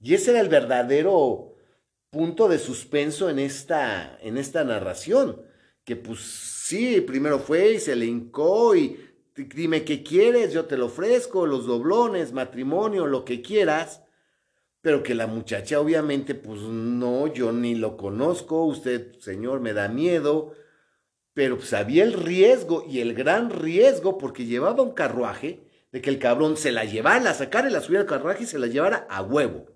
Y 0.00 0.14
ese 0.14 0.32
era 0.32 0.40
el 0.40 0.48
verdadero 0.48 1.54
punto 2.10 2.48
de 2.48 2.58
suspenso 2.58 3.30
en 3.30 3.38
esta, 3.38 4.18
en 4.20 4.36
esta 4.36 4.64
narración. 4.64 5.42
Que 5.84 5.96
pues 5.96 6.20
sí, 6.20 7.00
primero 7.00 7.38
fue 7.38 7.72
y 7.72 7.80
se 7.80 7.96
le 7.96 8.06
hincó 8.06 8.76
y 8.76 9.09
dime 9.44 9.84
qué 9.84 10.02
quieres, 10.02 10.52
yo 10.52 10.66
te 10.66 10.76
lo 10.76 10.86
ofrezco, 10.86 11.46
los 11.46 11.66
doblones, 11.66 12.32
matrimonio, 12.32 13.06
lo 13.06 13.24
que 13.24 13.42
quieras. 13.42 14.02
Pero 14.82 15.02
que 15.02 15.14
la 15.14 15.26
muchacha 15.26 15.78
obviamente, 15.78 16.34
pues 16.34 16.60
no, 16.62 17.26
yo 17.26 17.52
ni 17.52 17.74
lo 17.74 17.96
conozco, 17.96 18.64
usted, 18.64 19.18
señor, 19.18 19.60
me 19.60 19.72
da 19.72 19.88
miedo. 19.88 20.52
Pero 21.34 21.60
sabía 21.60 22.02
el 22.02 22.14
riesgo 22.14 22.84
y 22.88 23.00
el 23.00 23.14
gran 23.14 23.50
riesgo 23.50 24.18
porque 24.18 24.46
llevaba 24.46 24.82
un 24.82 24.92
carruaje 24.92 25.68
de 25.92 26.00
que 26.00 26.10
el 26.10 26.18
cabrón 26.18 26.56
se 26.56 26.72
la 26.72 26.84
llevara, 26.84 27.20
la 27.20 27.34
sacara 27.34 27.68
y 27.68 27.72
la 27.72 27.80
subiera 27.80 28.02
al 28.02 28.08
carruaje 28.08 28.44
y 28.44 28.46
se 28.46 28.58
la 28.58 28.66
llevara 28.66 29.06
a 29.10 29.22
huevo. 29.22 29.66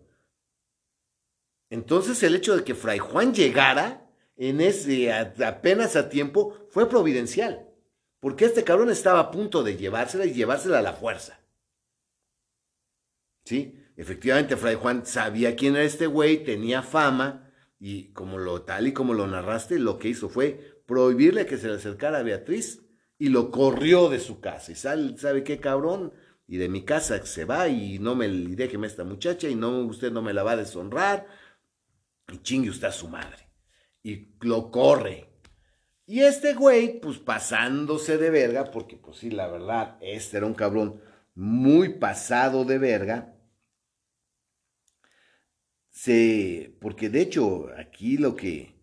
Entonces 1.71 2.23
el 2.23 2.37
hecho 2.37 2.57
de 2.57 2.65
que 2.65 2.75
Fray 2.75 2.99
Juan 2.99 3.35
llegara 3.35 4.09
en 4.37 4.61
ese 4.61 5.13
apenas 5.13 5.97
a 5.97 6.09
tiempo 6.09 6.67
fue 6.71 6.89
providencial, 6.89 7.69
porque 8.25 8.47
este 8.47 8.65
cabrón 8.65 8.89
estaba 8.89 9.21
a 9.21 9.31
punto 9.31 9.63
de 9.63 9.77
llevársela 9.77 10.25
y 10.25 10.33
llevársela 10.33 10.79
a 10.79 10.83
la 10.83 10.95
fuerza. 10.95 11.39
¿Sí? 13.45 13.85
Efectivamente, 13.99 14.57
Fray 14.57 14.77
Juan 14.77 15.05
sabía 15.05 15.55
quién 15.55 15.75
era 15.77 15.85
este 15.85 16.07
güey, 16.07 16.43
tenía 16.43 16.81
fama, 16.81 17.53
y 17.79 18.15
como 18.15 18.39
lo 18.39 18.63
tal 18.63 18.87
y 18.87 18.95
como 18.95 19.13
lo 19.13 19.27
narraste, 19.27 19.79
lo 19.79 19.99
que 19.99 20.09
hizo 20.09 20.31
fue 20.31 20.81
prohibirle 20.87 21.45
que 21.45 21.59
se 21.59 21.69
le 21.69 21.75
acercara 21.75 22.21
a 22.21 22.23
Beatriz 22.23 22.81
y 23.19 23.29
lo 23.29 23.51
corrió 23.51 24.09
de 24.09 24.21
su 24.21 24.41
casa. 24.41 24.73
Y 24.73 24.75
sale, 24.75 25.19
¿sabe 25.19 25.45
qué 25.45 25.61
cabrón? 25.61 26.15
Y 26.47 26.57
de 26.57 26.71
mi 26.71 26.83
casa 26.83 27.27
se 27.27 27.45
va 27.45 27.69
y 27.69 27.99
no 27.99 28.15
me 28.15 28.27
y 28.27 28.55
déjeme 28.55 28.87
a 28.87 28.91
esta 28.91 29.05
muchacha 29.05 29.51
y 29.51 29.55
no 29.55 29.81
usted 29.81 30.11
no 30.11 30.23
me 30.23 30.33
la 30.33 30.45
va 30.45 30.53
a 30.53 30.57
deshonrar. 30.57 31.27
Y 32.33 32.39
chingue 32.39 32.71
usted 32.71 32.89
a 32.89 32.93
su 32.93 33.07
madre. 33.07 33.51
Y 34.03 34.35
lo 34.41 34.71
corre. 34.71 35.34
Y 36.07 36.21
este 36.21 36.55
güey, 36.55 37.01
pues 37.01 37.19
pasándose 37.19 38.19
de 38.19 38.31
verga, 38.31 38.71
porque 38.71 38.97
pues 38.97 39.19
sí, 39.19 39.31
la 39.31 39.49
verdad, 39.49 39.97
este 40.01 40.37
era 40.37 40.47
un 40.47 40.55
cabrón 40.55 41.01
muy 41.35 41.99
pasado 41.99 42.65
de 42.65 42.79
verga 42.79 43.35
se, 45.95 46.77
porque 46.81 47.09
de 47.09 47.21
hecho 47.21 47.69
aquí 47.79 48.19
lo 48.19 48.35
que, 48.35 48.75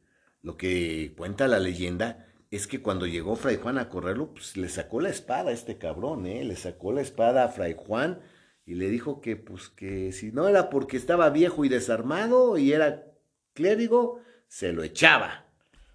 lo 0.41 0.57
que 0.57 1.13
cuenta 1.17 1.47
la 1.47 1.59
leyenda 1.59 2.25
es 2.49 2.67
que 2.67 2.81
cuando 2.81 3.05
llegó 3.05 3.35
Fray 3.35 3.57
Juan 3.57 3.77
a 3.77 3.89
correrlo, 3.89 4.33
pues 4.33 4.57
le 4.57 4.69
sacó 4.69 5.01
la 5.01 5.09
espada 5.09 5.51
a 5.51 5.53
este 5.53 5.77
cabrón, 5.77 6.25
¿eh? 6.25 6.43
Le 6.45 6.55
sacó 6.55 6.93
la 6.93 7.01
espada 7.01 7.43
a 7.43 7.49
Fray 7.49 7.75
Juan 7.77 8.21
y 8.65 8.75
le 8.75 8.89
dijo 8.89 9.21
que, 9.21 9.35
pues, 9.35 9.69
que 9.69 10.11
si 10.13 10.31
no 10.31 10.47
era 10.47 10.69
porque 10.69 10.97
estaba 10.97 11.29
viejo 11.29 11.65
y 11.65 11.69
desarmado 11.69 12.57
y 12.57 12.71
era 12.71 13.05
clérigo, 13.53 14.21
se 14.47 14.71
lo 14.73 14.83
echaba. 14.83 15.50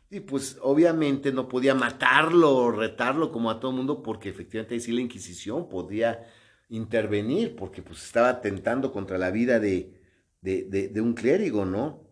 Y 0.08 0.20
pues 0.20 0.58
obviamente 0.62 1.32
no 1.32 1.48
podía 1.48 1.74
matarlo 1.74 2.54
o 2.54 2.70
retarlo 2.70 3.32
como 3.32 3.50
a 3.50 3.58
todo 3.58 3.72
mundo 3.72 4.02
porque 4.02 4.28
efectivamente 4.28 4.78
sí 4.78 4.92
la 4.92 5.00
Inquisición 5.00 5.68
podía 5.68 6.24
intervenir 6.68 7.56
porque 7.56 7.82
pues 7.82 8.04
estaba 8.04 8.28
atentando 8.28 8.92
contra 8.92 9.18
la 9.18 9.30
vida 9.30 9.58
de, 9.58 10.00
de, 10.40 11.00
un 11.00 11.14
clérigo, 11.14 11.64
¿no? 11.64 12.08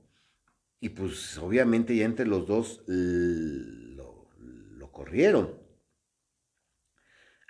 Y 0.80 0.90
pues 0.90 1.38
obviamente 1.38 1.95
ya 1.97 2.05
entre 2.05 2.26
los 2.26 2.47
dos 2.47 2.82
lo, 2.86 4.28
lo 4.38 4.92
corrieron. 4.92 5.62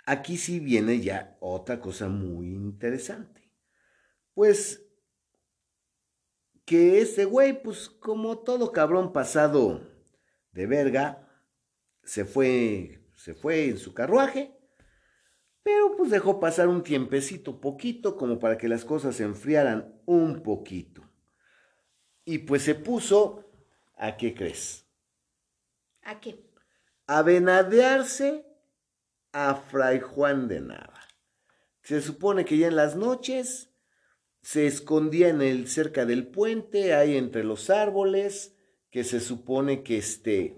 Aquí 0.07 0.36
sí 0.36 0.61
viene 0.61 1.01
ya 1.01 1.38
otra 1.40 1.80
cosa 1.80 2.09
muy 2.09 2.49
interesante. 2.49 3.51
Pues 4.34 4.86
que 6.66 7.01
ese 7.01 7.24
güey, 7.24 7.62
pues 7.62 7.88
como 7.88 8.38
todo 8.38 8.72
cabrón 8.72 9.12
pasado 9.12 9.93
de 10.55 10.66
verga, 10.66 11.28
se 12.05 12.24
fue, 12.24 13.00
se 13.16 13.34
fue 13.34 13.66
en 13.66 13.78
su 13.78 13.92
carruaje, 13.92 14.57
pero 15.62 15.96
pues 15.96 16.11
dejó 16.11 16.40
pasar 16.40 16.68
un 16.68 16.82
tiempecito 16.82 17.61
poquito 17.61 18.16
como 18.16 18.38
para 18.38 18.57
que 18.57 18.68
las 18.68 18.84
cosas 18.84 19.16
se 19.16 19.24
enfriaran 19.24 20.00
un 20.07 20.42
poquito. 20.42 21.02
Y 22.24 22.38
pues 22.38 22.62
se 22.62 22.74
puso, 22.74 23.50
¿a 23.96 24.16
qué 24.16 24.34
crees? 24.34 24.86
¿A 26.02 26.20
qué? 26.20 26.44
A 27.07 27.22
venadearse 27.22 28.46
a 29.32 29.57
Fray 29.57 30.00
Juan 30.00 30.48
de 30.48 30.61
Nava. 30.61 31.00
Se 31.82 32.00
supone 32.00 32.44
que 32.44 32.57
ya 32.57 32.68
en 32.68 32.76
las 32.76 32.94
noches 32.94 33.70
se 34.42 34.66
escondía 34.66 35.28
en 35.28 35.42
el 35.42 35.68
cerca 35.68 36.05
del 36.05 36.26
puente, 36.28 36.94
ahí 36.94 37.16
entre 37.16 37.44
los 37.44 37.70
árboles, 37.70 38.53
que 38.95 39.03
se 39.03 39.18
supone 39.18 39.82
que 39.82 39.99
este 39.99 40.57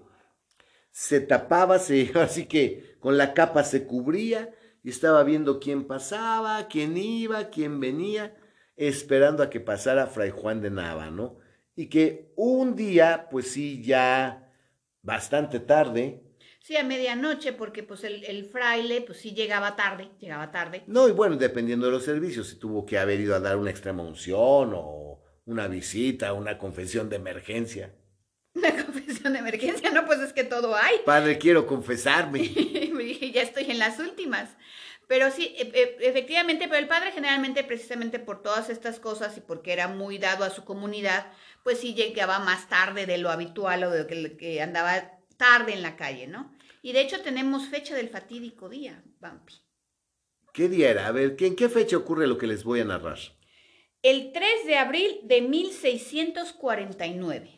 se 0.91 1.21
tapaba, 1.21 1.79
se, 1.79 2.13
así 2.21 2.45
que 2.45 2.99
con 3.01 3.17
la 3.17 3.33
capa 3.33 3.65
se 3.65 3.87
cubría 3.87 4.55
y 4.85 4.91
estaba 4.91 5.25
viendo 5.25 5.59
quién 5.59 5.87
pasaba, 5.87 6.69
quién 6.69 6.99
iba, 6.99 7.49
quién 7.49 7.81
venía, 7.81 8.37
esperando 8.77 9.43
a 9.43 9.49
que 9.49 9.61
pasara 9.61 10.07
Fray 10.07 10.29
Juan 10.29 10.61
de 10.61 10.69
Nava, 10.69 11.11
¿no? 11.11 11.39
Y 11.77 11.87
que 11.87 12.31
un 12.37 12.77
día, 12.77 13.29
pues 13.31 13.51
sí, 13.51 13.83
ya 13.83 14.53
bastante 15.01 15.59
tarde. 15.59 16.23
Sí, 16.61 16.77
a 16.77 16.85
medianoche, 16.85 17.55
porque 17.55 17.85
pues 17.85 18.05
el, 18.05 18.45
fraile, 18.45 19.01
pues 19.01 19.17
sí 19.17 19.33
llegaba 19.33 19.77
tarde, 19.77 20.11
llegaba 20.21 20.51
tarde. 20.51 20.85
No, 20.89 21.09
y 21.09 21.13
bueno, 21.13 21.37
dependiendo 21.37 21.87
de 21.87 21.93
los 21.93 22.05
servicios, 22.05 22.49
si 22.49 22.57
tuvo 22.57 22.85
que 22.85 22.99
haber 22.99 23.19
ido 23.19 23.35
a 23.35 23.41
dar 23.41 23.57
una 23.57 23.71
extrema 23.71 24.03
unción 24.03 24.73
o 24.75 25.23
una 25.47 25.69
visita, 25.69 26.35
una 26.35 26.59
confesión 26.59 27.09
de 27.09 27.17
emergencia. 27.17 27.95
Una 28.57 28.85
confesión 28.85 29.35
de 29.35 29.41
emergencia, 29.41 29.91
no, 29.91 30.07
pues 30.07 30.21
es 30.21 30.33
que 30.33 30.43
todo 30.43 30.75
hay. 30.75 30.97
Padre, 31.05 31.37
quiero 31.37 31.67
confesarme. 31.67 32.43
ya 33.35 33.43
estoy 33.43 33.71
en 33.71 33.79
las 33.79 33.99
últimas. 33.99 34.49
Pero 35.07 35.31
sí, 35.31 35.55
e, 35.57 35.71
e, 35.75 36.09
efectivamente, 36.09 36.67
pero 36.67 36.79
el 36.79 36.89
padre 36.89 37.13
generalmente, 37.13 37.65
precisamente 37.65 38.19
por 38.19 38.43
todas 38.43 38.71
estas 38.71 38.99
cosas 38.99 39.37
y 39.37 39.41
porque 39.41 39.75
era 39.75 39.89
muy 39.89 40.17
dado 40.19 40.45
a 40.45 40.51
su 40.51 40.65
comunidad, 40.65 41.27
pues 41.63 41.81
sí 41.81 41.95
llegaba 41.95 42.39
más 42.39 42.69
tarde 42.69 43.05
de 43.05 43.19
lo 43.19 43.31
habitual 43.31 43.85
o 43.85 43.91
de 43.91 44.07
que, 44.07 44.39
que 44.39 44.63
andaba 44.63 45.19
tarde 45.37 45.75
en 45.75 45.83
la 45.83 45.97
calle, 45.97 46.27
¿no? 46.27 46.51
Y 46.83 46.93
de 46.93 47.03
hecho 47.03 47.21
tenemos 47.21 47.69
fecha 47.69 47.95
del 47.95 48.09
fatídico 48.09 48.69
día, 48.69 49.05
Vampi. 49.21 49.55
¿Qué 50.53 50.69
día 50.69 50.91
era? 50.91 51.07
A 51.07 51.13
ver, 51.13 51.37
¿en 51.39 51.57
qué 51.57 51.69
fecha 51.69 51.99
ocurre 51.99 52.27
lo 52.27 52.39
que 52.39 52.47
les 52.47 52.65
voy 52.65 52.81
a 52.81 52.85
narrar? 52.85 53.19
El 54.03 54.33
3 54.33 54.67
de 54.67 54.77
abril 54.77 55.21
de 55.25 55.43
1649. 55.43 57.56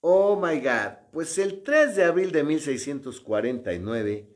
Oh 0.00 0.40
my 0.40 0.58
God, 0.60 1.10
pues 1.12 1.36
el 1.36 1.62
3 1.62 1.94
de 1.94 2.04
abril 2.04 2.32
de 2.32 2.42
1649, 2.42 4.34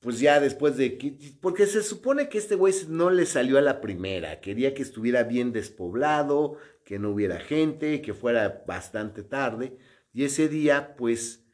pues 0.00 0.20
ya 0.20 0.38
después 0.38 0.76
de 0.76 0.98
que, 0.98 1.18
porque 1.40 1.66
se 1.66 1.82
supone 1.82 2.28
que 2.28 2.36
este 2.36 2.56
güey 2.56 2.74
no 2.88 3.08
le 3.08 3.24
salió 3.24 3.56
a 3.56 3.62
la 3.62 3.80
primera, 3.80 4.40
quería 4.40 4.74
que 4.74 4.82
estuviera 4.82 5.22
bien 5.22 5.52
despoblado, 5.52 6.58
que 6.84 6.98
no 6.98 7.10
hubiera 7.10 7.40
gente, 7.40 8.02
que 8.02 8.12
fuera 8.12 8.64
bastante 8.66 9.22
tarde, 9.22 9.78
y 10.12 10.24
ese 10.24 10.48
día 10.48 10.94
pues 10.96 11.46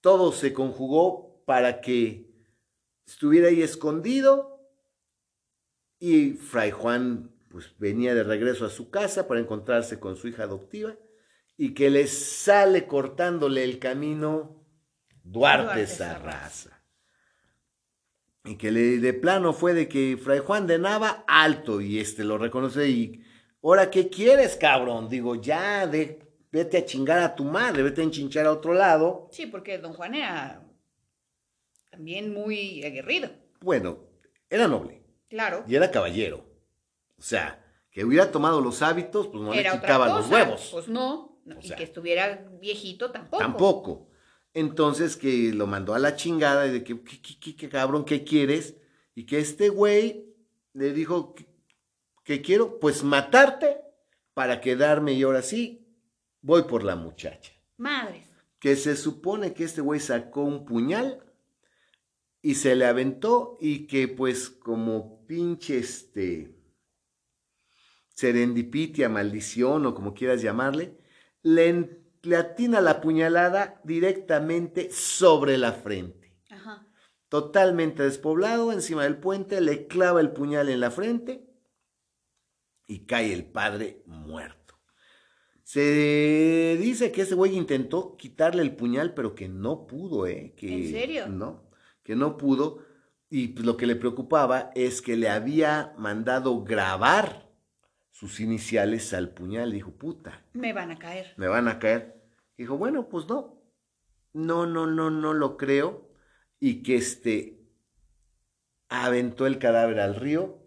todo 0.00 0.32
se 0.32 0.54
conjugó 0.54 1.44
para 1.44 1.82
que 1.82 2.32
estuviera 3.06 3.48
ahí 3.48 3.62
escondido 3.62 4.70
y 5.98 6.32
Fray 6.32 6.70
Juan 6.70 7.30
pues 7.48 7.74
venía 7.78 8.14
de 8.14 8.24
regreso 8.24 8.64
a 8.64 8.70
su 8.70 8.90
casa 8.90 9.28
para 9.28 9.40
encontrarse 9.40 10.00
con 10.00 10.16
su 10.16 10.28
hija 10.28 10.44
adoptiva 10.44 10.96
y 11.62 11.74
que 11.74 11.90
le 11.90 12.08
sale 12.08 12.88
cortándole 12.88 13.62
el 13.62 13.78
camino 13.78 14.66
Duarte, 15.22 15.62
Duarte 15.62 15.86
Sarraza. 15.86 16.82
Y 18.42 18.56
que 18.56 18.72
le, 18.72 18.98
de 18.98 19.12
plano 19.12 19.52
fue 19.52 19.72
de 19.72 19.88
que 19.88 20.18
Fray 20.20 20.40
Juan 20.40 20.66
de 20.66 20.80
Nava, 20.80 21.22
alto, 21.28 21.80
y 21.80 22.00
este 22.00 22.24
lo 22.24 22.36
reconoce 22.36 22.88
y, 22.88 23.24
ahora, 23.62 23.92
¿qué 23.92 24.08
quieres, 24.08 24.56
cabrón? 24.56 25.08
Digo, 25.08 25.36
ya, 25.36 25.86
de, 25.86 26.18
vete 26.50 26.78
a 26.78 26.84
chingar 26.84 27.20
a 27.20 27.36
tu 27.36 27.44
madre, 27.44 27.84
vete 27.84 28.00
a 28.00 28.04
enchinchar 28.06 28.46
a 28.46 28.50
otro 28.50 28.74
lado. 28.74 29.28
Sí, 29.30 29.46
porque 29.46 29.78
don 29.78 29.92
Juan 29.92 30.16
era 30.16 30.68
también 31.92 32.34
muy 32.34 32.84
aguerrido. 32.84 33.30
Bueno, 33.60 34.00
era 34.50 34.66
noble 34.66 35.04
Claro. 35.28 35.62
y 35.68 35.76
era 35.76 35.92
caballero. 35.92 36.44
O 37.16 37.22
sea, 37.22 37.64
que 37.92 38.04
hubiera 38.04 38.32
tomado 38.32 38.60
los 38.60 38.82
hábitos, 38.82 39.28
pues 39.28 39.40
no 39.40 39.54
era 39.54 39.74
le 39.74 39.80
quitaba 39.80 40.08
los 40.08 40.28
huevos. 40.28 40.70
Pues 40.72 40.88
no. 40.88 41.31
O 41.46 41.58
y 41.62 41.70
que 41.74 41.82
estuviera 41.84 42.48
viejito 42.60 43.10
tampoco. 43.10 43.42
Tampoco. 43.42 44.08
Entonces 44.54 45.16
que 45.16 45.52
lo 45.52 45.66
mandó 45.66 45.94
a 45.94 45.98
la 45.98 46.14
chingada 46.16 46.66
y 46.66 46.72
de 46.72 46.84
que, 46.84 47.00
¿qué, 47.02 47.20
qué- 47.22 47.40
qué- 47.40 47.56
qué 47.56 47.68
cabrón, 47.68 48.04
qué 48.04 48.22
quieres? 48.24 48.76
Y 49.14 49.24
que 49.26 49.38
este 49.38 49.68
güey 49.70 50.26
le 50.74 50.92
dijo, 50.92 51.34
¿qué, 51.34 51.46
qué 52.24 52.42
quiero? 52.42 52.78
Pues 52.78 53.02
matarte 53.02 53.80
para 54.34 54.60
quedarme 54.60 55.12
y 55.14 55.22
ahora 55.22 55.42
sí 55.42 55.86
voy 56.40 56.62
por 56.64 56.84
la 56.84 56.96
muchacha. 56.96 57.52
Madres. 57.76 58.26
Que 58.58 58.76
se 58.76 58.94
supone 58.96 59.54
que 59.54 59.64
este 59.64 59.80
güey 59.80 60.00
sacó 60.00 60.42
un 60.42 60.64
puñal 60.64 61.22
y 62.42 62.54
se 62.54 62.76
le 62.76 62.86
aventó 62.86 63.56
y 63.60 63.86
que 63.86 64.06
pues 64.08 64.48
como 64.50 65.26
pinche 65.26 65.78
este 65.78 66.54
serendipitia, 68.14 69.08
maldición 69.08 69.86
o 69.86 69.94
como 69.94 70.14
quieras 70.14 70.42
llamarle, 70.42 70.96
le, 71.42 72.00
atina 72.36 72.80
la 72.80 73.00
puñalada 73.00 73.80
directamente 73.84 74.90
sobre 74.90 75.58
la 75.58 75.72
frente. 75.72 76.36
Ajá. 76.50 76.86
Totalmente 77.28 78.02
despoblado, 78.02 78.72
encima 78.72 79.04
del 79.04 79.18
puente, 79.18 79.60
le 79.60 79.86
clava 79.86 80.20
el 80.20 80.32
puñal 80.32 80.68
en 80.68 80.80
la 80.80 80.90
frente 80.90 81.48
y 82.86 83.06
cae 83.06 83.32
el 83.32 83.46
padre 83.46 84.02
muerto. 84.06 84.62
Se 85.64 86.76
dice 86.78 87.12
que 87.12 87.22
ese 87.22 87.34
güey 87.34 87.56
intentó 87.56 88.16
quitarle 88.16 88.62
el 88.62 88.76
puñal, 88.76 89.14
pero 89.14 89.34
que 89.34 89.48
no 89.48 89.86
pudo, 89.86 90.26
¿eh? 90.26 90.52
Que, 90.56 90.74
¿En 90.74 90.90
serio? 90.90 91.28
No, 91.28 91.70
que 92.02 92.14
no 92.14 92.36
pudo. 92.36 92.84
Y 93.30 93.48
pues, 93.48 93.64
lo 93.64 93.78
que 93.78 93.86
le 93.86 93.96
preocupaba 93.96 94.70
es 94.74 95.00
que 95.00 95.16
le 95.16 95.30
había 95.30 95.94
mandado 95.96 96.62
grabar 96.62 97.50
sus 98.22 98.38
iniciales 98.38 99.12
al 99.14 99.30
puñal. 99.30 99.72
Dijo, 99.72 99.90
puta, 99.90 100.44
Me 100.52 100.72
van 100.72 100.92
a 100.92 100.98
caer. 100.98 101.34
me 101.36 101.48
van 101.48 101.66
a 101.66 101.80
caer. 101.80 102.22
Dijo, 102.56 102.78
bueno, 102.78 103.08
pues 103.08 103.26
no. 103.26 103.60
No, 104.32 104.64
no, 104.64 104.86
no, 104.86 105.10
no 105.10 105.34
lo 105.34 105.56
creo. 105.56 106.08
Y 106.60 106.84
que 106.84 106.94
este 106.94 107.58
aventó 108.88 109.48
el 109.48 109.58
cadáver 109.58 109.98
al 109.98 110.14
río. 110.14 110.62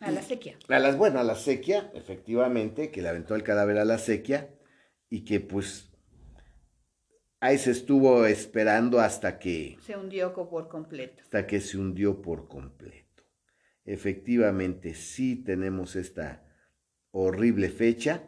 A 0.00 0.10
la 0.10 0.20
sequía. 0.20 0.58
A 0.68 0.78
las, 0.80 0.98
bueno, 0.98 1.18
a 1.18 1.24
la 1.24 1.34
sequía, 1.34 1.90
efectivamente, 1.94 2.90
que 2.90 3.00
le 3.00 3.08
aventó 3.08 3.34
el 3.36 3.42
cadáver 3.42 3.78
a 3.78 3.86
la 3.86 3.96
sequía. 3.96 4.54
Y 5.08 5.24
que 5.24 5.40
pues 5.40 5.90
ahí 7.40 7.56
se 7.56 7.70
estuvo 7.70 8.26
esperando 8.26 9.00
hasta 9.00 9.38
que, 9.38 9.78
Se 9.80 9.96
hundió 9.96 10.34
por 10.34 10.68
completo. 10.68 11.22
hasta 11.22 11.46
que 11.46 11.58
se 11.62 11.78
hundió 11.78 12.20
por 12.20 12.48
completo. 12.48 13.22
Efectivamente, 13.86 14.92
sí 14.92 15.36
tenemos 15.36 15.96
esta 15.96 16.44
horrible 17.12 17.70
fecha. 17.70 18.24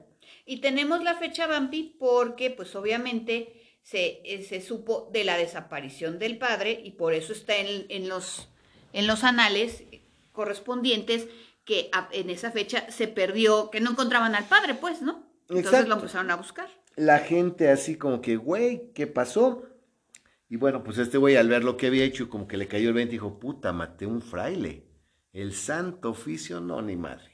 Y 0.47 0.61
tenemos 0.61 1.03
la 1.03 1.14
fecha 1.14 1.47
Bambi 1.47 1.97
porque, 1.99 2.51
pues 2.51 2.74
obviamente, 2.76 3.78
se, 3.82 4.20
eh, 4.24 4.43
se 4.43 4.61
supo 4.61 5.11
de 5.12 5.24
la 5.24 5.37
desaparición 5.37 6.18
del 6.18 6.39
padre 6.39 6.80
y 6.85 6.93
por 6.93 7.14
eso 7.14 7.32
está 7.32 7.57
en, 7.57 7.87
en 7.89 8.09
los, 8.09 8.49
en 8.93 9.07
los 9.07 9.24
anales 9.24 9.85
correspondientes 10.32 11.28
que 11.64 11.91
en 12.12 12.30
esa 12.30 12.51
fecha 12.51 12.91
se 12.91 13.09
perdió, 13.09 13.70
que 13.70 13.80
no 13.80 13.91
encontraban 13.93 14.35
al 14.35 14.47
padre, 14.47 14.74
pues, 14.74 15.01
¿no? 15.03 15.26
Entonces 15.49 15.66
Exacto. 15.66 15.89
lo 15.89 15.95
empezaron 15.97 16.30
a 16.30 16.37
buscar. 16.37 16.68
la 16.97 17.18
gente 17.20 17.70
así 17.70 17.97
como 17.97 18.20
que, 18.20 18.37
güey, 18.37 18.93
¿qué 18.95 19.07
pasó? 19.07 19.64
Y 20.49 20.57
bueno, 20.57 20.85
pues 20.85 20.99
este 20.99 21.18
güey 21.18 21.37
al 21.37 21.49
ver 21.49 21.64
lo 21.64 21.76
que 21.76 21.87
había 21.89 22.05
hecho, 22.05 22.28
como 22.30 22.47
que 22.47 22.57
le 22.57 22.68
cayó 22.68 22.89
el 22.89 22.95
20, 22.95 23.12
dijo, 23.12 23.39
puta, 23.41 23.72
maté 23.72 24.07
un 24.07 24.22
fraile. 24.22 24.87
El 25.32 25.53
santo 25.55 26.11
oficio, 26.11 26.61
no, 26.61 26.80
ni 26.82 26.97
madre. 26.97 27.34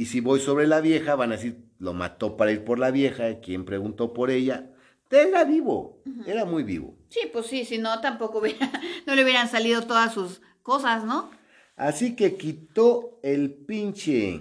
Y 0.00 0.06
si 0.06 0.20
voy 0.20 0.40
sobre 0.40 0.66
la 0.66 0.80
vieja, 0.80 1.14
van 1.14 1.30
a 1.30 1.36
decir, 1.36 1.62
lo 1.78 1.92
mató 1.92 2.38
para 2.38 2.52
ir 2.52 2.64
por 2.64 2.78
la 2.78 2.90
vieja, 2.90 3.40
quien 3.40 3.66
preguntó 3.66 4.14
por 4.14 4.30
ella. 4.30 4.72
Era 5.10 5.44
vivo, 5.44 6.02
era 6.26 6.46
muy 6.46 6.62
vivo. 6.62 6.96
Sí, 7.10 7.20
pues 7.30 7.48
sí, 7.48 7.66
si 7.66 7.76
no, 7.76 8.00
tampoco 8.00 8.38
hubiera, 8.38 8.72
no 9.06 9.14
le 9.14 9.22
hubieran 9.24 9.50
salido 9.50 9.82
todas 9.82 10.14
sus 10.14 10.40
cosas, 10.62 11.04
¿no? 11.04 11.30
Así 11.76 12.16
que 12.16 12.38
quitó 12.38 13.20
el 13.22 13.52
pinche 13.52 14.40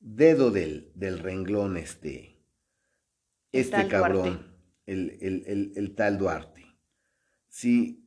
dedo 0.00 0.50
del, 0.50 0.92
del 0.94 1.18
renglón 1.18 1.76
este, 1.76 2.38
El 3.52 3.60
este 3.60 3.70
tal 3.72 3.88
cabrón, 3.88 4.56
el, 4.86 5.18
el- 5.20 5.44
el- 5.46 5.72
el 5.76 5.94
tal 5.94 6.16
Duarte. 6.16 6.64
Sí, 7.50 8.02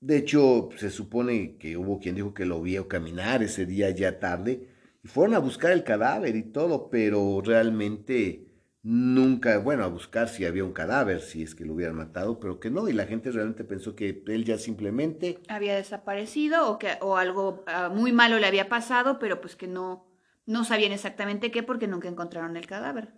de 0.00 0.18
hecho 0.18 0.68
se 0.76 0.90
supone 0.90 1.56
que 1.56 1.78
hubo 1.78 1.98
quien 1.98 2.14
dijo 2.14 2.34
que 2.34 2.44
lo 2.44 2.60
vio 2.60 2.88
caminar 2.88 3.42
ese 3.42 3.64
día 3.64 3.88
ya 3.88 4.18
tarde 4.18 4.75
y 5.06 5.08
fueron 5.08 5.36
a 5.36 5.38
buscar 5.38 5.70
el 5.70 5.84
cadáver 5.84 6.34
y 6.34 6.42
todo, 6.42 6.90
pero 6.90 7.40
realmente 7.40 8.48
nunca, 8.82 9.56
bueno, 9.58 9.84
a 9.84 9.86
buscar 9.86 10.28
si 10.28 10.44
había 10.44 10.64
un 10.64 10.72
cadáver, 10.72 11.20
si 11.20 11.44
es 11.44 11.54
que 11.54 11.64
lo 11.64 11.74
hubieran 11.74 11.94
matado, 11.94 12.40
pero 12.40 12.58
que 12.58 12.70
no, 12.70 12.88
y 12.88 12.92
la 12.92 13.06
gente 13.06 13.30
realmente 13.30 13.62
pensó 13.62 13.94
que 13.94 14.24
él 14.26 14.44
ya 14.44 14.58
simplemente 14.58 15.38
Había 15.46 15.76
desaparecido 15.76 16.68
o 16.68 16.80
que 16.80 16.98
o 17.00 17.18
algo 17.18 17.62
ah, 17.68 17.88
muy 17.88 18.10
malo 18.10 18.40
le 18.40 18.48
había 18.48 18.68
pasado, 18.68 19.20
pero 19.20 19.40
pues 19.40 19.54
que 19.54 19.68
no, 19.68 20.08
no 20.44 20.64
sabían 20.64 20.90
exactamente 20.90 21.52
qué 21.52 21.62
porque 21.62 21.86
nunca 21.86 22.08
encontraron 22.08 22.56
el 22.56 22.66
cadáver. 22.66 23.14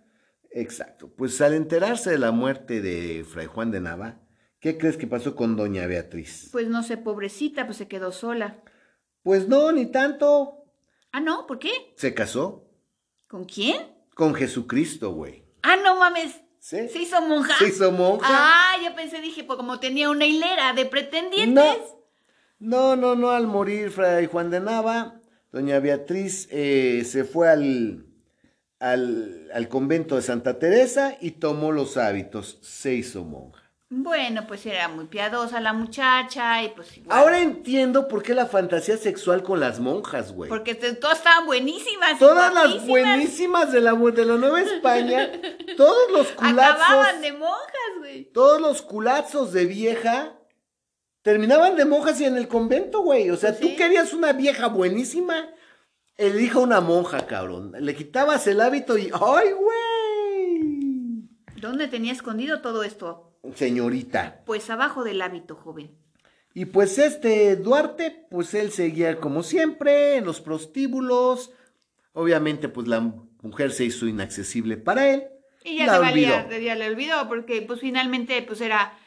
Exacto. 0.51 1.11
Pues 1.17 1.41
al 1.41 1.55
enterarse 1.55 2.11
de 2.11 2.19
la 2.19 2.31
muerte 2.31 2.81
de 2.81 3.23
Fray 3.23 3.47
Juan 3.47 3.71
de 3.71 3.81
Nava, 3.81 4.19
¿qué 4.59 4.77
crees 4.77 4.95
que 4.95 5.07
pasó 5.07 5.35
con 5.35 5.55
doña 5.55 5.87
Beatriz? 5.87 6.49
Pues 6.51 6.67
no 6.67 6.83
sé, 6.83 6.97
pobrecita, 6.97 7.65
pues 7.65 7.77
se 7.77 7.87
quedó 7.87 8.11
sola. 8.11 8.61
Pues 9.23 9.47
no, 9.47 9.71
ni 9.71 9.87
tanto. 9.87 10.58
Ah, 11.11 11.19
no, 11.19 11.47
¿por 11.47 11.59
qué? 11.59 11.71
Se 11.95 12.13
casó 12.13 12.65
¿Con 13.27 13.45
quién? 13.45 13.95
con 14.15 14.33
Jesucristo, 14.35 15.11
güey. 15.13 15.43
Ah, 15.63 15.77
no 15.77 15.95
mames. 15.97 16.41
¿Sí? 16.59 16.89
Se 16.89 16.99
hizo 17.03 17.21
monja. 17.21 17.57
Se 17.57 17.69
hizo 17.69 17.91
monja. 17.91 18.27
Ah, 18.29 18.75
yo 18.83 18.93
pensé, 18.93 19.21
dije, 19.21 19.45
pues 19.45 19.55
como 19.55 19.79
tenía 19.79 20.09
una 20.09 20.25
hilera 20.25 20.73
de 20.73 20.85
pretendientes. 20.85 21.77
No, 22.59 22.95
no, 22.95 22.95
no, 22.97 23.15
no, 23.15 23.29
al 23.29 23.47
morir 23.47 23.91
Fray 23.91 24.25
Juan 24.25 24.49
de 24.49 24.59
Nava, 24.59 25.21
doña 25.53 25.79
Beatriz 25.79 26.49
eh, 26.51 27.03
se 27.05 27.23
fue 27.23 27.47
al, 27.49 28.07
al, 28.79 29.49
al 29.53 29.69
convento 29.69 30.17
de 30.17 30.21
Santa 30.21 30.59
Teresa 30.59 31.17
y 31.21 31.31
tomó 31.31 31.71
los 31.71 31.95
hábitos, 31.95 32.59
se 32.61 32.93
hizo 32.95 33.23
monja. 33.23 33.58
Bueno, 33.91 34.45
pues 34.47 34.67
era 34.67 34.87
muy 34.87 35.05
piadosa 35.05 35.59
la 35.59 35.73
muchacha 35.73 36.61
y 36.63 36.69
pues 36.69 36.95
igual. 36.97 37.17
Ahora 37.17 37.39
entiendo 37.41 38.07
por 38.07 38.21
qué 38.21 38.35
la 38.35 38.45
fantasía 38.45 38.97
sexual 38.97 39.41
con 39.41 39.59
las 39.59 39.79
monjas, 39.79 40.31
güey. 40.31 40.47
Porque 40.47 40.75
te- 40.75 40.93
todas 40.93 41.17
estaban 41.17 41.47
buenísimas. 41.47 42.19
Todas 42.19 42.53
las 42.53 42.85
buenísimas 42.85 43.71
de 43.71 43.81
la, 43.81 43.93
de 43.95 44.25
la 44.25 44.35
Nueva 44.35 44.61
España, 44.61 45.31
todos 45.77 46.11
los 46.11 46.27
culazos, 46.33 46.81
Acababan 46.85 47.21
de 47.21 47.31
monjas, 47.33 47.91
güey. 47.97 48.25
todos 48.31 48.61
los 48.61 48.83
culazos 48.83 49.53
de 49.53 49.65
vieja 49.65 50.35
terminaban 51.23 51.75
de 51.75 51.85
monjas 51.85 52.21
y 52.21 52.25
en 52.25 52.37
el 52.37 52.47
convento, 52.47 53.01
güey. 53.01 53.31
O 53.31 53.37
sea, 53.37 53.49
Pues 53.57 53.61
tú 53.61 53.75
querías 53.75 54.13
una 54.13 54.33
vieja 54.33 54.67
buenísima, 54.67 55.49
elija 56.15 56.59
una 56.59 56.79
monja, 56.79 57.25
cabrón. 57.25 57.71
Le 57.79 57.95
quitabas 57.95 58.45
el 58.45 58.61
hábito 58.61 58.99
y 58.99 59.09
¡ay, 59.13 59.51
güey! 59.51 61.29
¿Dónde 61.59 61.87
tenía 61.87 62.13
escondido 62.13 62.61
todo 62.61 62.83
esto? 62.83 63.28
Señorita. 63.55 64.43
Pues 64.45 64.69
abajo 64.69 65.03
del 65.03 65.21
hábito, 65.21 65.55
joven. 65.55 65.91
Y 66.53 66.65
pues 66.65 66.97
este 66.97 67.55
Duarte, 67.55 68.25
pues 68.29 68.53
él 68.53 68.71
seguía 68.71 69.19
como 69.19 69.43
siempre 69.43 70.15
en 70.17 70.25
los 70.25 70.41
prostíbulos. 70.41 71.51
Obviamente, 72.13 72.69
pues 72.69 72.87
la 72.87 72.99
mujer 73.41 73.71
se 73.71 73.85
hizo 73.85 74.07
inaccesible 74.07 74.77
para 74.77 75.09
él. 75.09 75.23
Y 75.63 75.77
ya 75.77 75.85
La 75.87 75.93
le 75.93 75.99
valía, 75.99 76.45
olvidó. 76.47 76.59
ya 76.61 76.75
le 76.75 76.87
olvidó, 76.87 77.27
porque 77.27 77.61
pues 77.61 77.81
finalmente 77.81 78.41
pues 78.41 78.61
era, 78.61 78.97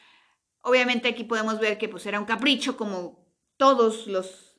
obviamente 0.61 1.09
aquí 1.09 1.23
podemos 1.23 1.59
ver 1.59 1.77
que 1.77 1.89
pues 1.89 2.05
era 2.05 2.19
un 2.19 2.25
capricho 2.25 2.77
como 2.77 3.25
todos 3.57 4.07
los 4.07 4.55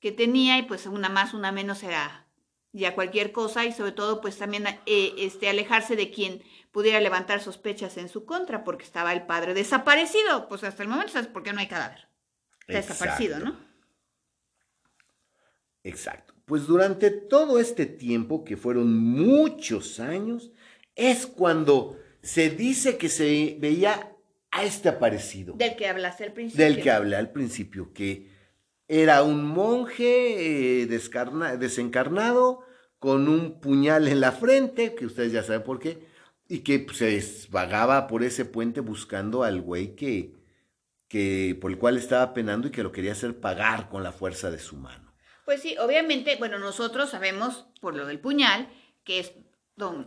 que 0.00 0.12
tenía 0.12 0.58
y 0.58 0.62
pues 0.62 0.86
una 0.86 1.08
más, 1.08 1.34
una 1.34 1.50
menos 1.52 1.82
era 1.82 2.26
ya 2.72 2.94
cualquier 2.94 3.32
cosa 3.32 3.64
y 3.64 3.72
sobre 3.72 3.92
todo 3.92 4.20
pues 4.20 4.36
también 4.36 4.66
eh, 4.86 5.14
este 5.18 5.48
alejarse 5.48 5.96
de 5.96 6.10
quien 6.10 6.42
pudiera 6.78 7.00
levantar 7.00 7.40
sospechas 7.40 7.96
en 7.96 8.08
su 8.08 8.24
contra 8.24 8.62
porque 8.62 8.84
estaba 8.84 9.12
el 9.12 9.26
padre 9.26 9.52
desaparecido, 9.52 10.46
pues 10.48 10.62
hasta 10.62 10.84
el 10.84 10.88
momento 10.88 11.12
sabes 11.12 11.26
por 11.26 11.42
qué 11.42 11.52
no 11.52 11.58
hay 11.58 11.66
cadáver. 11.66 12.06
Está 12.68 12.74
desaparecido, 12.74 13.40
¿no? 13.40 13.58
Exacto. 15.82 16.34
Pues 16.44 16.68
durante 16.68 17.10
todo 17.10 17.58
este 17.58 17.84
tiempo, 17.84 18.44
que 18.44 18.56
fueron 18.56 18.96
muchos 18.96 19.98
años, 19.98 20.52
es 20.94 21.26
cuando 21.26 21.98
se 22.22 22.48
dice 22.50 22.96
que 22.96 23.08
se 23.08 23.56
veía 23.58 24.12
a 24.52 24.62
este 24.62 24.88
aparecido. 24.88 25.54
Del 25.54 25.74
que 25.74 25.88
hablaste 25.88 26.22
al 26.26 26.32
principio. 26.32 26.64
Del 26.64 26.80
que 26.80 26.92
hablé 26.92 27.16
al 27.16 27.32
principio, 27.32 27.92
que 27.92 28.30
era 28.86 29.24
un 29.24 29.44
monje 29.44 30.82
eh, 30.82 30.86
desencarnado 30.86 32.60
con 33.00 33.26
un 33.26 33.60
puñal 33.60 34.06
en 34.06 34.20
la 34.20 34.30
frente, 34.30 34.94
que 34.94 35.06
ustedes 35.06 35.32
ya 35.32 35.42
saben 35.42 35.64
por 35.64 35.80
qué, 35.80 36.06
y 36.48 36.60
que 36.60 36.78
pues, 36.80 36.98
se 36.98 37.48
vagaba 37.50 38.06
por 38.06 38.24
ese 38.24 38.44
puente 38.44 38.80
buscando 38.80 39.44
al 39.44 39.60
güey 39.60 39.94
que, 39.94 40.34
que, 41.06 41.56
por 41.60 41.70
el 41.70 41.78
cual 41.78 41.98
estaba 41.98 42.32
penando 42.32 42.68
y 42.68 42.70
que 42.70 42.82
lo 42.82 42.90
quería 42.90 43.12
hacer 43.12 43.38
pagar 43.38 43.88
con 43.90 44.02
la 44.02 44.12
fuerza 44.12 44.50
de 44.50 44.58
su 44.58 44.76
mano. 44.76 45.14
Pues 45.44 45.62
sí, 45.62 45.76
obviamente, 45.78 46.36
bueno, 46.36 46.58
nosotros 46.58 47.10
sabemos 47.10 47.66
por 47.80 47.94
lo 47.94 48.06
del 48.06 48.20
puñal 48.20 48.68
que 49.04 49.20
es 49.20 49.32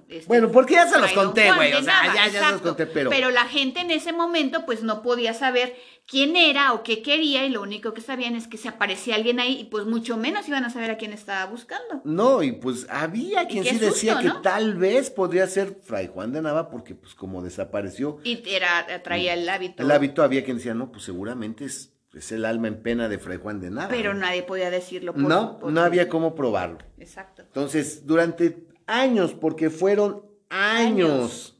este, 0.09 0.27
bueno, 0.27 0.51
porque 0.51 0.73
ya 0.73 0.87
se 0.87 0.99
los 0.99 1.11
conté, 1.11 1.51
güey. 1.53 1.73
O 1.73 1.81
sea, 1.81 2.13
ya, 2.13 2.27
ya 2.27 2.45
se 2.47 2.51
los 2.51 2.61
conté, 2.61 2.85
pero. 2.85 3.09
Pero 3.09 3.31
la 3.31 3.45
gente 3.45 3.81
en 3.81 3.91
ese 3.91 4.13
momento, 4.13 4.65
pues 4.65 4.83
no 4.83 5.01
podía 5.01 5.33
saber 5.33 5.75
quién 6.05 6.35
era 6.35 6.73
o 6.73 6.83
qué 6.83 7.01
quería, 7.01 7.45
y 7.45 7.49
lo 7.49 7.61
único 7.61 7.93
que 7.93 8.01
sabían 8.01 8.35
es 8.35 8.47
que 8.47 8.57
se 8.57 8.67
aparecía 8.67 9.15
alguien 9.15 9.39
ahí, 9.39 9.61
y 9.61 9.63
pues 9.65 9.85
mucho 9.85 10.17
menos 10.17 10.47
iban 10.47 10.65
a 10.65 10.69
saber 10.69 10.91
a 10.91 10.97
quién 10.97 11.13
estaba 11.13 11.49
buscando. 11.49 12.01
No, 12.03 12.43
y 12.43 12.51
pues 12.51 12.85
había 12.89 13.47
quien 13.47 13.63
sí 13.63 13.77
decía 13.77 14.19
que 14.19 14.31
tal 14.43 14.75
vez 14.75 15.09
podría 15.09 15.47
ser 15.47 15.79
Fray 15.83 16.07
Juan 16.07 16.33
de 16.33 16.41
Nava, 16.41 16.69
porque 16.69 16.95
pues 16.95 17.15
como 17.15 17.41
desapareció. 17.41 18.19
Y 18.23 18.43
era, 18.49 19.01
traía 19.03 19.33
el 19.33 19.47
hábito. 19.47 19.83
El 19.83 19.91
hábito 19.91 20.23
había 20.23 20.43
quien 20.43 20.57
decía, 20.57 20.73
no, 20.73 20.91
pues 20.91 21.03
seguramente 21.03 21.65
es, 21.65 21.93
es 22.13 22.31
el 22.31 22.45
alma 22.45 22.67
en 22.67 22.81
pena 22.81 23.07
de 23.07 23.17
Fray 23.17 23.37
Juan 23.37 23.61
de 23.61 23.71
Nava. 23.71 23.89
Pero 23.89 24.13
nadie 24.13 24.43
podía 24.43 24.69
decirlo. 24.69 25.13
Por, 25.13 25.23
no, 25.23 25.59
no 25.63 25.81
había 25.81 26.09
cómo 26.09 26.35
probarlo. 26.35 26.79
Exacto. 26.97 27.43
Entonces, 27.43 28.05
durante 28.05 28.70
años, 28.87 29.33
porque 29.33 29.69
fueron 29.69 30.25
años, 30.49 31.57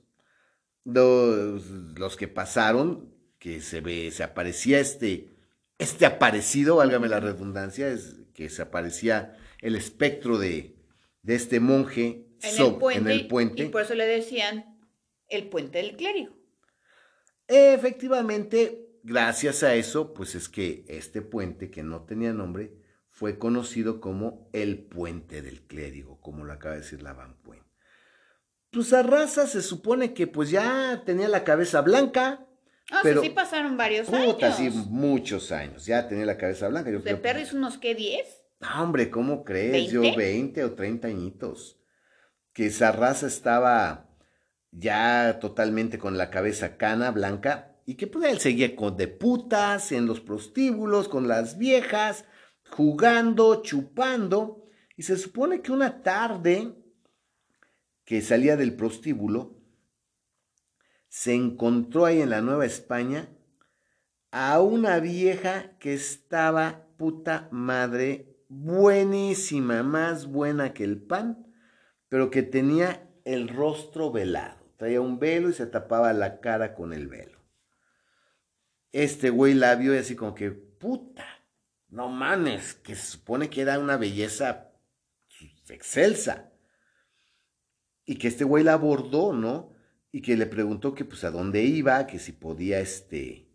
Los, 0.83 2.17
que 2.17 2.27
pasaron, 2.27 3.13
que 3.39 3.61
se 3.61 3.81
ve, 3.81 4.11
se 4.11 4.23
aparecía 4.23 4.79
este, 4.79 5.29
este 5.77 6.05
aparecido, 6.05 6.77
válgame 6.77 7.07
la 7.07 7.19
redundancia, 7.19 7.87
es 7.89 8.17
que 8.33 8.49
se 8.49 8.61
aparecía 8.61 9.37
el 9.61 9.75
espectro 9.75 10.37
de, 10.37 10.75
de 11.21 11.35
este 11.35 11.59
monje 11.59 12.27
en, 12.41 13.07
el 13.07 13.27
puente, 13.27 13.63
Y 13.63 13.69
por 13.69 13.83
eso 13.83 13.95
le 13.95 14.05
decían 14.05 14.79
el 15.27 15.47
puente 15.47 15.77
del 15.77 15.95
clérigo. 15.95 16.33
Efectivamente, 17.47 18.89
gracias 19.03 19.63
a 19.63 19.75
eso, 19.75 20.13
pues 20.13 20.35
es 20.35 20.49
que 20.49 20.85
este 20.87 21.21
puente 21.21 21.69
que 21.69 21.83
no 21.83 22.03
tenía 22.03 22.33
nombre, 22.33 22.73
fue 23.21 23.37
conocido 23.37 24.01
como 24.01 24.49
el 24.51 24.79
puente 24.79 25.43
del 25.43 25.61
clérigo, 25.61 26.19
como 26.21 26.43
lo 26.43 26.53
acaba 26.53 26.73
de 26.73 26.81
decir 26.81 27.03
la 27.03 27.13
Van 27.13 27.35
Puente. 27.35 27.69
Pues 28.71 28.93
a 28.93 29.03
raza 29.03 29.45
se 29.45 29.61
supone 29.61 30.15
que 30.15 30.25
pues 30.25 30.49
ya 30.49 31.03
tenía 31.05 31.27
la 31.27 31.43
cabeza 31.43 31.81
blanca. 31.81 32.47
Ah, 32.89 33.01
pero 33.03 33.21
sí 33.21 33.29
pasaron 33.29 33.77
varios 33.77 34.09
años. 34.09 34.37
sí, 34.57 34.71
muchos 34.89 35.51
años. 35.51 35.85
Ya 35.85 36.07
tenía 36.07 36.25
la 36.25 36.39
cabeza 36.39 36.67
blanca. 36.67 36.89
Yo 36.89 36.97
¿De 36.97 37.15
Perris 37.15 37.53
unos 37.53 37.77
qué, 37.77 37.93
10? 37.93 38.25
No, 38.59 38.81
hombre, 38.81 39.11
¿cómo 39.11 39.43
crees? 39.43 39.91
Yo 39.91 40.01
20 40.01 40.63
o 40.63 40.73
30 40.73 41.07
añitos. 41.07 41.77
Que 42.53 42.65
esa 42.65 42.91
raza 42.91 43.27
estaba 43.27 44.09
ya 44.71 45.37
totalmente 45.39 45.99
con 45.99 46.17
la 46.17 46.31
cabeza 46.31 46.75
cana, 46.75 47.11
blanca, 47.11 47.75
y 47.85 47.97
que 47.97 48.07
pues 48.07 48.31
él 48.31 48.39
seguía 48.39 48.75
con 48.75 48.97
de 48.97 49.07
putas, 49.07 49.91
en 49.91 50.07
los 50.07 50.21
prostíbulos, 50.21 51.07
con 51.07 51.27
las 51.27 51.59
viejas, 51.59 52.25
jugando, 52.71 53.61
chupando, 53.61 54.65
y 54.95 55.03
se 55.03 55.17
supone 55.17 55.61
que 55.61 55.71
una 55.71 56.01
tarde 56.01 56.75
que 58.05 58.21
salía 58.21 58.57
del 58.57 58.75
prostíbulo, 58.75 59.55
se 61.07 61.33
encontró 61.33 62.05
ahí 62.05 62.21
en 62.21 62.29
la 62.29 62.41
Nueva 62.41 62.65
España 62.65 63.29
a 64.31 64.61
una 64.61 64.99
vieja 64.99 65.77
que 65.77 65.93
estaba 65.93 66.87
puta 66.97 67.49
madre 67.51 68.37
buenísima, 68.47 69.83
más 69.83 70.27
buena 70.27 70.73
que 70.73 70.83
el 70.83 71.01
pan, 71.01 71.53
pero 72.07 72.29
que 72.29 72.43
tenía 72.43 73.09
el 73.25 73.49
rostro 73.49 74.11
velado. 74.11 74.61
Traía 74.77 75.01
un 75.01 75.19
velo 75.19 75.49
y 75.49 75.53
se 75.53 75.67
tapaba 75.67 76.13
la 76.13 76.39
cara 76.39 76.73
con 76.73 76.93
el 76.93 77.07
velo. 77.07 77.39
Este 78.91 79.29
güey 79.29 79.53
la 79.53 79.75
vio 79.75 79.93
y 79.93 79.97
así 79.97 80.15
como 80.15 80.33
que, 80.33 80.51
puta, 80.51 81.40
no 81.91 82.07
mames, 82.07 82.73
que 82.73 82.95
se 82.95 83.05
supone 83.05 83.49
que 83.49 83.61
era 83.61 83.77
una 83.77 83.97
belleza 83.97 84.71
excelsa. 85.69 86.51
Y 88.05 88.15
que 88.15 88.29
este 88.29 88.45
güey 88.45 88.63
la 88.63 88.73
abordó, 88.73 89.33
¿no? 89.33 89.73
Y 90.11 90.21
que 90.21 90.35
le 90.35 90.45
preguntó 90.45 90.93
que 90.93 91.05
pues 91.05 91.23
a 91.23 91.31
dónde 91.31 91.63
iba, 91.63 92.07
que 92.07 92.17
si 92.17 92.31
podía 92.31 92.79
este 92.79 93.49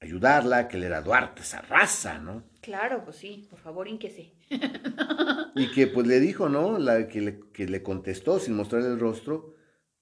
ayudarla, 0.00 0.68
que 0.68 0.76
él 0.76 0.84
era 0.84 1.02
Duarte, 1.02 1.42
esa 1.42 1.62
raza, 1.62 2.18
¿no? 2.18 2.44
Claro, 2.60 3.04
pues 3.04 3.16
sí, 3.16 3.46
por 3.50 3.58
favor, 3.58 3.88
ínquese. 3.88 4.34
y 5.54 5.70
que 5.72 5.86
pues 5.86 6.06
le 6.06 6.20
dijo, 6.20 6.48
¿no? 6.48 6.78
La 6.78 7.08
que 7.08 7.20
le, 7.20 7.40
que 7.52 7.66
le 7.66 7.82
contestó 7.82 8.38
sin 8.38 8.54
mostrarle 8.54 8.88
el 8.88 9.00
rostro, 9.00 9.54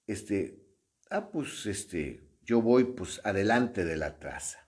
este, 0.06 0.62
ah, 1.10 1.30
pues 1.30 1.66
este, 1.66 2.36
yo 2.42 2.60
voy 2.60 2.84
pues 2.84 3.20
adelante 3.24 3.84
de 3.84 3.96
la 3.96 4.18
traza 4.18 4.61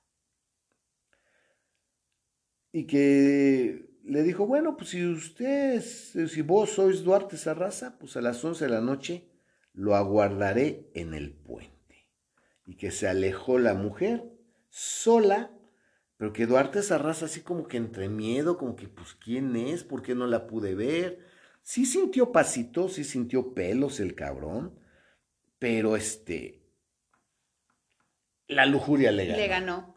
y 2.75 2.89
que 2.89 3.89
le 4.03 4.25
dijo, 4.25 4.49
bueno, 4.49 4.77
pues 4.77 4.91
si 4.91 5.07
usted, 5.07 5.81
si 5.81 6.43
vos 6.43 6.70
sois 6.70 7.05
Duarte 7.05 7.37
Sarraza, 7.37 7.97
pues 8.01 8.16
a 8.16 8.20
las 8.20 8.45
11 8.45 8.64
de 8.64 8.70
la 8.72 8.81
noche 8.81 9.31
lo 9.72 9.95
aguardaré 9.95 10.91
en 10.93 11.14
el 11.14 11.33
puente. 11.33 12.09
Y 12.66 12.77
que 12.77 12.91
se 12.91 13.07
alejó 13.07 13.61
la 13.61 13.75
mujer 13.75 14.25
sola, 14.70 15.53
pero 16.16 16.33
que 16.33 16.47
Duarte 16.47 16.83
Sarraza 16.83 17.27
así 17.27 17.43
como 17.43 17.68
que 17.68 17.77
entre 17.77 18.09
miedo, 18.09 18.59
como 18.59 18.75
que 18.75 18.89
pues 18.89 19.14
quién 19.14 19.55
es, 19.55 19.85
por 19.85 20.03
qué 20.03 20.16
no 20.16 20.27
la 20.27 20.49
pude 20.49 20.75
ver. 20.75 21.20
Sí 21.62 21.87
sintió 21.87 22.33
pasitos, 22.33 22.95
sí 22.95 23.05
sintió 23.05 23.55
pelos 23.55 24.01
el 24.01 24.16
cabrón, 24.16 24.77
pero 25.61 25.95
este, 25.95 26.64
la 28.49 28.66
lujuria 28.66 29.12
le 29.12 29.27
ganó. 29.27 29.39
Le 29.39 29.47
ganó. 29.47 29.94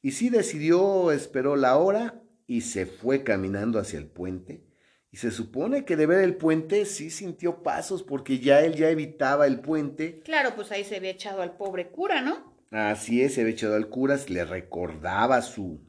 Y 0.00 0.12
sí 0.12 0.30
decidió, 0.30 1.10
esperó 1.10 1.56
la 1.56 1.76
hora 1.76 2.22
y 2.46 2.62
se 2.62 2.86
fue 2.86 3.24
caminando 3.24 3.78
hacia 3.78 3.98
el 3.98 4.06
puente. 4.06 4.64
Y 5.10 5.16
se 5.16 5.30
supone 5.30 5.84
que 5.84 5.96
de 5.96 6.06
ver 6.06 6.22
el 6.22 6.36
puente 6.36 6.84
sí 6.84 7.10
sintió 7.10 7.62
pasos 7.62 8.02
porque 8.02 8.38
ya 8.38 8.60
él 8.60 8.74
ya 8.74 8.90
evitaba 8.90 9.46
el 9.46 9.60
puente. 9.60 10.20
Claro, 10.20 10.54
pues 10.54 10.70
ahí 10.70 10.84
se 10.84 10.96
había 10.96 11.10
echado 11.10 11.42
al 11.42 11.56
pobre 11.56 11.90
cura, 11.90 12.20
¿no? 12.20 12.56
Así 12.70 13.22
es, 13.22 13.34
se 13.34 13.40
había 13.40 13.54
echado 13.54 13.74
al 13.74 13.88
cura, 13.88 14.18
le 14.28 14.44
recordaba 14.44 15.40
su, 15.40 15.80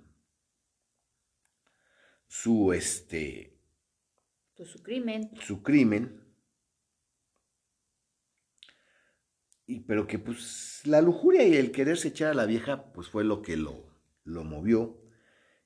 su, 2.28 2.72
este... 2.72 3.58
Pues 4.56 4.70
su 4.70 4.82
crimen. 4.82 5.32
Su 5.42 5.62
crimen. 5.62 6.22
Y 9.66 9.82
pero 9.82 10.08
que 10.08 10.18
pues 10.18 10.82
la 10.86 11.02
lujuria 11.02 11.44
y 11.44 11.56
el 11.56 11.72
quererse 11.72 12.08
echar 12.08 12.32
a 12.32 12.34
la 12.34 12.46
vieja 12.46 12.92
pues 12.92 13.08
fue 13.08 13.24
lo 13.24 13.42
que 13.42 13.56
lo 13.56 13.89
lo 14.30 14.44
movió, 14.44 14.98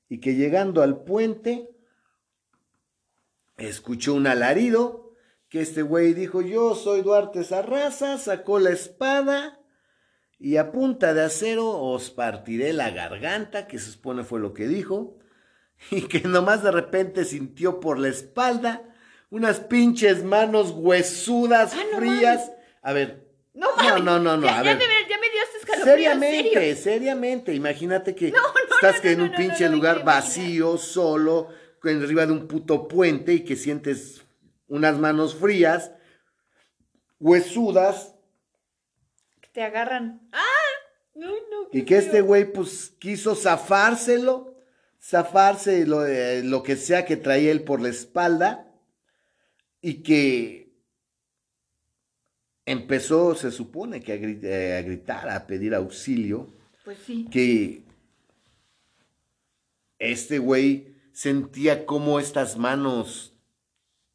y 0.08 0.20
que 0.20 0.34
llegando 0.34 0.82
al 0.82 1.04
puente, 1.04 1.70
escuchó 3.56 4.14
un 4.14 4.26
alarido, 4.26 5.12
que 5.48 5.60
este 5.60 5.82
güey 5.82 6.14
dijo, 6.14 6.42
yo 6.42 6.74
soy 6.74 7.02
Duarte 7.02 7.44
Sarraza, 7.44 8.18
sacó 8.18 8.58
la 8.58 8.70
espada, 8.70 9.60
y 10.38 10.56
a 10.56 10.72
punta 10.72 11.14
de 11.14 11.22
acero 11.22 11.68
os 11.68 12.10
partiré 12.10 12.72
la 12.72 12.90
garganta, 12.90 13.66
que 13.66 13.78
se 13.78 13.92
supone 13.92 14.24
fue 14.24 14.40
lo 14.40 14.52
que 14.52 14.66
dijo, 14.66 15.18
y 15.90 16.02
que 16.02 16.20
nomás 16.20 16.62
de 16.62 16.70
repente 16.70 17.24
sintió 17.24 17.80
por 17.80 17.98
la 17.98 18.08
espalda 18.08 18.82
unas 19.30 19.60
pinches 19.60 20.22
manos 20.22 20.72
huesudas, 20.76 21.74
ah, 21.74 21.96
frías. 21.96 22.52
A 22.82 22.92
ver. 22.92 23.24
No, 23.52 23.68
no, 24.00 24.18
no, 24.18 24.36
no, 24.36 24.48
a 24.48 24.62
ver. 24.62 24.78
Seriamente, 25.82 26.76
seriamente. 26.76 27.54
Imagínate 27.54 28.14
que 28.14 28.32
estás 28.74 29.04
en 29.04 29.20
un 29.20 29.32
pinche 29.32 29.68
lugar 29.68 30.04
vacío, 30.04 30.76
solo, 30.76 31.48
arriba 31.82 32.26
de 32.26 32.32
un 32.32 32.46
puto 32.46 32.88
puente 32.88 33.34
y 33.34 33.44
que 33.44 33.56
sientes 33.56 34.24
unas 34.68 34.98
manos 34.98 35.34
frías, 35.34 35.92
huesudas. 37.20 38.14
Que 39.40 39.48
te 39.48 39.62
agarran. 39.62 40.28
¡Ah! 40.32 40.40
No, 41.14 41.28
no, 41.28 41.68
y 41.70 41.84
que 41.84 41.98
este 41.98 42.22
güey, 42.22 42.52
pues, 42.52 42.92
quiso 42.98 43.36
zafárselo, 43.36 44.56
zafarse 45.00 45.86
lo, 45.86 46.04
eh, 46.04 46.42
lo 46.42 46.64
que 46.64 46.74
sea 46.76 47.04
que 47.04 47.16
traía 47.16 47.52
él 47.52 47.62
por 47.62 47.80
la 47.80 47.88
espalda 47.88 48.66
y 49.80 50.02
que 50.02 50.72
empezó, 52.66 53.36
se 53.36 53.52
supone 53.52 54.00
que 54.00 54.12
a, 54.12 54.82
gritar, 54.82 55.28
a 55.28 55.46
pedir 55.46 55.74
auxilio. 55.74 56.48
Pues 56.84 56.98
sí. 57.06 57.28
Que 57.30 57.83
este 59.98 60.38
güey 60.38 60.96
sentía 61.12 61.86
como 61.86 62.18
estas 62.18 62.56
manos 62.56 63.34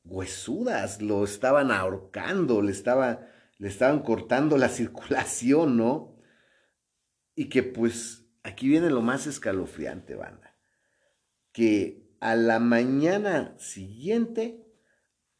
huesudas, 0.03 1.01
lo 1.01 1.23
estaban 1.23 1.71
ahorcando, 1.71 2.61
le, 2.61 2.71
estaba, 2.71 3.27
le 3.57 3.67
estaban 3.67 3.99
cortando 4.01 4.57
la 4.57 4.69
circulación, 4.69 5.77
¿no? 5.77 6.17
Y 7.35 7.45
que 7.49 7.63
pues 7.63 8.25
aquí 8.43 8.67
viene 8.67 8.89
lo 8.89 9.01
más 9.01 9.27
escalofriante, 9.27 10.15
banda, 10.15 10.55
que 11.51 12.09
a 12.19 12.35
la 12.35 12.59
mañana 12.59 13.55
siguiente 13.57 14.65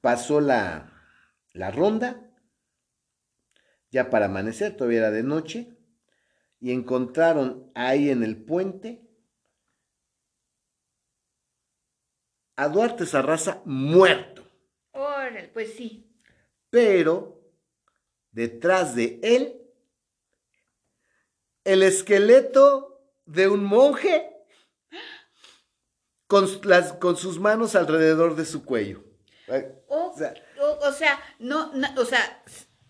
pasó 0.02 0.40
la, 0.40 0.94
la 1.52 1.72
ronda, 1.72 2.32
ya 3.92 4.10
para 4.10 4.28
amanecer, 4.28 4.78
todavía 4.78 5.00
era 5.00 5.12
de 5.12 5.24
noche, 5.24 5.76
y 6.62 6.72
encontraron 6.72 7.72
ahí 7.76 8.10
en 8.10 8.24
el 8.24 8.38
puente 8.38 9.09
a 12.60 12.68
Duarte 12.68 13.06
Sarraza 13.06 13.62
muerto. 13.64 14.44
Órale, 14.92 15.48
pues 15.54 15.76
sí. 15.76 16.06
Pero 16.70 17.40
detrás 18.32 18.96
de 18.96 19.18
él, 19.24 19.62
el 21.64 21.84
esqueleto 21.84 23.02
de 23.26 23.48
un 23.48 23.64
monje 23.64 24.30
con, 26.28 26.50
las, 26.64 26.92
con 26.94 27.16
sus 27.16 27.40
manos 27.40 27.76
alrededor 27.76 28.36
de 28.36 28.46
su 28.46 28.66
cuello. 28.66 29.06
O, 29.88 30.14
sea, 30.14 31.18
no, 31.40 31.72
o 31.96 32.06
sea, 32.06 32.44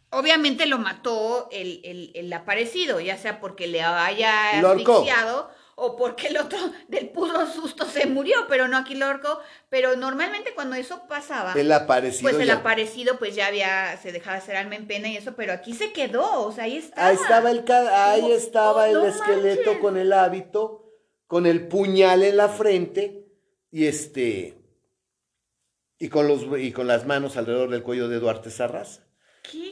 obviamente 0.10 0.66
lo 0.66 0.80
mató 0.80 1.48
el, 1.52 2.12
el, 2.16 2.34
aparecido, 2.34 3.00
ya 3.00 3.18
sea 3.18 3.40
porque 3.40 3.68
le 3.68 3.84
haya 3.84 4.62
asfixiado 4.62 5.52
o 5.80 5.96
porque 5.96 6.28
el 6.28 6.38
otro 6.38 6.58
del 6.88 7.10
puro 7.10 7.46
susto 7.48 7.86
se 7.86 8.06
murió, 8.06 8.46
pero 8.48 8.68
no 8.68 8.78
aquí 8.78 8.96
lo 8.96 9.06
ahorcó. 9.06 9.40
Pero 9.70 9.96
normalmente 9.96 10.54
cuando 10.54 10.76
eso 10.76 11.04
pasaba, 11.08 11.54
el 11.54 11.72
aparecido 11.72 12.30
pues 12.30 12.42
el 12.42 12.52
aparecido 12.52 13.18
pues 13.18 13.36
ya 13.36 13.48
había, 13.48 13.98
se 13.98 14.12
dejaba 14.12 14.38
hacer 14.38 14.56
alma 14.56 14.76
en 14.76 14.88
pena 14.88 15.08
y 15.08 15.18
eso, 15.18 15.34
pero 15.36 15.54
aquí 15.54 15.74
se 15.74 15.92
quedó, 15.92 16.46
o 16.46 16.52
sea, 16.52 16.66
ahí 16.66 16.78
estaba. 16.78 17.08
Ahí 17.08 17.16
estaba 17.16 17.52
el, 17.52 17.66
ahí 17.72 18.32
estaba 18.32 18.90
el 18.90 19.06
esqueleto 19.06 19.80
con 19.80 19.98
el 19.98 20.14
hábito, 20.14 20.86
con 21.28 21.46
el 21.46 21.68
puñal 21.68 22.24
en 22.24 22.38
la 22.38 22.50
frente 22.50 23.26
y 23.72 23.86
este, 23.86 24.58
y 26.00 26.10
con, 26.10 26.28
los, 26.28 26.46
y 26.60 26.72
con 26.72 26.88
las 26.88 27.06
manos 27.06 27.38
alrededor 27.38 27.70
del 27.70 27.84
cuello 27.84 28.08
de 28.08 28.20
Duarte 28.20 28.50
Sarraza. 28.50 29.04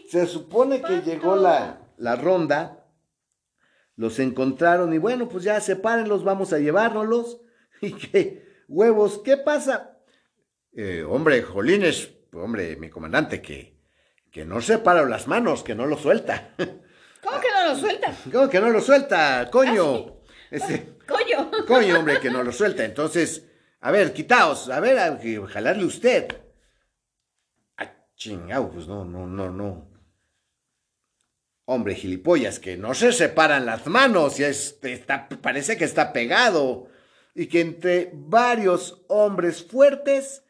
Se 0.09 0.25
supone 0.25 0.81
que 0.81 1.01
llegó 1.01 1.35
la, 1.35 1.81
la 1.97 2.15
ronda 2.15 2.86
los 3.97 4.19
encontraron 4.19 4.93
y 4.93 4.99
bueno, 4.99 5.27
pues 5.27 5.43
ya 5.43 5.59
sepárenlos, 5.59 6.23
vamos 6.23 6.53
a 6.53 6.59
llevárnoslos. 6.59 7.41
Y 7.79 7.93
qué 7.93 8.63
huevos, 8.67 9.21
¿qué 9.23 9.37
pasa? 9.37 9.99
Eh, 10.73 11.03
hombre, 11.03 11.43
Jolines, 11.43 12.11
hombre, 12.33 12.75
mi 12.75 12.89
comandante, 12.89 13.39
que, 13.39 13.77
que 14.31 14.45
no 14.45 14.61
separa 14.61 15.05
las 15.05 15.27
manos, 15.27 15.61
que 15.61 15.75
no 15.75 15.85
lo 15.85 15.95
suelta. 15.95 16.55
¿Cómo 17.21 17.39
que 17.39 17.47
no 17.51 17.67
lo 17.69 17.75
suelta? 17.75 18.13
¿Cómo 18.31 18.49
que 18.49 18.59
no 18.59 18.69
lo 18.69 18.81
suelta? 18.81 19.49
Coño. 19.51 20.21
Ah, 20.51 20.79
coño. 21.07 21.51
Coño, 21.67 21.99
hombre, 21.99 22.19
que 22.19 22.31
no 22.31 22.41
lo 22.41 22.51
suelta. 22.51 22.83
Entonces, 22.83 23.45
a 23.81 23.91
ver, 23.91 24.13
quitaos, 24.13 24.69
a 24.69 24.79
ver, 24.79 24.97
a, 24.97 25.19
jalarle 25.47 25.85
usted. 25.85 26.27
Ah, 27.77 27.93
chingado, 28.15 28.71
pues 28.71 28.87
no, 28.87 29.05
no, 29.05 29.27
no, 29.27 29.51
no. 29.51 29.86
Hombre, 31.70 31.95
gilipollas, 31.95 32.61
que 32.61 32.78
no 32.78 32.93
se 32.93 33.11
separan 33.11 33.65
las 33.65 33.88
manos 33.88 34.39
y 34.39 34.45
está, 34.45 35.28
parece 35.28 35.76
que 35.76 35.84
está 35.84 36.13
pegado. 36.13 36.88
Y 37.36 37.47
que 37.47 37.59
entre 37.59 38.09
varios 38.13 39.03
hombres 39.09 39.65
fuertes, 39.65 40.45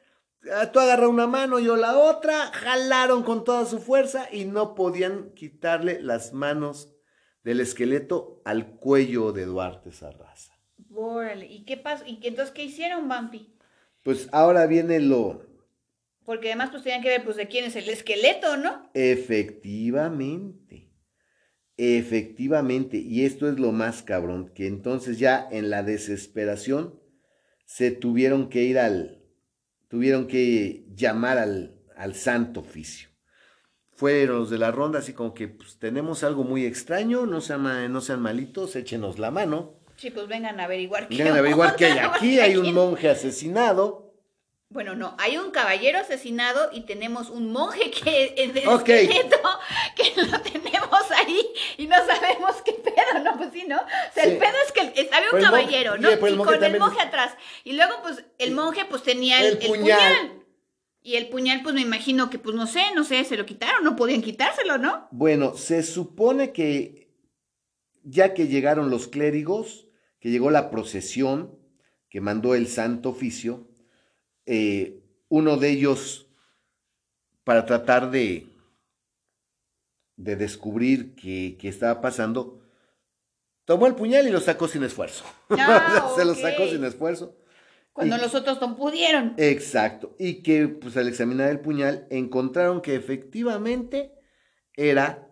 ah, 0.54 0.72
tú 0.72 0.80
agarras 0.80 1.10
una 1.10 1.26
mano, 1.26 1.58
yo 1.58 1.76
la 1.76 1.98
otra, 1.98 2.52
jalaron 2.54 3.24
con 3.24 3.44
toda 3.44 3.66
su 3.66 3.80
fuerza 3.80 4.30
y 4.32 4.46
no 4.46 4.76
podían 4.76 5.32
quitarle 5.32 6.04
las 6.04 6.34
manos 6.34 6.94
del 7.44 7.62
esqueleto 7.62 8.44
al 8.46 8.76
cuello 8.76 9.32
de 9.32 9.46
Duarte 9.46 9.92
Sarraza. 9.92 10.54
Órale, 10.94 11.48
¿y 11.48 11.66
qué 11.66 11.78
pasó? 11.78 12.06
¿Y 12.06 12.20
entonces 12.28 12.54
qué 12.54 12.64
hicieron, 12.64 13.10
Bampi? 13.10 13.56
Pues 14.04 14.30
ahora 14.32 14.68
viene 14.68 15.00
lo... 15.00 15.48
Porque 16.26 16.50
además 16.50 16.70
pues 16.70 16.84
tenían 16.84 17.02
que 17.02 17.10
ver 17.10 17.24
pues 17.24 17.38
de 17.38 17.48
quién 17.48 17.66
es 17.66 17.76
el 17.76 17.90
esqueleto, 17.90 18.56
¿no? 18.58 18.92
Efectivamente. 18.94 20.87
Efectivamente, 21.78 22.98
y 22.98 23.26
esto 23.26 23.48
es 23.48 23.60
lo 23.60 23.72
más 23.72 24.02
cabrón, 24.02 24.52
que 24.56 24.66
entonces 24.66 25.20
ya 25.20 25.48
en 25.52 25.70
la 25.70 25.84
desesperación 25.84 27.00
se 27.66 27.92
tuvieron 27.92 28.50
que 28.50 28.64
ir 28.64 28.80
al, 28.80 29.22
tuvieron 29.88 30.26
que 30.26 30.86
llamar 30.96 31.38
al, 31.38 31.80
al 31.96 32.16
santo 32.16 32.62
oficio. 32.62 33.10
Fueron 33.92 34.40
los 34.40 34.50
de 34.50 34.58
la 34.58 34.72
ronda 34.72 35.00
así 35.00 35.14
como 35.14 35.34
que 35.34 35.48
pues, 35.48 35.78
tenemos 35.80 36.24
algo 36.24 36.44
muy 36.44 36.66
extraño, 36.66 37.26
no 37.26 37.42
sean, 37.42 37.92
no 37.92 38.02
sean 38.02 38.22
malitos, 38.22 38.76
échenos 38.76 39.20
la 39.20 39.32
mano. 39.32 39.76
Sí, 39.98 40.12
pues 40.12 40.28
vengan 40.28 40.60
a 40.60 40.66
averiguar 40.66 41.08
qué 41.08 41.18
Vengan 41.18 41.36
a 41.36 41.40
averiguar 41.40 41.76
qué 41.76 41.86
hay 41.86 41.98
aquí, 42.00 42.40
hay 42.40 42.58
un 42.58 42.74
monje 42.74 43.10
asesinado. 43.10 44.14
Bueno, 44.70 44.96
no, 44.96 45.16
hay 45.18 45.38
un 45.38 45.52
caballero 45.52 45.98
asesinado 45.98 46.70
y 46.74 46.82
tenemos 46.82 47.30
un 47.30 47.52
monje 47.52 47.90
que 47.90 48.34
es 48.38 48.54
de 48.54 48.64
esqueleto 48.64 49.38
que 49.96 50.22
lo 50.22 50.42
tenemos 50.42 50.67
ahí 51.28 51.42
y 51.78 51.88
no 51.88 51.96
sabemos 52.06 52.62
qué 52.64 52.74
pedo, 52.74 53.24
¿no? 53.24 53.38
Pues 53.38 53.50
sí, 53.54 53.66
¿no? 53.68 53.78
O 53.78 54.14
sea, 54.14 54.24
el 54.24 54.38
pedo 54.38 54.56
es 54.66 54.72
que 54.72 54.82
había 54.82 55.28
un 55.28 55.32
pues 55.32 55.44
caballero, 55.44 55.98
¿no? 55.98 56.12
y 56.12 56.18
con 56.18 56.64
el 56.64 56.80
monje 56.80 57.02
atrás. 57.02 57.36
Y 57.64 57.74
luego, 57.74 57.94
pues, 58.02 58.24
el 58.38 58.54
monje, 58.54 58.86
pues, 58.86 59.04
tenía 59.04 59.46
el, 59.46 59.58
puñal. 59.58 60.44
Y 61.02 61.16
el 61.16 61.30
puñal, 61.30 61.62
pues, 61.64 61.76
me 61.76 61.82
imagino 61.82 62.30
que, 62.30 62.40
pues, 62.40 62.56
no 62.56 62.68
sé, 62.68 62.82
no 62.96 63.04
sé, 63.04 63.24
se 63.24 63.38
lo 63.38 63.46
quitaron, 63.46 63.84
no 63.84 63.96
podían 63.96 64.22
quitárselo, 64.22 64.78
¿no? 64.78 65.08
Bueno, 65.12 65.56
se 65.56 65.84
supone 65.84 66.52
que 66.52 67.08
ya 68.04 68.34
que 68.34 68.48
llegaron 68.48 68.90
los 68.90 69.08
clérigos, 69.08 69.88
que 70.20 70.30
llegó 70.30 70.50
la 70.50 70.70
procesión 70.70 71.58
que 72.10 72.22
mandó 72.22 72.56
el 72.56 72.68
santo 72.68 73.10
oficio, 73.10 73.68
eh, 74.46 75.04
uno 75.30 75.58
de 75.58 75.70
ellos, 75.70 76.30
para 77.44 77.66
tratar 77.66 78.12
de, 78.12 78.48
de 80.18 80.36
descubrir 80.36 81.16
qué, 81.16 81.58
estaba 81.64 82.02
pasando, 82.02 82.60
tomó 83.66 83.88
el 83.88 83.96
puñal 83.96 84.28
y 84.28 84.32
lo 84.32 84.42
sacó 84.42 84.68
sin 84.68 84.84
esfuerzo. 84.84 85.24
Ah, 85.50 86.12
se 86.18 86.26
lo 86.26 86.36
sacó 86.36 86.68
sin 86.68 86.84
esfuerzo. 86.84 87.38
Cuando 87.94 88.18
los 88.18 88.36
otros 88.36 88.60
no 88.62 88.76
pudieron. 88.76 89.34
Exacto. 89.38 90.16
Y 90.20 90.44
que 90.44 90.68
pues 90.68 90.98
al 90.98 91.08
examinar 91.08 91.50
el 91.50 91.62
puñal 91.62 92.06
encontraron 92.12 92.82
que 92.82 92.96
efectivamente 92.96 94.14
era, 94.76 95.30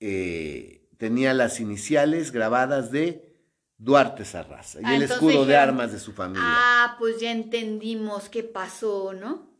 eh, 0.00 0.88
tenía 0.96 1.34
las 1.34 1.60
iniciales 1.60 2.32
grabadas 2.32 2.90
de 2.90 3.26
Duarte 3.78 4.24
Sarraza 4.24 4.80
y 4.80 4.84
ah, 4.86 4.96
el 4.96 5.02
escudo 5.02 5.44
de 5.44 5.56
armas 5.56 5.92
de 5.92 5.98
su 5.98 6.12
familia. 6.12 6.42
Ah, 6.46 6.96
pues 6.98 7.20
ya 7.20 7.30
entendimos 7.30 8.30
qué 8.30 8.42
pasó, 8.42 9.12
¿no? 9.12 9.55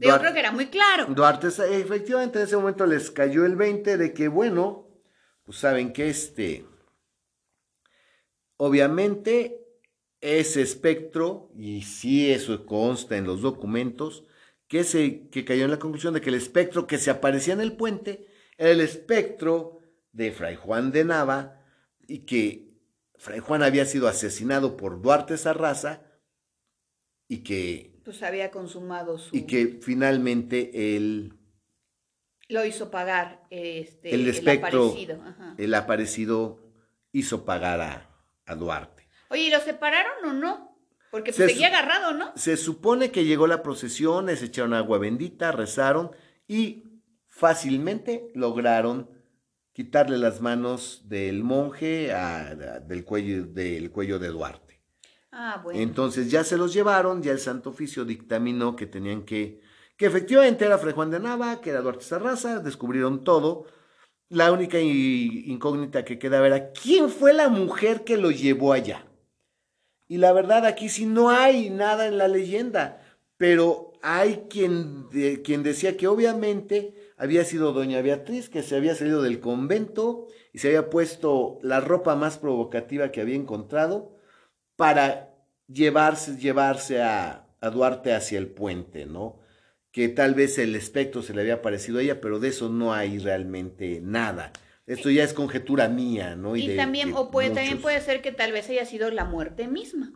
Yo 0.00 0.18
creo 0.18 0.32
que 0.32 0.40
era 0.40 0.52
muy 0.52 0.66
claro. 0.66 1.06
Duarte, 1.06 1.48
efectivamente, 1.48 2.38
en 2.38 2.44
ese 2.44 2.56
momento 2.56 2.86
les 2.86 3.10
cayó 3.10 3.44
el 3.44 3.56
20 3.56 3.98
de 3.98 4.14
que, 4.14 4.28
bueno, 4.28 4.88
pues 5.44 5.58
saben 5.58 5.92
que 5.92 6.08
este, 6.08 6.64
obviamente, 8.56 9.60
ese 10.20 10.62
espectro, 10.62 11.50
y 11.54 11.82
sí 11.82 12.30
eso 12.30 12.64
consta 12.64 13.16
en 13.16 13.24
los 13.26 13.42
documentos, 13.42 14.24
que, 14.68 14.84
se, 14.84 15.28
que 15.28 15.44
cayó 15.44 15.64
en 15.64 15.70
la 15.70 15.78
conclusión 15.78 16.14
de 16.14 16.20
que 16.20 16.30
el 16.30 16.36
espectro 16.36 16.86
que 16.86 16.98
se 16.98 17.10
aparecía 17.10 17.52
en 17.54 17.60
el 17.60 17.76
puente 17.76 18.28
era 18.56 18.70
el 18.70 18.80
espectro 18.80 19.80
de 20.12 20.32
Fray 20.32 20.56
Juan 20.56 20.92
de 20.92 21.04
Nava 21.04 21.60
y 22.06 22.20
que 22.20 22.70
Fray 23.18 23.40
Juan 23.40 23.62
había 23.62 23.84
sido 23.84 24.08
asesinado 24.08 24.76
por 24.76 25.02
Duarte 25.02 25.36
Sarraza 25.36 26.02
y 27.28 27.42
que... 27.42 27.99
Pues 28.10 28.24
había 28.24 28.50
consumado 28.50 29.18
su... 29.18 29.36
Y 29.36 29.42
que 29.42 29.78
finalmente 29.80 30.96
él... 30.96 31.38
Lo 32.48 32.64
hizo 32.64 32.90
pagar 32.90 33.46
este, 33.50 34.12
el, 34.12 34.26
espectro, 34.26 34.86
aparecido. 34.88 35.22
El 35.56 35.74
aparecido 35.74 36.58
hizo 37.12 37.44
pagar 37.44 38.08
a, 38.44 38.54
Duarte. 38.56 39.06
Oye, 39.28 39.42
¿y 39.42 39.50
lo 39.50 39.60
separaron 39.60 40.24
o 40.24 40.32
no? 40.32 40.76
Porque 41.12 41.32
pues, 41.32 41.52
seguía 41.52 41.68
agarrado, 41.68 42.12
¿no? 42.12 42.32
Se 42.34 42.56
supone 42.56 43.12
que 43.12 43.24
llegó 43.24 43.46
la 43.46 43.62
procesión, 43.62 44.26
les 44.26 44.42
echaron 44.42 44.74
agua 44.74 44.98
bendita, 44.98 45.52
rezaron 45.52 46.10
y 46.48 46.82
fácilmente 47.28 48.32
lograron 48.34 49.08
quitarle 49.72 50.18
las 50.18 50.40
manos 50.40 51.04
del 51.04 51.44
monje 51.44 52.12
del, 52.88 53.04
cuello, 53.04 53.44
del 53.44 53.92
cuello 53.92 54.18
de 54.18 54.28
Duarte. 54.30 54.69
Ah. 55.32 55.62
Entonces 55.72 56.30
ya 56.30 56.42
se 56.44 56.56
los 56.56 56.72
llevaron, 56.72 57.22
ya 57.22 57.32
el 57.32 57.38
Santo 57.38 57.70
Oficio 57.70 58.04
dictaminó 58.04 58.74
que 58.74 58.86
tenían 58.86 59.24
que, 59.24 59.60
que 59.96 60.06
efectivamente 60.06 60.64
era 60.64 60.78
Fray 60.78 60.92
Juan 60.92 61.10
de 61.10 61.20
Nava, 61.20 61.60
que 61.60 61.70
era 61.70 61.82
Duarte 61.82 62.04
Sarraza, 62.04 62.58
descubrieron 62.58 63.22
todo. 63.22 63.66
La 64.28 64.52
única 64.52 64.78
incógnita 64.80 66.04
que 66.04 66.18
quedaba 66.18 66.46
era 66.46 66.72
quién 66.72 67.10
fue 67.10 67.32
la 67.32 67.48
mujer 67.48 68.04
que 68.04 68.16
lo 68.16 68.30
llevó 68.30 68.72
allá. 68.72 69.06
Y 70.08 70.18
la 70.18 70.32
verdad 70.32 70.66
aquí 70.66 70.88
sí 70.88 71.06
no 71.06 71.30
hay 71.30 71.70
nada 71.70 72.06
en 72.06 72.18
la 72.18 72.28
leyenda. 72.28 73.02
pero 73.36 73.92
hay 74.02 74.46
quien, 74.50 75.08
de- 75.10 75.42
quien 75.42 75.62
decía 75.62 75.96
que 75.96 76.08
obviamente 76.08 76.94
había 77.16 77.44
sido 77.44 77.72
doña 77.72 78.02
Beatriz, 78.02 78.48
que 78.50 78.62
se 78.62 78.76
había 78.76 78.94
salido 78.94 79.22
del 79.22 79.40
convento 79.40 80.26
y 80.52 80.58
se 80.58 80.68
había 80.68 80.90
puesto 80.90 81.58
la 81.62 81.80
ropa 81.80 82.16
más 82.16 82.38
provocativa 82.38 83.10
que 83.12 83.20
había 83.22 83.36
encontrado 83.36 84.12
para 84.80 85.28
llevarse, 85.68 86.36
llevarse 86.38 87.02
a, 87.02 87.46
a 87.60 87.70
Duarte 87.70 88.14
hacia 88.14 88.38
el 88.38 88.48
puente, 88.48 89.04
¿no? 89.04 89.38
Que 89.92 90.08
tal 90.08 90.34
vez 90.34 90.56
el 90.58 90.74
espectro 90.74 91.22
se 91.22 91.34
le 91.34 91.42
había 91.42 91.60
parecido 91.60 91.98
a 91.98 92.02
ella, 92.02 92.20
pero 92.22 92.40
de 92.40 92.48
eso 92.48 92.70
no 92.70 92.94
hay 92.94 93.18
realmente 93.18 94.00
nada. 94.02 94.52
Esto 94.86 95.10
ya 95.10 95.22
es 95.22 95.34
conjetura 95.34 95.88
mía, 95.88 96.34
¿no? 96.34 96.56
Y 96.56 96.66
de- 96.66 96.76
también, 96.76 97.08
de 97.08 97.14
o 97.14 97.30
puede, 97.30 97.50
también 97.50 97.82
puede 97.82 98.00
ser 98.00 98.22
que 98.22 98.32
tal 98.32 98.52
vez 98.52 98.70
haya 98.70 98.86
sido 98.86 99.10
la 99.10 99.26
muerte 99.26 99.68
misma. 99.68 100.12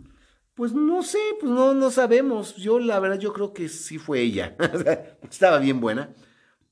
Pues 0.55 0.73
no 0.73 1.03
sé, 1.03 1.19
pues 1.41 1.53
no, 1.53 1.75
no 1.75 1.91
sabemos. 1.91 2.57
Yo 2.57 2.79
la 2.79 2.99
verdad 3.01 3.19
yo 3.19 3.33
creo 3.35 3.53
que 3.53 3.69
sí 3.69 3.99
fue 3.99 4.21
ella. 4.21 4.57
Estaba 5.31 5.59
bien 5.59 5.81
buena. 5.81 6.15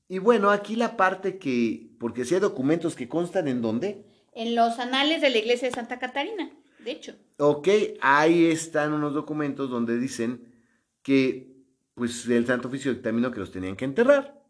Y 0.07 0.17
bueno, 0.17 0.49
aquí 0.49 0.75
la 0.75 0.97
parte 0.97 1.37
que, 1.37 1.89
porque 1.99 2.25
si 2.25 2.33
hay 2.33 2.41
documentos 2.41 2.95
que 2.95 3.07
constan 3.07 3.47
en 3.47 3.61
dónde, 3.61 4.05
En 4.33 4.55
los 4.55 4.79
anales 4.79 5.21
de 5.21 5.29
la 5.29 5.37
iglesia 5.37 5.67
de 5.69 5.75
Santa 5.75 5.99
Catarina, 5.99 6.49
de 6.83 6.91
hecho. 6.91 7.15
ok, 7.37 7.67
ahí 8.01 8.45
están 8.45 8.93
unos 8.93 9.13
documentos 9.13 9.69
donde 9.69 9.97
dicen 9.97 10.53
que 11.01 11.53
pues 11.93 12.27
el 12.27 12.45
Santo 12.47 12.67
Oficio 12.67 12.93
dictaminó 12.93 13.31
que 13.31 13.39
los 13.39 13.51
tenían 13.51 13.75
que 13.75 13.85
enterrar. 13.85 14.41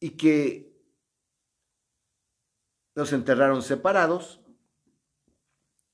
Y 0.00 0.10
que 0.10 0.72
los 2.94 3.12
enterraron 3.12 3.62
separados 3.62 4.40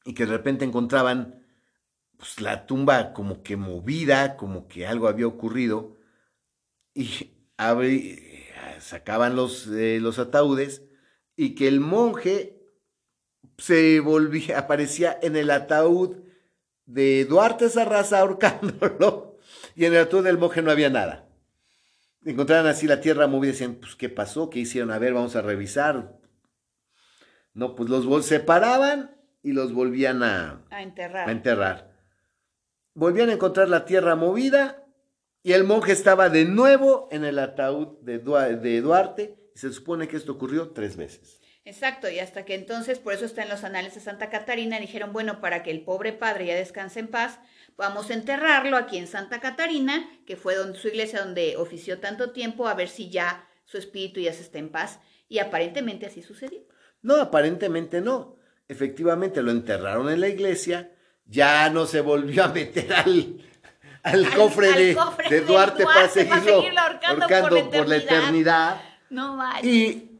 y 0.05 0.15
que 0.15 0.25
de 0.25 0.33
repente 0.33 0.65
encontraban 0.65 1.45
pues, 2.17 2.41
la 2.41 2.67
tumba 2.67 3.13
como 3.13 3.43
que 3.43 3.57
movida, 3.57 4.37
como 4.37 4.69
que 4.69 4.87
algo 4.87 5.09
había 5.09 5.27
ocurrido 5.27 5.97
y 6.95 7.33
abrí- 7.59 8.47
sacaban 8.81 9.37
eh, 9.73 9.99
los 10.01 10.19
ataúdes 10.19 10.85
y 11.37 11.55
que 11.55 11.69
el 11.69 11.81
monje 11.81 12.56
se 13.59 14.01
volvía, 14.01 14.59
aparecía 14.59 15.19
en 15.23 15.37
el 15.37 15.51
ataúd 15.51 16.17
de 16.87 17.25
Duarte 17.25 17.69
Sarraza 17.69 18.21
ahorcándolo 18.21 19.39
y 19.75 19.85
en 19.85 19.95
el 19.95 20.03
ataúd 20.03 20.25
del 20.25 20.39
monje 20.39 20.63
no 20.63 20.71
había 20.71 20.91
nada. 20.91 21.29
Encontraban 22.25 22.67
así 22.67 22.87
la 22.87 23.01
tierra 23.01 23.29
movida 23.29 23.51
y 23.51 23.53
decían, 23.53 23.75
pues, 23.77 23.95
¿qué 23.95 24.09
pasó? 24.09 24.51
¿Qué 24.51 24.59
hicieron? 24.61 24.91
A 24.91 24.99
ver, 24.99 25.15
vamos 25.15 25.37
a 25.37 25.43
revisar. 25.43 26.19
No, 27.55 27.77
pues 27.77 27.89
los 27.89 28.27
separaban 28.27 29.17
y 29.43 29.53
los 29.53 29.73
volvían 29.73 30.23
a, 30.25 30.65
A 30.71 30.83
enterrar. 30.83 31.29
a 31.29 31.33
enterrar. 31.33 31.97
Volvían 32.95 33.31
a 33.31 33.35
encontrar 33.35 33.69
la 33.69 33.85
tierra 33.85 34.17
movida 34.17 34.85
y 35.43 35.53
el 35.53 35.63
monje 35.63 35.93
estaba 35.93 36.29
de 36.29 36.45
nuevo 36.47 37.09
en 37.13 37.25
el 37.25 37.39
ataúd 37.39 37.99
de 38.01 38.19
Duarte 38.81 39.39
y 39.55 39.59
se 39.59 39.73
supone 39.73 40.09
que 40.09 40.17
esto 40.17 40.33
ocurrió 40.33 40.71
tres 40.71 40.97
veces. 40.97 41.41
Exacto, 41.67 42.09
y 42.09 42.21
hasta 42.21 42.45
que 42.45 42.55
entonces, 42.55 43.01
por 43.01 43.13
eso 43.13 43.25
está 43.25 43.43
en 43.43 43.49
los 43.49 43.65
anales 43.65 43.97
de 43.97 44.01
Santa 44.01 44.31
Catarina, 44.31 44.79
dijeron, 44.79 45.13
bueno, 45.13 45.41
para 45.41 45.65
que 45.65 45.73
el 45.73 45.83
pobre 45.83 46.13
padre 46.13 46.47
ya 46.47 46.55
descanse 46.55 47.01
en 47.01 47.09
paz, 47.09 47.41
vamos 47.77 48.09
a 48.09 48.15
enterrarlo 48.15 48.77
aquí 48.77 48.99
en 48.99 49.09
Santa 49.09 49.41
Catarina, 49.41 50.09
que 50.27 50.37
fue 50.37 50.55
donde, 50.55 50.79
su 50.79 50.87
iglesia 50.87 51.23
donde 51.25 51.57
ofició 51.57 51.99
tanto 51.99 52.31
tiempo, 52.31 52.69
a 52.69 52.75
ver 52.75 52.89
si 52.89 53.11
ya 53.11 53.49
su 53.65 53.79
espíritu 53.79 54.21
ya 54.21 54.33
se 54.33 54.43
está 54.43 54.59
en 54.59 54.69
paz. 54.69 55.01
Y 55.29 55.41
aparentemente 55.41 56.07
así 56.07 56.23
sucedió. 56.23 56.61
No, 57.03 57.17
aparentemente 57.17 58.01
no. 58.01 58.37
Efectivamente 58.69 59.43
lo 59.43 59.51
enterraron 59.51 60.09
en 60.09 60.21
la 60.21 60.29
iglesia, 60.29 60.93
ya 61.25 61.69
no 61.71 61.87
se 61.87 62.01
volvió 62.01 62.45
a 62.45 62.49
meter 62.49 62.93
al, 62.95 63.45
al 64.05 64.25
Al- 64.25 64.35
cofre, 64.37 64.69
al 64.69 64.75
de, 64.75 64.95
cofre 64.95 65.29
de 65.29 65.41
de 65.41 65.47
Duarte, 65.47 65.85
para 65.85 65.99
Duarte, 65.99 66.25
para 66.27 66.41
seguirlo, 66.45 66.81
ahorcando 66.81 67.23
ahorcando 67.25 67.49
por 67.49 67.73
la 67.73 67.79
por 67.79 67.89
la 67.89 67.97
eternidad. 67.97 68.81
No 69.11 69.37
vale. 69.37 69.69
Y 69.69 70.16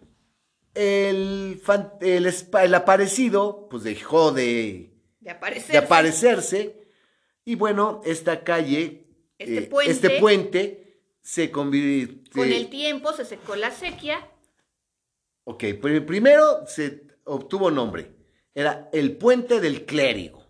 el, 0.77 1.61
fan- 1.63 1.93
el, 2.01 2.75
aparecido, 2.75 3.67
pues 3.71 3.83
dejó 3.83 4.33
de, 4.33 4.93
De 5.21 5.31
aparecer. 5.31 5.73
de 5.73 5.79
aparecerse. 5.79 6.89
Y 7.45 7.55
bueno, 7.55 8.01
esta 8.05 8.45
calle, 8.45 9.07
Este 9.39 9.59
eh, 9.59 9.63
puente. 9.63 9.91
este 9.93 10.11
puente 10.21 11.01
se 11.23 11.51
convirtió. 11.51 12.43
Con 12.43 12.53
el 12.53 12.69
tiempo 12.69 13.13
se 13.13 13.25
secó 13.25 13.57
la 13.57 13.71
sequía. 13.71 14.29
Ok, 15.45 15.65
pri- 15.81 16.01
primero 16.01 16.67
se 16.67 17.07
obtuvo 17.25 17.71
nombre. 17.71 18.13
Era 18.55 18.89
el 18.93 19.17
puente 19.17 19.61
del 19.61 19.85
clérigo. 19.85 20.45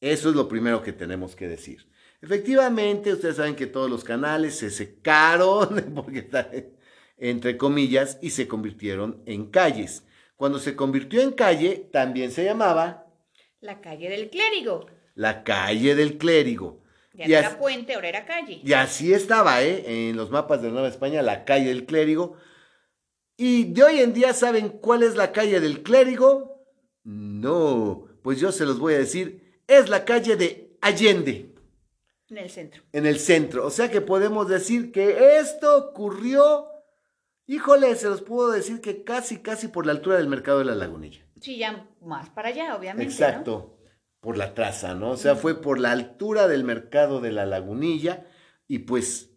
Eso 0.00 0.30
es 0.30 0.34
lo 0.36 0.48
primero 0.48 0.82
que 0.82 0.92
tenemos 0.92 1.34
que 1.36 1.48
decir. 1.48 1.88
Efectivamente, 2.20 3.12
ustedes 3.12 3.36
saben 3.36 3.54
que 3.56 3.66
todos 3.66 3.88
los 3.90 4.02
canales 4.04 4.56
se 4.56 4.70
secaron, 4.70 5.92
porque 5.94 6.20
está 6.20 6.50
entre 7.18 7.56
comillas, 7.56 8.18
y 8.22 8.30
se 8.30 8.46
convirtieron 8.48 9.22
en 9.26 9.46
calles. 9.50 10.04
Cuando 10.36 10.58
se 10.58 10.76
convirtió 10.76 11.20
en 11.22 11.32
calle, 11.32 11.88
también 11.92 12.30
se 12.30 12.44
llamaba 12.44 13.06
La 13.60 13.80
calle 13.80 14.08
del 14.10 14.28
clérigo. 14.30 14.86
la 15.14 15.42
calle 15.44 15.94
del 15.94 16.18
clérigo. 16.18 16.82
Ya 17.14 17.24
Y 17.24 17.28
no 17.30 17.38
era 17.38 17.58
puente, 17.58 17.94
ahora 17.94 18.08
era 18.10 18.26
calle. 18.26 18.60
y 18.62 18.72
así 18.74 19.14
estaba, 19.14 19.62
¿eh? 19.62 20.08
En 20.10 20.16
los 20.16 20.30
mapas 20.30 20.60
de 20.60 20.70
Nueva 20.70 20.88
España, 20.88 21.22
la 21.22 21.44
calle 21.46 21.68
del 21.68 21.86
clérigo. 21.86 22.36
Y 23.38 23.64
de 23.72 23.82
hoy 23.84 24.00
en 24.00 24.12
día, 24.12 24.34
¿saben 24.34 24.68
cuál 24.68 25.02
es 25.02 25.16
la 25.16 25.32
calle 25.32 25.60
del 25.60 25.82
clérigo? 25.82 26.62
No, 27.04 28.06
pues 28.22 28.38
yo 28.40 28.52
se 28.52 28.66
los 28.66 28.78
voy 28.78 28.94
a 28.94 28.98
decir. 28.98 29.60
Es 29.66 29.88
la 29.88 30.04
calle 30.04 30.36
de 30.36 30.76
Allende, 30.82 31.54
En 32.28 32.38
el 32.38 32.50
centro. 32.50 32.82
en 32.92 33.06
el 33.06 33.18
centro. 33.18 33.66
O 33.66 33.70
sea 33.70 33.90
que 33.90 34.00
podemos 34.02 34.48
decir 34.48 34.92
que 34.92 35.38
esto 35.38 35.76
ocurrió, 35.78 36.68
híjole, 37.46 37.94
se 37.96 38.08
los 38.08 38.22
puedo 38.22 38.50
decir 38.50 38.80
que 38.80 39.04
casi, 39.04 39.38
casi 39.38 39.68
por 39.68 39.86
la 39.86 39.92
altura 39.92 40.18
del 40.18 40.28
mercado 40.28 40.58
de 40.58 40.64
la 40.66 40.74
lagunilla. 40.74 41.24
Sí, 41.40 41.58
ya 41.58 41.88
más 42.00 42.30
para 42.30 42.48
allá, 42.48 42.76
obviamente. 42.76 43.04
¿no? 43.04 43.10
Exacto, 43.10 43.78
por 44.20 44.36
la 44.36 44.54
traza, 44.54 44.94
¿no? 44.94 45.10
O 45.10 45.16
sea, 45.16 45.36
fue 45.36 45.60
por 45.60 45.78
la 45.78 45.92
altura 45.92 46.48
del 46.48 46.64
mercado 46.64 47.20
de 47.20 47.32
la 47.32 47.46
lagunilla 47.46 48.26
y 48.66 48.80
pues 48.80 49.30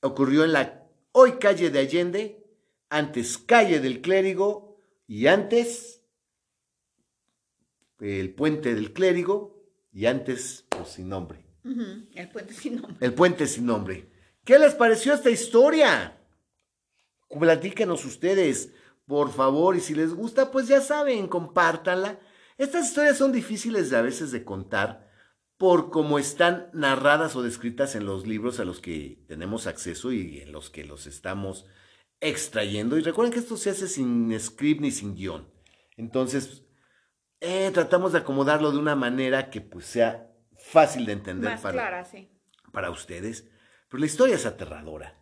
ocurrió 0.00 0.44
en 0.44 0.52
la 0.52 0.88
hoy 1.12 1.32
calle 1.38 1.70
de 1.70 1.78
Allende, 1.78 2.46
antes 2.88 3.38
calle 3.38 3.80
del 3.80 4.00
clérigo 4.00 4.76
y 5.06 5.26
antes 5.26 6.02
el 8.00 8.34
puente 8.34 8.74
del 8.74 8.92
clérigo 8.92 9.62
y 9.92 10.06
antes 10.06 10.66
pues 10.68 10.88
sin 10.88 11.08
nombre. 11.08 11.44
El 12.14 12.28
puente 12.30 12.54
sin 12.54 12.76
nombre. 12.76 12.96
El 13.00 13.14
puente 13.14 13.46
sin 13.46 13.66
nombre. 13.66 14.08
¿Qué 14.44 14.58
les 14.58 14.74
pareció 14.74 15.14
esta 15.14 15.30
historia? 15.30 16.18
Platíquenos 17.38 18.04
ustedes, 18.04 18.72
por 19.06 19.32
favor, 19.32 19.76
y 19.76 19.80
si 19.80 19.94
les 19.94 20.14
gusta, 20.14 20.50
pues 20.50 20.68
ya 20.68 20.80
saben, 20.80 21.28
compártanla. 21.28 22.20
Estas 22.58 22.88
historias 22.88 23.18
son 23.18 23.32
difíciles 23.32 23.90
de, 23.90 23.96
a 23.96 24.02
veces 24.02 24.30
de 24.32 24.44
contar 24.44 25.10
por 25.56 25.90
cómo 25.90 26.18
están 26.18 26.70
narradas 26.72 27.36
o 27.36 27.42
descritas 27.42 27.94
en 27.94 28.04
los 28.04 28.26
libros 28.26 28.58
a 28.58 28.64
los 28.64 28.80
que 28.80 29.24
tenemos 29.28 29.66
acceso 29.66 30.12
y 30.12 30.40
en 30.40 30.52
los 30.52 30.70
que 30.70 30.84
los 30.84 31.06
estamos 31.06 31.66
extrayendo. 32.20 32.98
Y 32.98 33.02
recuerden 33.02 33.32
que 33.32 33.38
esto 33.38 33.56
se 33.56 33.70
hace 33.70 33.86
sin 33.86 34.38
script 34.40 34.80
ni 34.80 34.90
sin 34.90 35.14
guion. 35.14 35.48
Entonces, 35.96 36.64
eh, 37.40 37.70
tratamos 37.72 38.12
de 38.12 38.18
acomodarlo 38.18 38.72
de 38.72 38.78
una 38.78 38.96
manera 38.96 39.50
que 39.50 39.60
pues 39.60 39.86
sea 39.86 40.32
fácil 40.58 41.06
de 41.06 41.12
entender 41.12 41.52
Más 41.52 41.60
para, 41.60 41.74
clara, 41.74 42.04
sí. 42.04 42.28
para 42.72 42.90
ustedes. 42.90 43.48
Pero 43.88 44.00
la 44.00 44.06
historia 44.06 44.36
es 44.36 44.46
aterradora. 44.46 45.21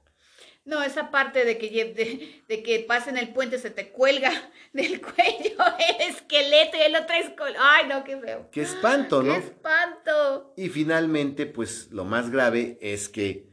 No, 0.65 0.83
esa 0.83 1.11
parte 1.11 1.45
de 1.45 1.57
que, 1.59 1.69
de, 1.71 2.43
de 2.47 2.63
que 2.63 2.81
pasen 2.81 3.17
el 3.17 3.33
puente 3.33 3.59
se 3.59 3.71
te 3.71 3.89
cuelga 3.91 4.31
del 4.73 5.01
cuello 5.01 5.57
el 5.99 6.11
esqueleto 6.11 6.77
y 6.77 6.81
el 6.83 6.95
otro 6.97 7.15
es 7.17 7.31
col- 7.31 7.57
Ay, 7.59 7.87
no, 7.89 8.05
qué 8.05 8.19
feo. 8.19 8.49
Qué 8.53 8.63
espanto, 8.63 9.23
¿no? 9.23 9.33
¡Qué 9.33 9.39
espanto! 9.39 10.53
Y 10.57 10.69
finalmente, 10.69 11.47
pues 11.47 11.89
lo 11.91 12.05
más 12.05 12.31
grave 12.31 12.79
es 12.81 13.09
que 13.09 13.49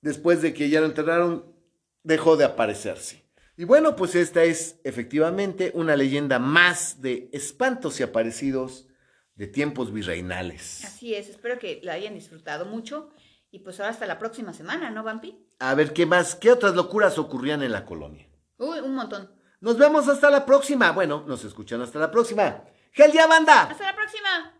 después 0.00 0.42
de 0.42 0.54
que 0.54 0.68
ya 0.68 0.80
lo 0.80 0.86
enterraron, 0.86 1.54
dejó 2.02 2.36
de 2.36 2.44
aparecerse. 2.44 3.22
Y 3.56 3.64
bueno, 3.64 3.94
pues 3.94 4.14
esta 4.14 4.42
es 4.44 4.80
efectivamente 4.82 5.70
una 5.74 5.94
leyenda 5.94 6.38
más 6.38 7.00
de 7.02 7.28
espantos 7.32 8.00
y 8.00 8.02
aparecidos 8.02 8.88
de 9.34 9.46
tiempos 9.46 9.92
virreinales. 9.92 10.84
Así 10.84 11.14
es, 11.14 11.28
espero 11.28 11.58
que 11.58 11.80
la 11.82 11.92
hayan 11.92 12.14
disfrutado 12.14 12.64
mucho. 12.64 13.10
Y 13.54 13.58
pues 13.58 13.78
ahora 13.78 13.90
hasta 13.90 14.06
la 14.06 14.18
próxima 14.18 14.54
semana, 14.54 14.90
¿no, 14.90 15.02
Vampi? 15.02 15.46
A 15.58 15.74
ver 15.74 15.92
qué 15.92 16.06
más, 16.06 16.34
qué 16.34 16.50
otras 16.50 16.74
locuras 16.74 17.18
ocurrían 17.18 17.62
en 17.62 17.72
la 17.72 17.84
colonia. 17.84 18.26
Uy, 18.56 18.78
un 18.80 18.94
montón. 18.94 19.30
Nos 19.60 19.76
vemos 19.76 20.08
hasta 20.08 20.30
la 20.30 20.46
próxima. 20.46 20.90
Bueno, 20.92 21.24
nos 21.26 21.44
escuchan 21.44 21.82
hasta 21.82 21.98
la 21.98 22.10
próxima. 22.10 22.64
¡Gel 22.92 23.12
ya, 23.12 23.26
banda! 23.26 23.64
¡Hasta 23.64 23.84
la 23.84 23.94
próxima! 23.94 24.54